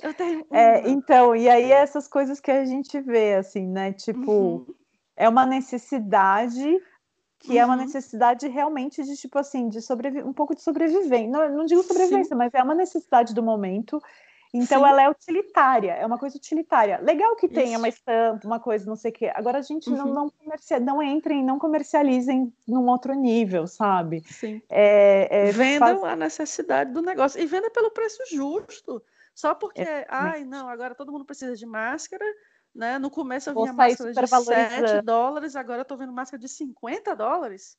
eu 0.01 0.13
tenho. 0.13 0.45
É, 0.51 0.89
então, 0.89 1.35
e 1.35 1.49
aí 1.49 1.71
essas 1.71 2.07
coisas 2.07 2.39
que 2.39 2.51
a 2.51 2.65
gente 2.65 2.99
vê, 3.01 3.35
assim, 3.35 3.65
né? 3.67 3.93
Tipo, 3.93 4.31
uhum. 4.31 4.65
é 5.15 5.27
uma 5.27 5.45
necessidade 5.45 6.81
que 7.39 7.53
uhum. 7.53 7.59
é 7.59 7.65
uma 7.65 7.75
uhum. 7.75 7.81
necessidade 7.81 8.47
realmente 8.47 9.03
de, 9.03 9.15
tipo 9.15 9.37
assim, 9.37 9.69
de 9.69 9.81
sobreviver, 9.81 10.27
um 10.27 10.33
pouco 10.33 10.55
de 10.55 10.61
sobrevivência. 10.61 11.29
Não, 11.29 11.57
não 11.57 11.65
digo 11.65 11.83
sobrevivência, 11.83 12.29
Sim. 12.29 12.35
mas 12.35 12.53
é 12.53 12.61
uma 12.61 12.75
necessidade 12.75 13.33
do 13.33 13.43
momento. 13.43 14.01
Então 14.55 14.79
Sim. 14.79 14.87
ela 14.87 15.01
é 15.01 15.09
utilitária, 15.09 15.91
é 15.91 16.05
uma 16.05 16.17
coisa 16.17 16.37
utilitária. 16.37 16.97
Legal 17.01 17.35
que 17.35 17.49
tenha 17.49 17.71
Isso. 17.71 17.77
uma 17.77 17.89
estampa, 17.89 18.47
uma 18.47 18.57
coisa, 18.57 18.85
não 18.85 18.95
sei 18.95 19.11
o 19.11 19.13
quê. 19.13 19.29
Agora 19.35 19.59
a 19.59 19.61
gente 19.61 19.89
uhum. 19.89 19.97
não, 19.97 20.13
não, 20.13 20.29
comercia, 20.29 20.79
não 20.79 21.03
entrem, 21.03 21.43
não 21.43 21.59
comercializem 21.59 22.53
num 22.65 22.87
outro 22.87 23.13
nível, 23.13 23.67
sabe? 23.67 24.23
Sim. 24.25 24.61
É, 24.69 25.49
é, 25.49 25.51
Vendam 25.51 25.99
faz... 25.99 26.13
a 26.13 26.15
necessidade 26.15 26.93
do 26.93 27.01
negócio 27.01 27.41
e 27.41 27.45
venda 27.45 27.69
pelo 27.69 27.91
preço 27.91 28.23
justo. 28.31 29.03
Só 29.33 29.53
porque, 29.53 29.81
é, 29.81 30.07
ai, 30.07 30.45
não, 30.45 30.69
agora 30.69 30.95
todo 30.95 31.11
mundo 31.11 31.25
precisa 31.25 31.53
de 31.53 31.65
máscara, 31.65 32.25
né? 32.73 32.97
No 32.97 33.09
começo 33.09 33.49
eu 33.49 33.55
vinha 33.55 33.73
máscara 33.73 34.13
de 34.13 34.27
7 34.27 35.01
dólares, 35.03 35.57
agora 35.57 35.81
eu 35.81 35.85
tô 35.85 35.97
vendo 35.97 36.13
máscara 36.13 36.39
de 36.39 36.47
50 36.47 37.13
dólares. 37.13 37.77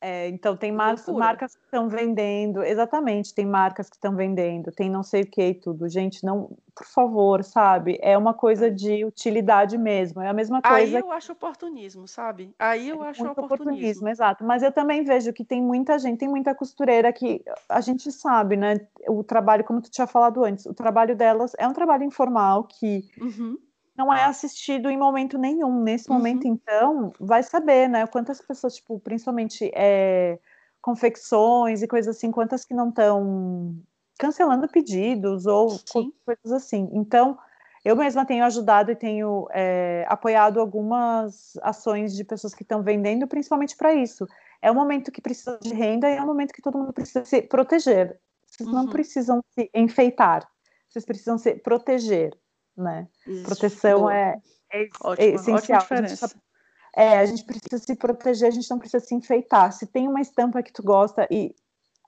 É, 0.00 0.28
então 0.28 0.56
tem 0.56 0.70
mar 0.70 0.96
marcas 1.08 1.56
que 1.56 1.64
estão 1.64 1.88
vendendo, 1.88 2.62
exatamente, 2.62 3.34
tem 3.34 3.44
marcas 3.44 3.88
que 3.88 3.96
estão 3.96 4.14
vendendo, 4.14 4.70
tem 4.70 4.88
não 4.88 5.02
sei 5.02 5.22
o 5.22 5.26
que 5.26 5.42
e 5.42 5.54
tudo. 5.54 5.88
Gente, 5.88 6.24
não, 6.24 6.56
por 6.74 6.86
favor, 6.86 7.42
sabe? 7.42 7.98
É 8.00 8.16
uma 8.16 8.32
coisa 8.32 8.68
é. 8.68 8.70
de 8.70 9.04
utilidade 9.04 9.76
mesmo, 9.76 10.20
é 10.20 10.28
a 10.28 10.32
mesma 10.32 10.62
coisa. 10.62 10.76
Aí 10.76 10.94
eu 10.94 11.10
acho 11.10 11.32
oportunismo, 11.32 12.06
sabe? 12.06 12.54
Aí 12.58 12.88
eu 12.88 13.02
é 13.02 13.08
acho 13.08 13.22
oportunismo. 13.22 13.64
oportunismo. 13.64 14.08
Exato, 14.08 14.44
mas 14.44 14.62
eu 14.62 14.70
também 14.70 15.02
vejo 15.02 15.32
que 15.32 15.44
tem 15.44 15.60
muita 15.60 15.98
gente, 15.98 16.18
tem 16.18 16.28
muita 16.28 16.54
costureira 16.54 17.12
que 17.12 17.42
a 17.68 17.80
gente 17.80 18.12
sabe, 18.12 18.56
né? 18.56 18.76
O 19.08 19.24
trabalho, 19.24 19.64
como 19.64 19.82
tu 19.82 19.90
tinha 19.90 20.06
falado 20.06 20.44
antes, 20.44 20.64
o 20.66 20.74
trabalho 20.74 21.16
delas 21.16 21.52
é 21.58 21.66
um 21.66 21.72
trabalho 21.72 22.04
informal 22.04 22.64
que 22.64 23.04
uhum 23.20 23.58
não 23.98 24.14
é 24.14 24.24
assistido 24.24 24.88
em 24.88 24.96
momento 24.96 25.36
nenhum. 25.36 25.82
Nesse 25.82 26.08
uhum. 26.08 26.16
momento, 26.16 26.46
então, 26.46 27.12
vai 27.18 27.42
saber, 27.42 27.88
né? 27.88 28.06
Quantas 28.06 28.40
pessoas, 28.40 28.76
tipo, 28.76 29.00
principalmente 29.00 29.70
é, 29.74 30.38
confecções 30.80 31.82
e 31.82 31.88
coisas 31.88 32.16
assim, 32.16 32.30
quantas 32.30 32.64
que 32.64 32.74
não 32.74 32.90
estão 32.90 33.76
cancelando 34.18 34.68
pedidos 34.68 35.46
ou 35.46 35.70
Sim. 35.70 36.12
coisas 36.24 36.52
assim. 36.52 36.88
Então, 36.92 37.38
Eu 37.84 37.96
mesma 37.96 38.26
tenho 38.26 38.44
ajudado 38.44 38.90
e 38.90 38.96
tenho 38.96 39.48
é, 39.52 40.04
apoiado 40.08 40.60
algumas 40.60 41.56
ações 41.62 42.14
de 42.14 42.24
pessoas 42.24 42.54
que 42.54 42.62
estão 42.62 42.82
vendendo, 42.82 43.26
principalmente 43.26 43.76
para 43.76 43.94
isso. 43.94 44.26
É 44.60 44.70
um 44.70 44.74
momento 44.74 45.12
que 45.12 45.22
precisa 45.22 45.58
de 45.62 45.72
renda 45.74 46.08
e 46.10 46.16
é 46.16 46.22
um 46.22 46.26
momento 46.26 46.52
que 46.52 46.62
todo 46.62 46.78
mundo 46.78 46.92
precisa 46.92 47.24
se 47.24 47.40
proteger. 47.42 48.20
Vocês 48.46 48.68
uhum. 48.68 48.74
não 48.74 48.88
precisam 48.88 49.40
se 49.54 49.70
enfeitar, 49.74 50.46
vocês 50.88 51.04
precisam 51.04 51.38
se 51.38 51.54
proteger, 51.56 52.36
né? 52.78 53.08
Isso. 53.26 53.44
Proteção 53.44 54.10
é, 54.10 54.40
é, 54.72 54.88
ótima, 55.02 55.26
é 55.26 55.34
essencial. 55.34 55.86
A 55.90 56.06
gente, 56.06 56.36
é, 56.96 57.18
a 57.18 57.26
gente 57.26 57.44
precisa 57.44 57.78
se 57.78 57.96
proteger, 57.96 58.48
a 58.48 58.52
gente 58.52 58.70
não 58.70 58.78
precisa 58.78 59.04
se 59.04 59.14
enfeitar. 59.14 59.72
Se 59.72 59.86
tem 59.86 60.08
uma 60.08 60.20
estampa 60.20 60.62
que 60.62 60.72
tu 60.72 60.82
gosta 60.82 61.26
e 61.30 61.54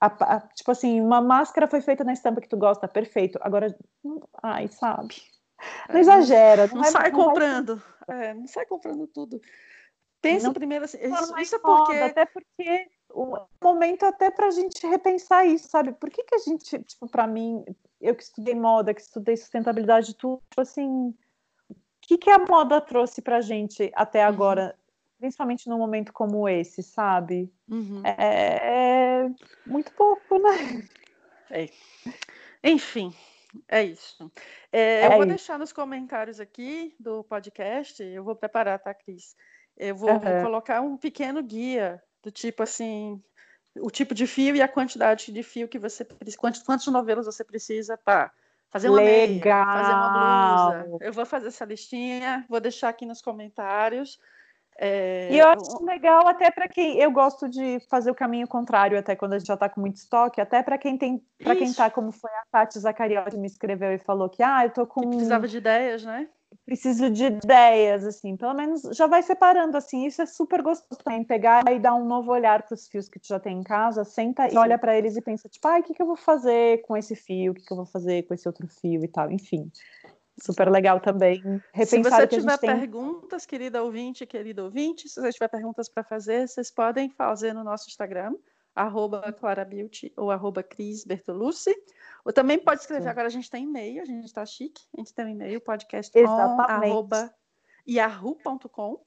a, 0.00 0.06
a, 0.06 0.40
tipo 0.40 0.70
assim, 0.70 1.00
uma 1.00 1.20
máscara 1.20 1.68
foi 1.68 1.80
feita 1.80 2.02
na 2.02 2.12
estampa 2.12 2.40
que 2.40 2.48
tu 2.48 2.56
gosta, 2.56 2.88
perfeito. 2.88 3.38
Agora, 3.42 3.76
ai, 4.42 4.68
sabe? 4.68 5.22
Não 5.88 5.96
é, 5.96 6.00
exagera. 6.00 6.66
Não, 6.68 6.76
não 6.76 6.84
é, 6.84 6.90
sai 6.90 7.10
não 7.10 7.18
comprando. 7.18 7.82
Vai... 8.06 8.26
É, 8.28 8.34
não 8.34 8.46
sai 8.46 8.64
comprando 8.64 9.06
tudo. 9.06 9.40
Pensa 10.22 10.46
não, 10.46 10.54
primeiro 10.54 10.84
assim. 10.84 10.98
Isso, 10.98 11.38
isso 11.38 11.56
é 11.56 11.58
porque. 11.58 11.96
Até 11.96 12.26
porque 12.26 12.88
o 13.12 13.36
momento 13.62 14.04
até 14.04 14.30
para 14.30 14.46
a 14.46 14.50
gente 14.50 14.86
repensar 14.86 15.46
isso, 15.46 15.68
sabe? 15.68 15.92
Por 15.92 16.10
que, 16.10 16.22
que 16.24 16.34
a 16.34 16.38
gente, 16.38 16.78
tipo, 16.82 17.08
para 17.08 17.26
mim, 17.26 17.64
eu 18.00 18.14
que 18.14 18.22
estudei 18.22 18.54
moda, 18.54 18.94
que 18.94 19.00
estudei 19.00 19.36
sustentabilidade, 19.36 20.14
tudo, 20.14 20.42
tipo 20.48 20.60
assim, 20.60 21.14
o 21.68 21.76
que, 22.00 22.16
que 22.16 22.30
a 22.30 22.38
moda 22.38 22.80
trouxe 22.80 23.20
para 23.20 23.36
a 23.36 23.40
gente 23.40 23.90
até 23.94 24.22
uhum. 24.22 24.28
agora, 24.28 24.78
principalmente 25.18 25.68
num 25.68 25.78
momento 25.78 26.12
como 26.12 26.48
esse, 26.48 26.82
sabe? 26.82 27.52
Uhum. 27.68 28.02
É, 28.04 28.14
é, 28.18 29.30
muito 29.66 29.92
pouco, 29.92 30.38
né? 30.38 30.88
É. 31.50 31.68
Enfim, 32.64 33.12
é 33.68 33.84
isso. 33.84 34.30
É, 34.72 35.02
é 35.02 35.06
eu 35.06 35.10
vou 35.10 35.20
isso. 35.20 35.28
deixar 35.28 35.58
nos 35.58 35.72
comentários 35.72 36.40
aqui 36.40 36.94
do 36.98 37.22
podcast, 37.24 38.02
eu 38.02 38.24
vou 38.24 38.34
preparar, 38.34 38.78
tá, 38.78 38.94
Cris? 38.94 39.36
Eu 39.76 39.94
vou, 39.94 40.10
uhum. 40.10 40.18
vou 40.18 40.42
colocar 40.42 40.80
um 40.80 40.96
pequeno 40.96 41.42
guia 41.42 42.02
do 42.22 42.30
tipo 42.30 42.62
assim, 42.62 43.22
o 43.78 43.90
tipo 43.90 44.14
de 44.14 44.26
fio 44.26 44.56
e 44.56 44.62
a 44.62 44.68
quantidade 44.68 45.32
de 45.32 45.42
fio 45.42 45.68
que 45.68 45.78
você 45.78 46.04
precisa, 46.04 46.38
quantos, 46.38 46.62
quantos 46.62 46.86
novelos 46.88 47.26
você 47.26 47.44
precisa 47.44 47.96
para 47.96 48.32
fazer 48.70 48.88
uma 48.88 49.00
Legal. 49.00 49.66
meia, 49.66 49.82
fazer 49.82 49.92
uma 49.92 50.80
blusa. 50.82 51.04
Eu 51.04 51.12
vou 51.12 51.26
fazer 51.26 51.48
essa 51.48 51.64
listinha, 51.64 52.44
vou 52.48 52.60
deixar 52.60 52.88
aqui 52.88 53.06
nos 53.06 53.20
comentários. 53.20 54.18
É... 54.82 55.28
E 55.30 55.38
eu 55.38 55.46
acho 55.48 55.84
legal 55.84 56.26
até 56.26 56.50
para 56.50 56.66
quem 56.66 56.98
eu 56.98 57.10
gosto 57.10 57.48
de 57.48 57.78
fazer 57.90 58.10
o 58.10 58.14
caminho 58.14 58.48
contrário, 58.48 58.98
até 58.98 59.14
quando 59.14 59.34
a 59.34 59.38
gente 59.38 59.48
já 59.48 59.54
está 59.54 59.68
com 59.68 59.80
muito 59.80 59.96
estoque, 59.96 60.40
até 60.40 60.62
para 60.62 60.78
quem 60.78 60.96
tem, 60.96 61.22
para 61.42 61.54
quem 61.54 61.66
está 61.66 61.90
como 61.90 62.10
foi 62.10 62.30
a 62.30 62.44
Tati 62.50 62.78
Zacariel 62.78 63.24
que 63.24 63.36
me 63.36 63.46
escreveu 63.46 63.92
e 63.92 63.98
falou 63.98 64.30
que 64.30 64.42
ah, 64.42 64.64
eu 64.64 64.70
tô 64.70 64.86
com. 64.86 65.02
Que 65.02 65.08
precisava 65.08 65.46
de 65.46 65.58
ideias, 65.58 66.02
né? 66.02 66.28
Preciso 66.64 67.10
de 67.10 67.24
ideias, 67.24 68.04
assim, 68.04 68.36
pelo 68.36 68.54
menos 68.54 68.82
já 68.92 69.06
vai 69.06 69.22
separando, 69.22 69.76
assim, 69.76 70.06
isso 70.06 70.22
é 70.22 70.26
super 70.26 70.62
gostoso 70.62 71.00
também, 71.02 71.24
pegar 71.24 71.64
e 71.72 71.78
dar 71.78 71.94
um 71.94 72.04
novo 72.04 72.30
olhar 72.30 72.62
para 72.62 72.74
os 72.74 72.86
fios 72.86 73.08
que 73.08 73.18
tu 73.18 73.26
já 73.28 73.40
tem 73.40 73.58
em 73.58 73.62
casa, 73.62 74.04
senta 74.04 74.52
e 74.52 74.56
olha 74.56 74.78
para 74.78 74.96
eles 74.96 75.16
e 75.16 75.22
pensa, 75.22 75.48
tipo, 75.48 75.66
ai, 75.66 75.80
o 75.80 75.82
que, 75.82 75.94
que 75.94 76.02
eu 76.02 76.06
vou 76.06 76.16
fazer 76.16 76.82
com 76.82 76.96
esse 76.96 77.16
fio, 77.16 77.52
o 77.52 77.54
que, 77.54 77.64
que 77.64 77.72
eu 77.72 77.76
vou 77.76 77.86
fazer 77.86 78.22
com 78.24 78.34
esse 78.34 78.46
outro 78.46 78.68
fio? 78.68 79.00
e 79.04 79.08
tal, 79.08 79.30
enfim. 79.30 79.70
Super 80.42 80.70
legal 80.70 81.00
também 81.00 81.42
repensar 81.72 81.86
Se 81.86 82.26
você 82.26 82.26
tiver 82.26 82.58
perguntas, 82.58 83.44
tem... 83.44 83.50
querida 83.50 83.82
ouvinte, 83.82 84.26
querido 84.26 84.64
ouvinte, 84.64 85.08
se 85.08 85.20
você 85.20 85.30
tiver 85.30 85.48
perguntas 85.48 85.88
para 85.88 86.02
fazer, 86.02 86.48
vocês 86.48 86.70
podem 86.70 87.10
fazer 87.10 87.52
no 87.52 87.62
nosso 87.62 87.88
Instagram, 87.88 88.34
arroba 88.74 89.22
ou 90.16 90.30
arroba 90.30 90.62
Cris 90.62 91.04
Bertolucci. 91.04 91.74
Ou 92.24 92.32
também 92.32 92.58
pode 92.58 92.80
escrever, 92.80 93.04
Sim. 93.04 93.08
agora 93.08 93.26
a 93.26 93.30
gente 93.30 93.50
tem 93.50 93.64
e-mail, 93.64 94.02
a 94.02 94.04
gente 94.04 94.26
está 94.26 94.44
chique, 94.44 94.82
a 94.96 95.00
gente 95.00 95.14
tem 95.14 95.24
um 95.24 95.28
e-mail, 95.28 95.60
podcast 95.60 96.12
yahoo.com. 97.88 99.04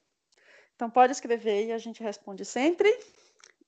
Então 0.74 0.90
pode 0.90 1.12
escrever 1.12 1.66
e 1.66 1.72
a 1.72 1.78
gente 1.78 2.02
responde 2.02 2.44
sempre. 2.44 2.88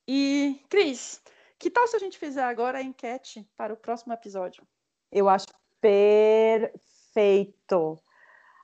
E, 0.06 0.60
Cris, 0.68 1.22
que 1.58 1.70
tal 1.70 1.86
se 1.86 1.96
a 1.96 1.98
gente 1.98 2.18
fizer 2.18 2.42
agora 2.42 2.78
a 2.78 2.82
enquete 2.82 3.48
para 3.56 3.72
o 3.72 3.76
próximo 3.76 4.12
episódio? 4.12 4.66
Eu 5.10 5.28
acho 5.28 5.46
perfeito. 5.80 6.78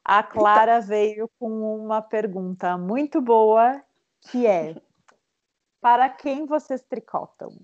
A 0.04 0.22
Clara 0.22 0.78
então... 0.78 0.88
veio 0.88 1.30
com 1.38 1.76
uma 1.76 2.02
pergunta 2.02 2.76
muito 2.76 3.20
boa, 3.20 3.82
que 4.20 4.46
é 4.46 4.74
para 5.80 6.08
quem 6.08 6.44
vocês 6.46 6.82
tricotam? 6.82 7.56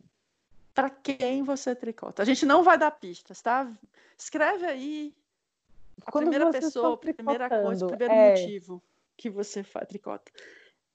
Para 0.78 0.90
quem 0.90 1.42
você 1.42 1.74
tricota? 1.74 2.22
A 2.22 2.24
gente 2.24 2.46
não 2.46 2.62
vai 2.62 2.78
dar 2.78 2.92
pistas, 2.92 3.42
tá? 3.42 3.68
Escreve 4.16 4.64
aí 4.64 5.12
a 6.06 6.12
Quando 6.12 6.30
primeira 6.30 6.52
pessoa, 6.52 6.94
a 6.94 6.96
primeira 6.96 7.48
coisa, 7.48 7.84
o 7.84 7.88
primeiro 7.88 8.14
é... 8.14 8.30
motivo 8.30 8.80
que 9.16 9.28
você 9.28 9.64
tricota. 9.64 10.30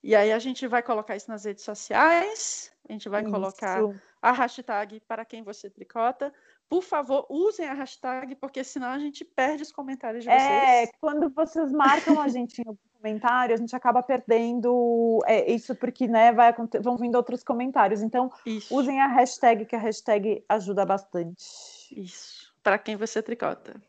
E 0.01 0.15
aí 0.15 0.31
a 0.31 0.39
gente 0.39 0.65
vai 0.67 0.81
colocar 0.81 1.17
isso 1.17 1.29
nas 1.29 1.43
redes 1.43 1.65
sociais, 1.65 2.71
a 2.87 2.93
gente 2.93 3.09
vai 3.09 3.23
isso. 3.23 3.31
colocar 3.31 3.81
a 4.21 4.31
hashtag 4.31 5.01
para 5.01 5.25
quem 5.25 5.43
você 5.43 5.69
tricota. 5.69 6.33
Por 6.73 6.81
favor, 6.81 7.27
usem 7.29 7.67
a 7.67 7.73
hashtag, 7.75 8.33
porque 8.33 8.63
senão 8.63 8.87
a 8.87 8.97
gente 8.97 9.23
perde 9.23 9.61
os 9.61 9.71
comentários 9.71 10.23
de 10.23 10.29
é, 10.31 10.39
vocês. 10.39 10.89
É, 10.89 10.91
quando 10.99 11.29
vocês 11.29 11.71
marcam 11.71 12.19
a 12.19 12.27
gente 12.27 12.59
em 12.63 12.67
algum 12.67 12.79
comentário, 12.95 13.53
a 13.53 13.57
gente 13.59 13.75
acaba 13.75 14.01
perdendo 14.01 15.19
é, 15.27 15.51
isso 15.51 15.75
porque 15.75 16.07
né, 16.07 16.31
vai, 16.31 16.51
vão 16.81 16.97
vindo 16.97 17.13
outros 17.13 17.43
comentários. 17.43 18.01
Então, 18.01 18.31
isso. 18.43 18.75
usem 18.75 18.99
a 18.99 19.05
hashtag, 19.05 19.67
que 19.67 19.75
a 19.75 19.79
hashtag 19.79 20.43
ajuda 20.49 20.83
bastante. 20.83 21.45
Isso, 21.91 22.51
para 22.63 22.79
quem 22.79 22.95
você 22.95 23.21
tricota. 23.21 23.79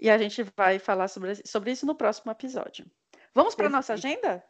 E 0.00 0.08
a 0.08 0.16
gente 0.16 0.44
vai 0.56 0.78
falar 0.78 1.08
sobre, 1.08 1.34
sobre 1.44 1.72
isso 1.72 1.84
no 1.86 1.94
próximo 1.96 2.30
episódio. 2.30 2.86
Vamos 3.34 3.56
para 3.56 3.66
a 3.66 3.70
nossa 3.70 3.94
agenda? 3.94 4.44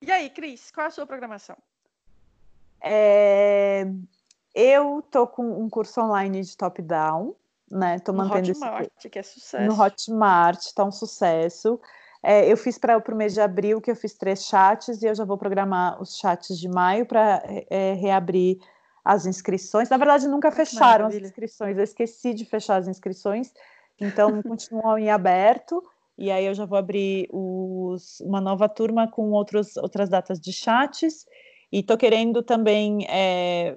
E 0.00 0.12
aí, 0.12 0.30
Cris, 0.30 0.70
qual 0.70 0.84
é 0.84 0.86
a 0.86 0.92
sua 0.92 1.04
programação? 1.04 1.56
É, 2.86 3.86
eu 4.54 5.02
tô 5.10 5.26
com 5.26 5.62
um 5.62 5.68
curso 5.68 6.00
online 6.00 6.42
de 6.42 6.56
top-down, 6.56 7.34
né? 7.70 7.98
Tô 7.98 8.12
mantendo 8.12 8.48
no 8.48 8.54
Hotmart, 8.54 8.88
esse... 8.98 9.10
que 9.10 9.18
é 9.18 9.22
sucesso. 9.22 9.64
No 9.64 9.82
Hotmart, 9.82 10.72
tá 10.74 10.84
um 10.84 10.92
sucesso. 10.92 11.80
É, 12.22 12.50
eu 12.50 12.56
fiz 12.56 12.78
para 12.78 12.98
o 12.98 13.14
mês 13.14 13.34
de 13.34 13.40
abril, 13.40 13.80
que 13.80 13.90
eu 13.90 13.96
fiz 13.96 14.14
três 14.14 14.44
chats, 14.44 15.02
e 15.02 15.06
eu 15.06 15.14
já 15.14 15.24
vou 15.24 15.36
programar 15.36 16.00
os 16.00 16.16
chats 16.16 16.58
de 16.58 16.68
maio 16.68 17.06
para 17.06 17.42
é, 17.70 17.92
reabrir 17.92 18.58
as 19.04 19.26
inscrições. 19.26 19.88
Na 19.88 19.96
verdade, 19.96 20.26
nunca 20.26 20.50
fecharam 20.50 21.04
Maravilha. 21.04 21.22
as 21.22 21.28
inscrições, 21.28 21.76
eu 21.76 21.84
esqueci 21.84 22.34
de 22.34 22.44
fechar 22.44 22.76
as 22.76 22.88
inscrições, 22.88 23.52
então 24.00 24.42
continuam 24.42 24.98
em 24.98 25.10
aberto. 25.10 25.82
E 26.18 26.30
aí 26.30 26.46
eu 26.46 26.54
já 26.54 26.64
vou 26.64 26.78
abrir 26.78 27.28
os, 27.30 28.20
uma 28.20 28.40
nova 28.40 28.68
turma 28.68 29.06
com 29.06 29.30
outros, 29.32 29.76
outras 29.76 30.08
datas 30.08 30.40
de 30.40 30.52
chats. 30.52 31.26
E 31.76 31.82
tô 31.82 31.94
querendo 31.94 32.42
também 32.42 33.06
é, 33.06 33.76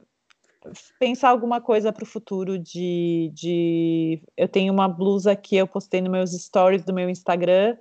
pensar 0.98 1.32
alguma 1.32 1.60
coisa 1.60 1.92
para 1.92 2.06
o 2.06 2.08
futuro 2.08 2.58
de, 2.58 3.30
de. 3.34 4.24
Eu 4.38 4.48
tenho 4.48 4.72
uma 4.72 4.88
blusa 4.88 5.36
que 5.36 5.58
eu 5.58 5.68
postei 5.68 6.00
nos 6.00 6.10
meus 6.10 6.32
stories 6.32 6.86
do 6.86 6.94
meu 6.94 7.10
Instagram 7.10 7.76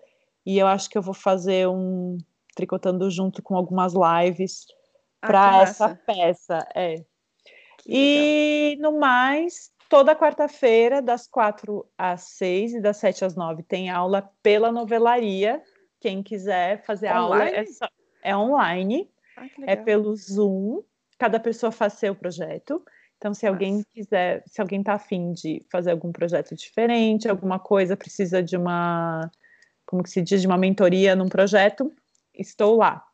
e 0.45 0.59
eu 0.59 0.67
acho 0.67 0.91
que 0.91 0.99
eu 0.99 1.03
vou 1.03 1.15
fazer 1.15 1.69
um 1.69 2.19
tricotando 2.53 3.09
junto 3.09 3.41
com 3.41 3.55
algumas 3.55 3.93
lives 3.95 4.67
ah, 5.23 5.27
para 5.29 5.63
essa 5.63 5.95
peça. 6.05 6.67
É. 6.75 7.05
e 7.87 8.77
no 8.81 8.99
mais, 8.99 9.71
toda 9.89 10.17
quarta-feira, 10.17 11.01
das 11.01 11.29
quatro 11.29 11.87
às 11.97 12.23
seis 12.23 12.75
e 12.75 12.81
das 12.81 12.97
sete 12.97 13.25
às 13.25 13.37
nove, 13.37 13.63
tem 13.63 13.89
aula 13.89 14.29
pela 14.43 14.73
novelaria. 14.73 15.63
Quem 16.01 16.25
quiser 16.25 16.85
fazer 16.85 17.07
online? 17.07 17.21
aula 17.21 17.45
é, 17.45 17.67
só, 17.67 17.89
é 18.21 18.37
online, 18.37 19.09
ah, 19.41 19.65
é 19.67 19.77
pelo 19.77 20.15
Zoom 20.17 20.83
cada 21.19 21.41
pessoa 21.41 21.73
faz 21.73 21.95
seu 21.95 22.15
projeto. 22.15 22.83
Então, 23.17 23.35
se 23.35 23.47
alguém 23.47 23.83
quiser, 23.93 24.45
se 24.47 24.61
alguém 24.61 24.79
está 24.79 24.95
afim 24.95 25.33
de 25.33 25.61
fazer 25.69 25.91
algum 25.91 26.13
projeto 26.13 26.55
diferente, 26.55 27.29
alguma 27.29 27.59
coisa, 27.59 27.97
precisa 27.97 28.41
de 28.41 28.57
uma, 28.57 29.29
como 29.85 30.05
que 30.05 30.11
se 30.11 30.23
diz, 30.23 30.41
de 30.41 30.47
uma 30.47 30.57
mentoria 30.57 31.17
num 31.17 31.29
projeto, 31.29 31.93
estou 32.33 32.77
lá. 32.77 33.05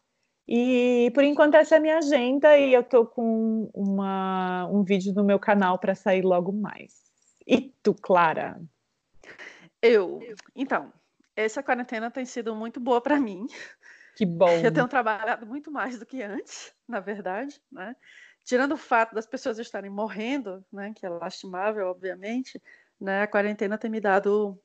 E 0.46 1.10
por 1.14 1.24
enquanto 1.24 1.54
essa 1.54 1.76
é 1.76 1.78
a 1.78 1.80
minha 1.80 1.96
agenda 1.96 2.58
e 2.58 2.74
eu 2.74 2.82
estou 2.82 3.06
com 3.06 3.70
uma, 3.72 4.68
um 4.70 4.84
vídeo 4.84 5.14
no 5.14 5.24
meu 5.24 5.38
canal 5.38 5.78
para 5.78 5.94
sair 5.94 6.22
logo 6.22 6.52
mais. 6.52 7.02
E 7.46 7.72
tu, 7.82 7.94
Clara? 7.94 8.60
Eu, 9.80 10.20
então, 10.54 10.92
essa 11.34 11.62
quarentena 11.62 12.10
tem 12.10 12.26
sido 12.26 12.54
muito 12.54 12.78
boa 12.78 13.00
para 13.00 13.18
mim. 13.18 13.46
Que 14.16 14.24
bom. 14.24 14.48
Eu 14.48 14.72
tenho 14.72 14.88
trabalhado 14.88 15.46
muito 15.46 15.70
mais 15.70 15.98
do 15.98 16.06
que 16.06 16.22
antes, 16.22 16.72
na 16.88 17.00
verdade, 17.00 17.60
né? 17.70 17.96
Tirando 18.44 18.72
o 18.72 18.76
fato 18.76 19.14
das 19.14 19.26
pessoas 19.26 19.58
estarem 19.58 19.90
morrendo, 19.90 20.64
né, 20.70 20.92
que 20.94 21.06
é 21.06 21.08
lastimável, 21.08 21.86
obviamente, 21.86 22.60
né, 23.00 23.22
a 23.22 23.26
quarentena 23.26 23.78
tem 23.78 23.90
me 23.90 24.00
dado 24.00 24.60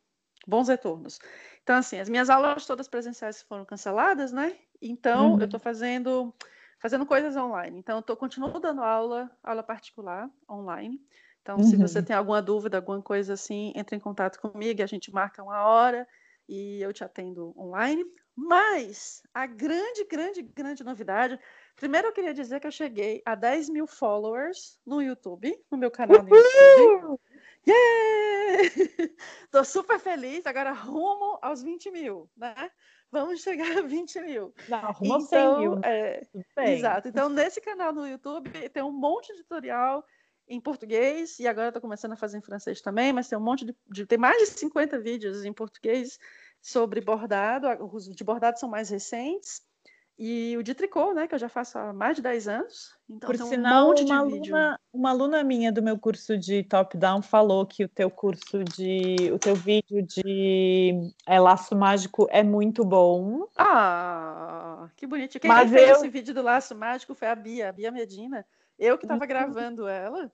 bons 0.46 0.68
retornos. 0.68 1.18
Então, 1.64 1.78
assim, 1.78 2.00
as 2.00 2.10
minhas 2.10 2.30
aulas 2.30 2.66
todas 2.66 2.88
presenciais 2.88 3.42
foram 3.44 3.64
canceladas, 3.64 4.32
né? 4.32 4.58
Então, 4.82 5.34
uhum. 5.34 5.40
eu 5.40 5.46
estou 5.46 5.60
fazendo 5.60 6.34
fazendo 6.82 7.06
coisas 7.06 7.36
online. 7.36 7.78
Então, 7.78 7.98
eu 7.98 8.02
tô, 8.02 8.16
continuo 8.16 8.58
dando 8.60 8.82
aula, 8.82 9.30
aula 9.44 9.62
particular 9.62 10.30
online. 10.50 11.00
Então, 11.42 11.58
uhum. 11.58 11.64
se 11.64 11.76
você 11.76 12.02
tem 12.02 12.16
alguma 12.16 12.42
dúvida, 12.42 12.78
alguma 12.78 13.02
coisa 13.02 13.34
assim, 13.34 13.74
entre 13.76 13.96
em 13.96 14.00
contato 14.00 14.40
comigo, 14.40 14.82
a 14.82 14.86
gente 14.86 15.12
marca 15.12 15.44
uma 15.44 15.64
hora 15.64 16.08
e 16.48 16.82
eu 16.82 16.94
te 16.94 17.04
atendo 17.04 17.54
online. 17.58 18.04
Mas 18.42 19.22
a 19.34 19.46
grande, 19.46 20.06
grande, 20.06 20.42
grande 20.42 20.82
novidade. 20.82 21.38
Primeiro, 21.76 22.08
eu 22.08 22.14
queria 22.14 22.34
dizer 22.34 22.62
que 22.62 22.68
eu 22.68 22.72
cheguei 22.72 23.22
a 23.26 23.36
10 23.36 23.70
mil 23.70 23.86
followers 23.86 24.80
no 24.86 25.02
YouTube, 25.02 25.54
no 25.70 25.78
meu 25.78 25.92
canal 25.92 26.24
no 26.24 26.36
YouTube. 26.36 27.20
Yeah! 27.68 28.70
Tô 29.52 29.64
super 29.66 30.00
feliz. 30.00 30.46
Agora 30.46 30.72
rumo 30.72 31.38
aos 31.42 31.62
20 31.62 31.92
mil, 31.92 32.30
né? 32.38 32.72
Vamos 33.12 33.42
chegar 33.42 33.78
a 33.78 33.82
20 33.82 34.22
mil. 34.22 34.54
Não, 34.70 34.92
rumo 34.94 35.14
aos 35.16 35.26
então, 35.26 35.56
100 35.56 35.62
mil. 35.62 35.82
É, 35.84 36.22
exato. 36.74 37.10
Então, 37.10 37.28
nesse 37.28 37.60
canal 37.60 37.92
no 37.92 38.08
YouTube 38.08 38.52
tem 38.70 38.84
um 38.84 38.92
monte 38.92 39.36
de 39.36 39.44
tutorial 39.44 40.06
em 40.48 40.62
português 40.62 41.38
e 41.40 41.48
agora 41.48 41.68
estou 41.68 41.82
começando 41.82 42.14
a 42.14 42.18
fazer 42.18 42.38
em 42.38 42.42
francês 42.42 42.82
também, 42.82 43.12
mas 43.14 43.28
tem 43.28 43.38
um 43.38 43.42
monte 43.42 43.66
de, 43.66 43.76
de, 43.88 44.06
tem 44.06 44.18
mais 44.18 44.38
de 44.40 44.46
50 44.48 44.98
vídeos 45.00 45.46
em 45.46 45.54
português 45.54 46.18
sobre 46.62 47.02
bordado, 47.02 47.68
os 47.94 48.10
de 48.10 48.24
bordado 48.24 48.60
são 48.60 48.70
mais 48.70 48.90
recentes, 48.90 49.62
e 50.22 50.58
o 50.58 50.62
de 50.62 50.76
tricô, 50.76 51.14
né, 51.14 51.30
que 51.30 51.34
eu 51.34 51.40
já 51.40 51.48
faço 51.48 51.80
há 51.80 51.94
mais 51.94 52.18
de 52.18 52.22
10 52.22 52.50
anos. 52.50 52.94
Então, 53.10 53.30
Por 53.30 53.38
sinal, 53.38 53.90
um 53.90 54.04
uma, 54.04 54.18
aluna, 54.18 54.80
uma 54.92 55.10
aluna 55.12 55.44
minha 55.46 55.72
do 55.72 55.82
meu 55.82 55.98
curso 55.98 56.38
de 56.38 56.62
top-down 56.62 57.22
falou 57.22 57.66
que 57.66 57.86
o 57.86 57.88
teu 57.88 58.12
curso 58.12 58.62
de. 58.66 59.32
o 59.32 59.40
teu 59.40 59.56
vídeo 59.56 60.06
de 60.06 61.14
é, 61.26 61.40
laço 61.40 61.74
mágico 61.74 62.28
é 62.32 62.44
muito 62.44 62.84
bom. 62.84 63.48
Ah, 63.58 64.90
que 64.98 65.08
bonito. 65.08 65.40
Quem, 65.40 65.50
Mas 65.50 65.72
fez 65.72 65.88
eu... 65.88 65.96
esse 65.96 66.10
vídeo 66.10 66.34
do 66.34 66.42
laço 66.42 66.76
mágico 66.76 67.16
foi 67.16 67.30
a 67.30 67.36
Bia, 67.36 67.70
a 67.70 67.72
Bia 67.72 67.90
Medina. 67.90 68.46
Eu 68.78 68.98
que 68.98 69.06
estava 69.06 69.24
uhum. 69.24 69.28
gravando 69.28 69.88
ela. 69.88 70.30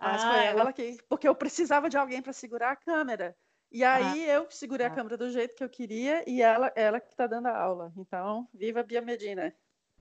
Mas 0.00 0.24
ah, 0.24 0.30
foi 0.32 0.44
ela... 0.46 0.60
ela 0.62 0.72
que. 0.72 0.98
Porque 1.08 1.28
eu 1.28 1.34
precisava 1.36 1.88
de 1.88 1.96
alguém 1.96 2.20
para 2.20 2.32
segurar 2.32 2.72
a 2.72 2.76
câmera. 2.76 3.36
E 3.72 3.82
aí 3.82 4.30
ah, 4.30 4.34
eu 4.34 4.46
segurei 4.50 4.86
ah. 4.86 4.90
a 4.90 4.94
câmera 4.94 5.16
do 5.16 5.30
jeito 5.30 5.56
que 5.56 5.64
eu 5.64 5.68
queria 5.68 6.22
e 6.28 6.42
ela, 6.42 6.70
ela 6.76 7.00
que 7.00 7.10
está 7.10 7.26
dando 7.26 7.46
a 7.46 7.56
aula. 7.56 7.92
Então, 7.96 8.46
viva 8.52 8.80
a 8.80 8.82
Bia 8.82 9.00
Medina. 9.00 9.54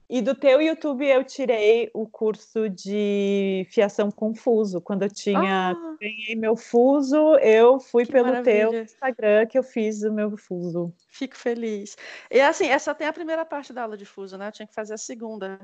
E 0.10 0.22
do 0.22 0.36
teu 0.36 0.62
YouTube 0.62 1.08
eu 1.08 1.24
tirei 1.24 1.90
o 1.94 2.06
curso 2.06 2.68
de 2.68 3.66
fiação 3.72 4.12
confuso. 4.12 4.82
Quando 4.82 5.04
eu 5.04 5.10
tinha 5.10 5.72
ah, 5.72 5.98
ganhei 6.02 6.36
meu 6.36 6.58
fuso, 6.58 7.38
eu 7.38 7.80
fui 7.80 8.06
pelo 8.06 8.28
maravilha. 8.28 8.72
teu 8.72 8.82
Instagram 8.82 9.46
que 9.46 9.58
eu 9.58 9.64
fiz 9.64 10.04
o 10.04 10.12
meu 10.12 10.36
fuso. 10.36 10.94
Fico 11.08 11.38
feliz. 11.38 11.96
E 12.30 12.42
assim, 12.42 12.68
essa 12.68 12.94
tem 12.94 13.08
a 13.08 13.14
primeira 13.14 13.46
parte 13.46 13.72
da 13.72 13.84
aula 13.84 13.96
de 13.96 14.04
fuso, 14.04 14.38
né? 14.38 14.50
Eu 14.50 14.52
tinha 14.52 14.68
que 14.68 14.74
fazer 14.74 14.96
a 14.96 14.98
segunda 14.98 15.58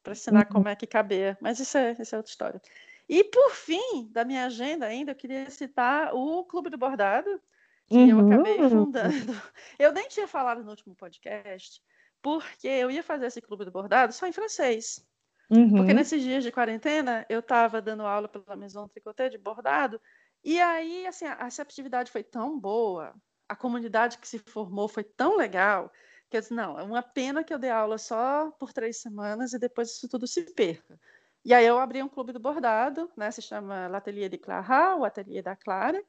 para 0.00 0.12
ensinar 0.12 0.46
uhum. 0.46 0.52
como 0.52 0.68
é 0.68 0.76
que 0.76 0.86
cabia. 0.86 1.36
Mas 1.40 1.58
isso 1.58 1.76
é, 1.76 1.96
isso 1.98 2.14
é 2.14 2.18
outra 2.18 2.30
história. 2.30 2.62
E 3.08 3.24
por 3.24 3.50
fim, 3.50 4.08
da 4.12 4.24
minha 4.24 4.44
agenda 4.44 4.86
ainda, 4.86 5.10
eu 5.10 5.16
queria 5.16 5.50
citar 5.50 6.14
o 6.14 6.44
Clube 6.44 6.70
do 6.70 6.78
Bordado, 6.78 7.40
que 7.88 7.96
uhum. 7.96 8.08
eu 8.08 8.26
acabei 8.26 8.56
fundando. 8.68 9.42
Eu 9.78 9.92
nem 9.92 10.08
tinha 10.08 10.26
falado 10.26 10.62
no 10.62 10.70
último 10.70 10.94
podcast, 10.94 11.80
porque 12.22 12.68
eu 12.68 12.90
ia 12.90 13.02
fazer 13.02 13.26
esse 13.26 13.40
Clube 13.40 13.64
do 13.64 13.70
Bordado 13.70 14.12
só 14.12 14.26
em 14.26 14.32
francês. 14.32 15.04
Uhum. 15.50 15.76
Porque 15.76 15.94
nesses 15.94 16.22
dias 16.22 16.44
de 16.44 16.52
quarentena, 16.52 17.24
eu 17.28 17.40
estava 17.40 17.80
dando 17.80 18.02
aula 18.02 18.28
pela 18.28 18.56
Maison 18.56 18.86
Tricoté 18.86 19.30
de 19.30 19.38
bordado, 19.38 20.00
e 20.44 20.60
aí, 20.60 21.06
assim, 21.06 21.24
a 21.24 21.44
receptividade 21.44 22.10
foi 22.10 22.22
tão 22.22 22.58
boa, 22.58 23.14
a 23.48 23.56
comunidade 23.56 24.18
que 24.18 24.28
se 24.28 24.38
formou 24.38 24.86
foi 24.86 25.02
tão 25.02 25.36
legal, 25.36 25.90
que 26.30 26.36
eu 26.36 26.40
disse, 26.40 26.52
não, 26.52 26.78
é 26.78 26.82
uma 26.82 27.02
pena 27.02 27.42
que 27.42 27.52
eu 27.52 27.58
dê 27.58 27.70
aula 27.70 27.96
só 27.96 28.50
por 28.52 28.72
três 28.72 29.00
semanas 29.00 29.52
e 29.52 29.58
depois 29.58 29.90
isso 29.90 30.08
tudo 30.08 30.26
se 30.26 30.42
perca. 30.54 31.00
E 31.44 31.54
aí 31.54 31.64
eu 31.64 31.78
abri 31.78 32.02
um 32.02 32.08
clube 32.08 32.32
do 32.32 32.38
bordado, 32.38 33.10
né? 33.16 33.30
Se 33.30 33.40
chama 33.40 33.88
L'Atelier 33.88 34.28
de 34.28 34.36
Clara, 34.36 34.96
o 34.96 35.04
Atelier 35.04 35.42
da 35.42 35.56
Clara. 35.56 36.02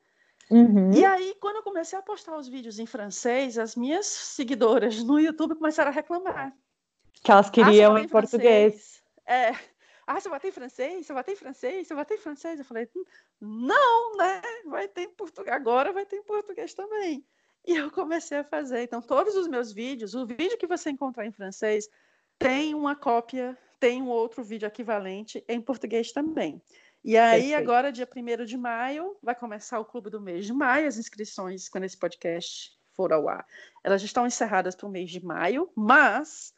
Uhum. 0.49 0.91
E 0.91 1.05
aí, 1.05 1.35
quando 1.39 1.57
eu 1.57 1.63
comecei 1.63 1.97
a 1.97 2.01
postar 2.01 2.35
os 2.37 2.47
vídeos 2.47 2.79
em 2.79 2.85
francês, 2.85 3.57
as 3.57 3.75
minhas 3.75 4.07
seguidoras 4.07 5.03
no 5.03 5.19
YouTube 5.19 5.55
começaram 5.55 5.91
a 5.91 5.93
reclamar. 5.93 6.55
Que 7.23 7.31
elas 7.31 7.49
queriam 7.49 7.95
ah, 7.95 8.01
em 8.01 8.07
português. 8.07 9.03
É. 9.27 9.51
Ah, 10.07 10.19
você 10.19 10.27
vai 10.27 10.39
ter 10.39 10.47
em 10.47 10.51
francês? 10.51 11.05
Você 11.05 11.13
vai 11.13 11.23
ter 11.23 11.33
em 11.33 11.35
francês? 11.35 11.87
Você 11.87 11.93
vai 11.93 12.05
ter 12.05 12.15
em 12.15 12.19
francês? 12.19 12.59
Eu 12.59 12.65
falei, 12.65 12.89
não, 13.39 14.17
né? 14.17 14.41
Vai 14.65 14.87
ter 14.87 15.03
em 15.03 15.13
português. 15.13 15.55
Agora 15.55 15.93
vai 15.93 16.05
ter 16.05 16.15
em 16.15 16.23
português 16.23 16.73
também. 16.73 17.23
E 17.67 17.75
eu 17.75 17.91
comecei 17.91 18.39
a 18.39 18.43
fazer. 18.43 18.81
Então, 18.81 19.01
todos 19.01 19.35
os 19.35 19.47
meus 19.47 19.71
vídeos, 19.71 20.15
o 20.15 20.25
vídeo 20.25 20.57
que 20.57 20.65
você 20.65 20.89
encontrar 20.89 21.27
em 21.27 21.31
francês, 21.31 21.87
tem 22.39 22.73
uma 22.73 22.95
cópia 22.95 23.55
tem 23.79 24.01
um 24.01 24.09
outro 24.09 24.43
vídeo 24.43 24.67
equivalente 24.67 25.43
em 25.47 25.61
português 25.61 26.11
também. 26.11 26.61
E 27.03 27.17
aí, 27.17 27.49
Perfeito. 27.49 27.57
agora, 27.57 27.91
dia 27.91 28.07
1 28.07 28.45
de 28.45 28.57
maio, 28.57 29.17
vai 29.21 29.33
começar 29.33 29.79
o 29.79 29.85
clube 29.85 30.09
do 30.09 30.19
mês 30.19 30.45
de 30.45 30.53
maio. 30.53 30.87
As 30.87 30.97
inscrições, 30.97 31.69
quando 31.69 31.85
esse 31.85 31.97
podcast 31.97 32.77
for 32.93 33.13
ao 33.13 33.29
ar, 33.29 33.47
elas 33.83 34.03
estão 34.03 34.27
encerradas 34.27 34.75
para 34.75 34.87
o 34.87 34.89
mês 34.89 35.09
de 35.09 35.23
maio, 35.23 35.71
mas 35.75 36.53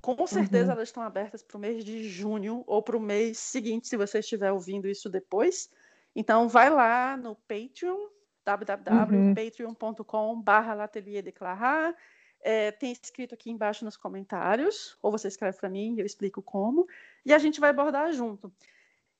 com 0.00 0.24
certeza 0.26 0.66
uhum. 0.66 0.72
elas 0.72 0.88
estão 0.88 1.02
abertas 1.02 1.42
para 1.42 1.56
o 1.56 1.60
mês 1.60 1.84
de 1.84 2.08
junho 2.08 2.62
ou 2.66 2.80
para 2.80 2.96
o 2.96 3.00
mês 3.00 3.38
seguinte, 3.38 3.88
se 3.88 3.96
você 3.96 4.20
estiver 4.20 4.52
ouvindo 4.52 4.86
isso 4.86 5.10
depois. 5.10 5.68
Então, 6.14 6.48
vai 6.48 6.70
lá 6.70 7.16
no 7.16 7.34
Patreon, 7.34 8.06
www.patreon.com.br 8.44 11.22
declarar 11.24 11.92
é, 12.46 12.70
tem 12.70 12.92
escrito 12.92 13.34
aqui 13.34 13.50
embaixo 13.50 13.84
nos 13.84 13.96
comentários, 13.96 14.96
ou 15.02 15.10
você 15.10 15.26
escreve 15.26 15.58
para 15.58 15.68
mim 15.68 15.96
e 15.96 16.00
eu 16.00 16.06
explico 16.06 16.40
como, 16.40 16.86
e 17.24 17.34
a 17.34 17.38
gente 17.38 17.58
vai 17.58 17.70
abordar 17.70 18.12
junto. 18.12 18.52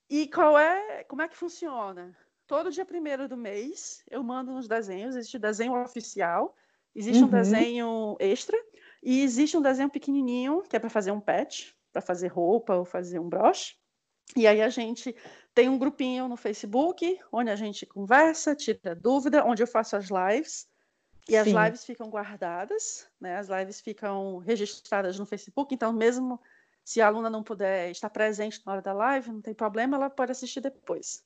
E 0.09 0.27
qual 0.27 0.57
é, 0.57 1.03
como 1.03 1.21
é 1.21 1.27
que 1.27 1.35
funciona? 1.35 2.15
Todo 2.45 2.71
dia 2.71 2.85
primeiro 2.85 3.27
do 3.27 3.35
mês 3.35 4.01
eu 4.09 4.23
mando 4.23 4.51
uns 4.51 4.67
desenhos, 4.67 5.15
existe 5.15 5.37
desenho 5.37 5.81
oficial, 5.81 6.55
existe 6.95 7.21
uhum. 7.21 7.27
um 7.27 7.31
desenho 7.31 8.17
extra 8.19 8.57
e 9.03 9.21
existe 9.21 9.57
um 9.57 9.61
desenho 9.61 9.89
pequenininho 9.89 10.61
que 10.61 10.75
é 10.75 10.79
para 10.79 10.89
fazer 10.89 11.11
um 11.11 11.19
patch, 11.19 11.71
para 11.91 12.01
fazer 12.01 12.27
roupa 12.27 12.75
ou 12.75 12.85
fazer 12.85 13.19
um 13.19 13.27
broche. 13.27 13.75
E 14.35 14.45
aí 14.45 14.61
a 14.61 14.69
gente 14.69 15.15
tem 15.53 15.69
um 15.69 15.77
grupinho 15.77 16.27
no 16.27 16.37
Facebook 16.37 17.19
onde 17.31 17.49
a 17.49 17.55
gente 17.55 17.85
conversa, 17.85 18.55
tira 18.55 18.95
dúvida, 18.95 19.43
onde 19.43 19.63
eu 19.63 19.67
faço 19.67 19.95
as 19.95 20.07
lives. 20.09 20.67
E 21.29 21.35
as 21.35 21.47
Sim. 21.47 21.55
lives 21.61 21.83
ficam 21.83 22.09
guardadas, 22.09 23.07
né? 23.19 23.37
As 23.37 23.49
lives 23.49 23.81
ficam 23.81 24.37
registradas 24.37 25.19
no 25.19 25.25
Facebook, 25.25 25.75
então 25.75 25.91
mesmo 25.91 26.39
se 26.87 27.01
a 27.01 27.07
aluna 27.07 27.29
não 27.29 27.43
puder 27.43 27.91
estar 27.91 28.09
presente 28.09 28.61
na 28.65 28.71
hora 28.71 28.81
da 28.81 28.93
live, 28.93 29.29
não 29.29 29.41
tem 29.41 29.53
problema, 29.53 29.97
ela 29.97 30.09
pode 30.09 30.31
assistir 30.31 30.61
depois. 30.61 31.21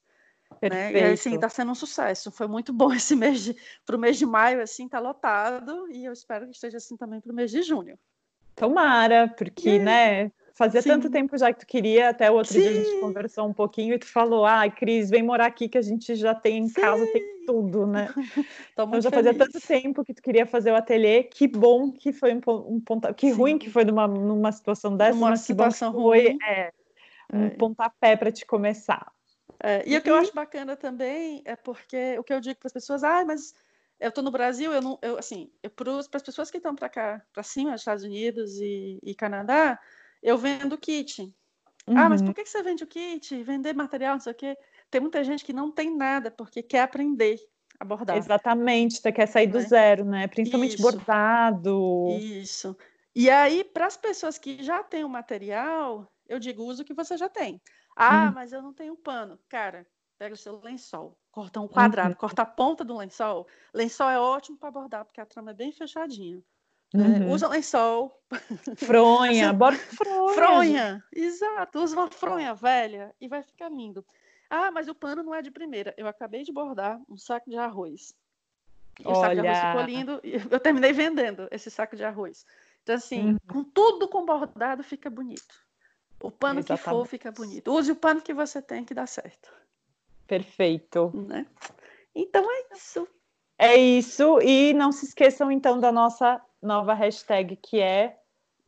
Né? 0.60 0.92
E 0.92 1.04
assim, 1.04 1.36
está 1.36 1.50
sendo 1.50 1.72
um 1.72 1.76
sucesso. 1.76 2.32
Foi 2.32 2.48
muito 2.48 2.74
bom 2.74 2.92
esse 2.92 3.16
mês 3.16 3.42
de 3.42 3.56
para 3.86 3.96
o 3.96 4.00
mês 4.00 4.18
de 4.18 4.26
maio, 4.26 4.60
assim, 4.60 4.90
tá 4.90 5.00
lotado, 5.00 5.88
e 5.92 6.04
eu 6.04 6.14
espero 6.14 6.48
que 6.48 6.56
esteja 6.56 6.78
assim 6.78 6.98
também 6.98 7.22
para 7.22 7.32
o 7.32 7.36
mês 7.36 7.52
de 7.52 7.62
junho. 7.62 7.96
Tomara, 8.56 9.32
porque, 9.38 9.78
né, 9.78 10.32
Fazia 10.62 10.82
Sim. 10.84 10.90
tanto 10.90 11.10
tempo 11.10 11.36
já 11.36 11.52
que 11.52 11.62
tu 11.62 11.66
queria, 11.66 12.10
até 12.10 12.30
o 12.30 12.36
outro 12.36 12.54
Sim. 12.54 12.62
dia 12.62 12.70
a 12.70 12.74
gente 12.74 13.00
conversou 13.00 13.48
um 13.48 13.54
pouquinho 13.54 13.96
e 13.96 13.98
tu 13.98 14.06
falou, 14.06 14.46
ah, 14.46 14.70
Cris, 14.70 15.10
vem 15.10 15.24
morar 15.24 15.48
aqui 15.48 15.68
que 15.68 15.76
a 15.76 15.82
gente 15.82 16.14
já 16.14 16.36
tem 16.36 16.60
em 16.60 16.68
Sim. 16.68 16.80
casa, 16.80 17.04
tem 17.08 17.24
tudo, 17.48 17.88
né? 17.88 18.14
então 18.72 18.86
já 19.02 19.10
feliz. 19.10 19.26
fazia 19.26 19.34
tanto 19.34 19.60
tempo 19.60 20.06
que 20.06 20.14
tu 20.14 20.22
queria 20.22 20.46
fazer 20.46 20.72
o 20.72 20.76
ateliê, 20.76 21.24
que 21.24 21.48
bom 21.48 21.92
que 21.92 22.14
foi 22.14 22.36
um, 22.36 22.42
um 22.48 22.80
ponta... 22.80 23.12
que 23.12 23.32
ruim 23.32 23.58
que 23.58 23.72
foi 23.72 23.84
numa, 23.84 24.08
numa 24.08 24.52
situação 24.52 24.96
dessa, 24.96 25.18
uma 25.18 25.32
mas 25.32 25.40
situação 25.40 25.94
que 25.94 25.98
bom 25.98 26.12
que 26.12 26.20
foi 26.20 26.38
é, 26.48 26.72
um 27.34 27.46
é. 27.46 27.50
pontapé 27.50 28.16
para 28.16 28.32
te 28.32 28.46
começar. 28.46 29.12
É, 29.64 29.82
e, 29.84 29.98
o 29.98 30.02
que 30.02 30.12
eu 30.12 30.16
acho 30.16 30.32
bacana 30.32 30.76
também 30.76 31.42
é 31.44 31.56
porque 31.56 32.20
o 32.20 32.24
que 32.24 32.34
eu 32.34 32.40
digo 32.40 32.60
para 32.60 32.68
as 32.68 32.74
pessoas, 32.74 33.04
ah, 33.04 33.26
mas 33.26 33.56
eu 34.00 34.10
estou 34.10 34.24
no 34.24 34.30
Brasil, 34.30 34.72
eu 34.72 34.82
não, 34.82 35.00
eu, 35.02 35.18
assim, 35.18 35.50
para 35.76 35.98
as 35.98 36.24
pessoas 36.24 36.52
que 36.52 36.58
estão 36.58 36.76
para 36.76 36.88
cá, 36.88 37.22
para 37.34 37.42
cima, 37.42 37.74
Estados 37.74 38.04
Unidos 38.04 38.60
e, 38.60 39.00
e 39.02 39.16
Canadá, 39.16 39.80
eu 40.22 40.38
vendo 40.38 40.78
kit. 40.78 41.22
Uhum. 41.88 41.98
Ah, 41.98 42.10
mas 42.10 42.22
uhum. 42.22 42.28
por 42.28 42.36
que 42.36 42.46
você 42.46 42.62
vende 42.62 42.84
o 42.84 42.88
kit? 42.88 43.42
Vender 43.44 43.74
material, 43.74 44.14
não 44.14 44.20
sei 44.22 44.32
o 44.32 44.36
quê. 44.36 44.58
Tem 44.90 45.02
muita 45.02 45.24
gente 45.24 45.44
que 45.44 45.54
não 45.54 45.72
tem 45.72 45.96
nada 45.96 46.30
porque 46.30 46.62
quer 46.62 46.82
aprender 46.82 47.40
a 47.80 47.86
bordar. 47.86 48.18
Exatamente, 48.18 49.02
você 49.02 49.12
quer 49.12 49.28
sair 49.28 49.48
do 49.48 49.58
né? 49.58 49.66
zero, 49.66 50.06
né? 50.06 50.28
Principalmente 50.28 50.76
Isso. 50.76 50.84
bordado. 50.84 52.08
Isso. 52.20 52.78
E 53.16 53.30
aí, 53.30 53.64
para 53.64 53.88
as 53.88 53.98
pessoas 53.98 54.38
que 54.38 54.64
já 54.64 54.84
têm 54.84 55.04
o 55.04 55.10
material, 55.10 56.08
eu 56.28 56.40
digo, 56.40 56.64
usa 56.64 56.84
o 56.84 56.86
que 56.86 56.94
você 56.94 57.18
já 57.18 57.28
tem. 57.28 57.62
Ah, 57.96 58.28
uhum. 58.28 58.34
mas 58.34 58.54
eu 58.54 58.62
não 58.62 58.74
tenho 58.74 58.96
pano. 58.96 59.38
Cara, 59.50 59.86
pega 60.18 60.34
o 60.34 60.38
seu 60.38 60.62
lençol, 60.62 61.18
corta 61.32 61.60
um 61.60 61.68
quadrado, 61.68 62.12
uhum. 62.12 62.16
corta 62.16 62.44
a 62.44 62.46
ponta 62.46 62.86
do 62.86 62.96
lençol. 62.96 63.48
Lençol 63.74 64.10
é 64.10 64.20
ótimo 64.20 64.58
para 64.58 64.72
bordar, 64.72 65.04
porque 65.04 65.20
a 65.20 65.26
trama 65.26 65.52
é 65.52 65.54
bem 65.54 65.72
fechadinha. 65.72 66.42
Né? 66.94 67.20
Uhum. 67.20 67.32
Usa 67.32 67.48
lençol. 67.48 68.22
Fronha, 68.78 69.52
bora 69.54 69.78
fronha. 69.78 70.34
Fronha, 70.34 71.04
exato. 71.14 71.80
Usa 71.80 71.96
uma 71.96 72.12
fronha 72.12 72.54
velha 72.54 73.16
e 73.20 73.28
vai 73.28 73.42
ficar 73.42 73.70
lindo. 73.70 74.06
Ah, 74.50 74.72
mas 74.72 74.88
o 74.90 74.96
pano 74.96 75.24
não 75.24 75.34
é 75.34 75.42
de 75.42 75.50
primeira. 75.50 75.94
Eu 75.98 76.08
acabei 76.08 76.44
de 76.44 76.52
bordar 76.52 77.00
um 77.10 77.18
saco 77.18 77.50
de 77.50 77.58
arroz. 77.58 78.14
E 79.00 79.08
Olha. 79.08 79.12
o 79.12 79.22
saco 79.22 79.42
de 79.42 79.48
arroz 79.48 79.68
ficou 79.68 79.82
lindo. 79.84 80.22
Eu 80.52 80.60
terminei 80.60 80.92
vendendo 80.92 81.48
esse 81.50 81.72
saco 81.72 81.96
de 81.96 82.04
arroz. 82.04 82.46
Então, 82.84 82.96
assim, 82.96 83.32
uhum. 83.32 83.38
com 83.48 83.64
tudo 83.64 84.08
com 84.08 84.26
bordado 84.26 84.84
fica 84.84 85.10
bonito. 85.10 85.56
O 86.22 86.30
pano 86.30 86.60
Exatamente. 86.60 86.84
que 86.84 86.90
for 86.90 87.06
fica 87.08 87.32
bonito. 87.32 87.72
Use 87.72 87.92
o 87.92 87.96
pano 87.96 88.22
que 88.22 88.34
você 88.34 88.62
tem 88.62 88.84
que 88.84 88.94
dá 88.94 89.08
certo. 89.08 89.52
Perfeito. 90.28 91.12
Né? 91.16 91.46
Então 92.14 92.46
é 92.52 92.76
isso. 92.76 93.08
É 93.58 93.76
isso. 93.76 94.40
E 94.42 94.74
não 94.74 94.92
se 94.92 95.06
esqueçam, 95.06 95.52
então, 95.52 95.80
da 95.80 95.92
nossa 95.92 96.42
nova 96.62 96.94
hashtag, 96.94 97.56
que 97.56 97.80
é 97.80 98.20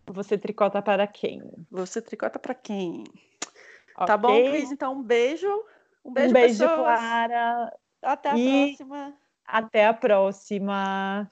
Você 0.07 0.37
Tricota 0.37 0.81
para 0.81 1.07
quem? 1.07 1.41
Você 1.69 2.01
tricota 2.01 2.39
para 2.39 2.55
quem? 2.55 3.03
Okay. 3.95 4.07
Tá 4.07 4.17
bom, 4.17 4.43
Cris? 4.49 4.71
Então, 4.71 4.93
um 4.93 5.03
beijo. 5.03 5.47
Um 6.03 6.11
beijo, 6.13 6.29
um 6.29 6.33
beijo 6.33 6.65
Clara. 6.67 7.73
Até 8.01 8.29
a 8.31 8.37
e 8.37 8.75
próxima. 8.75 9.13
Até 9.45 9.85
a 9.85 9.93
próxima. 9.93 11.29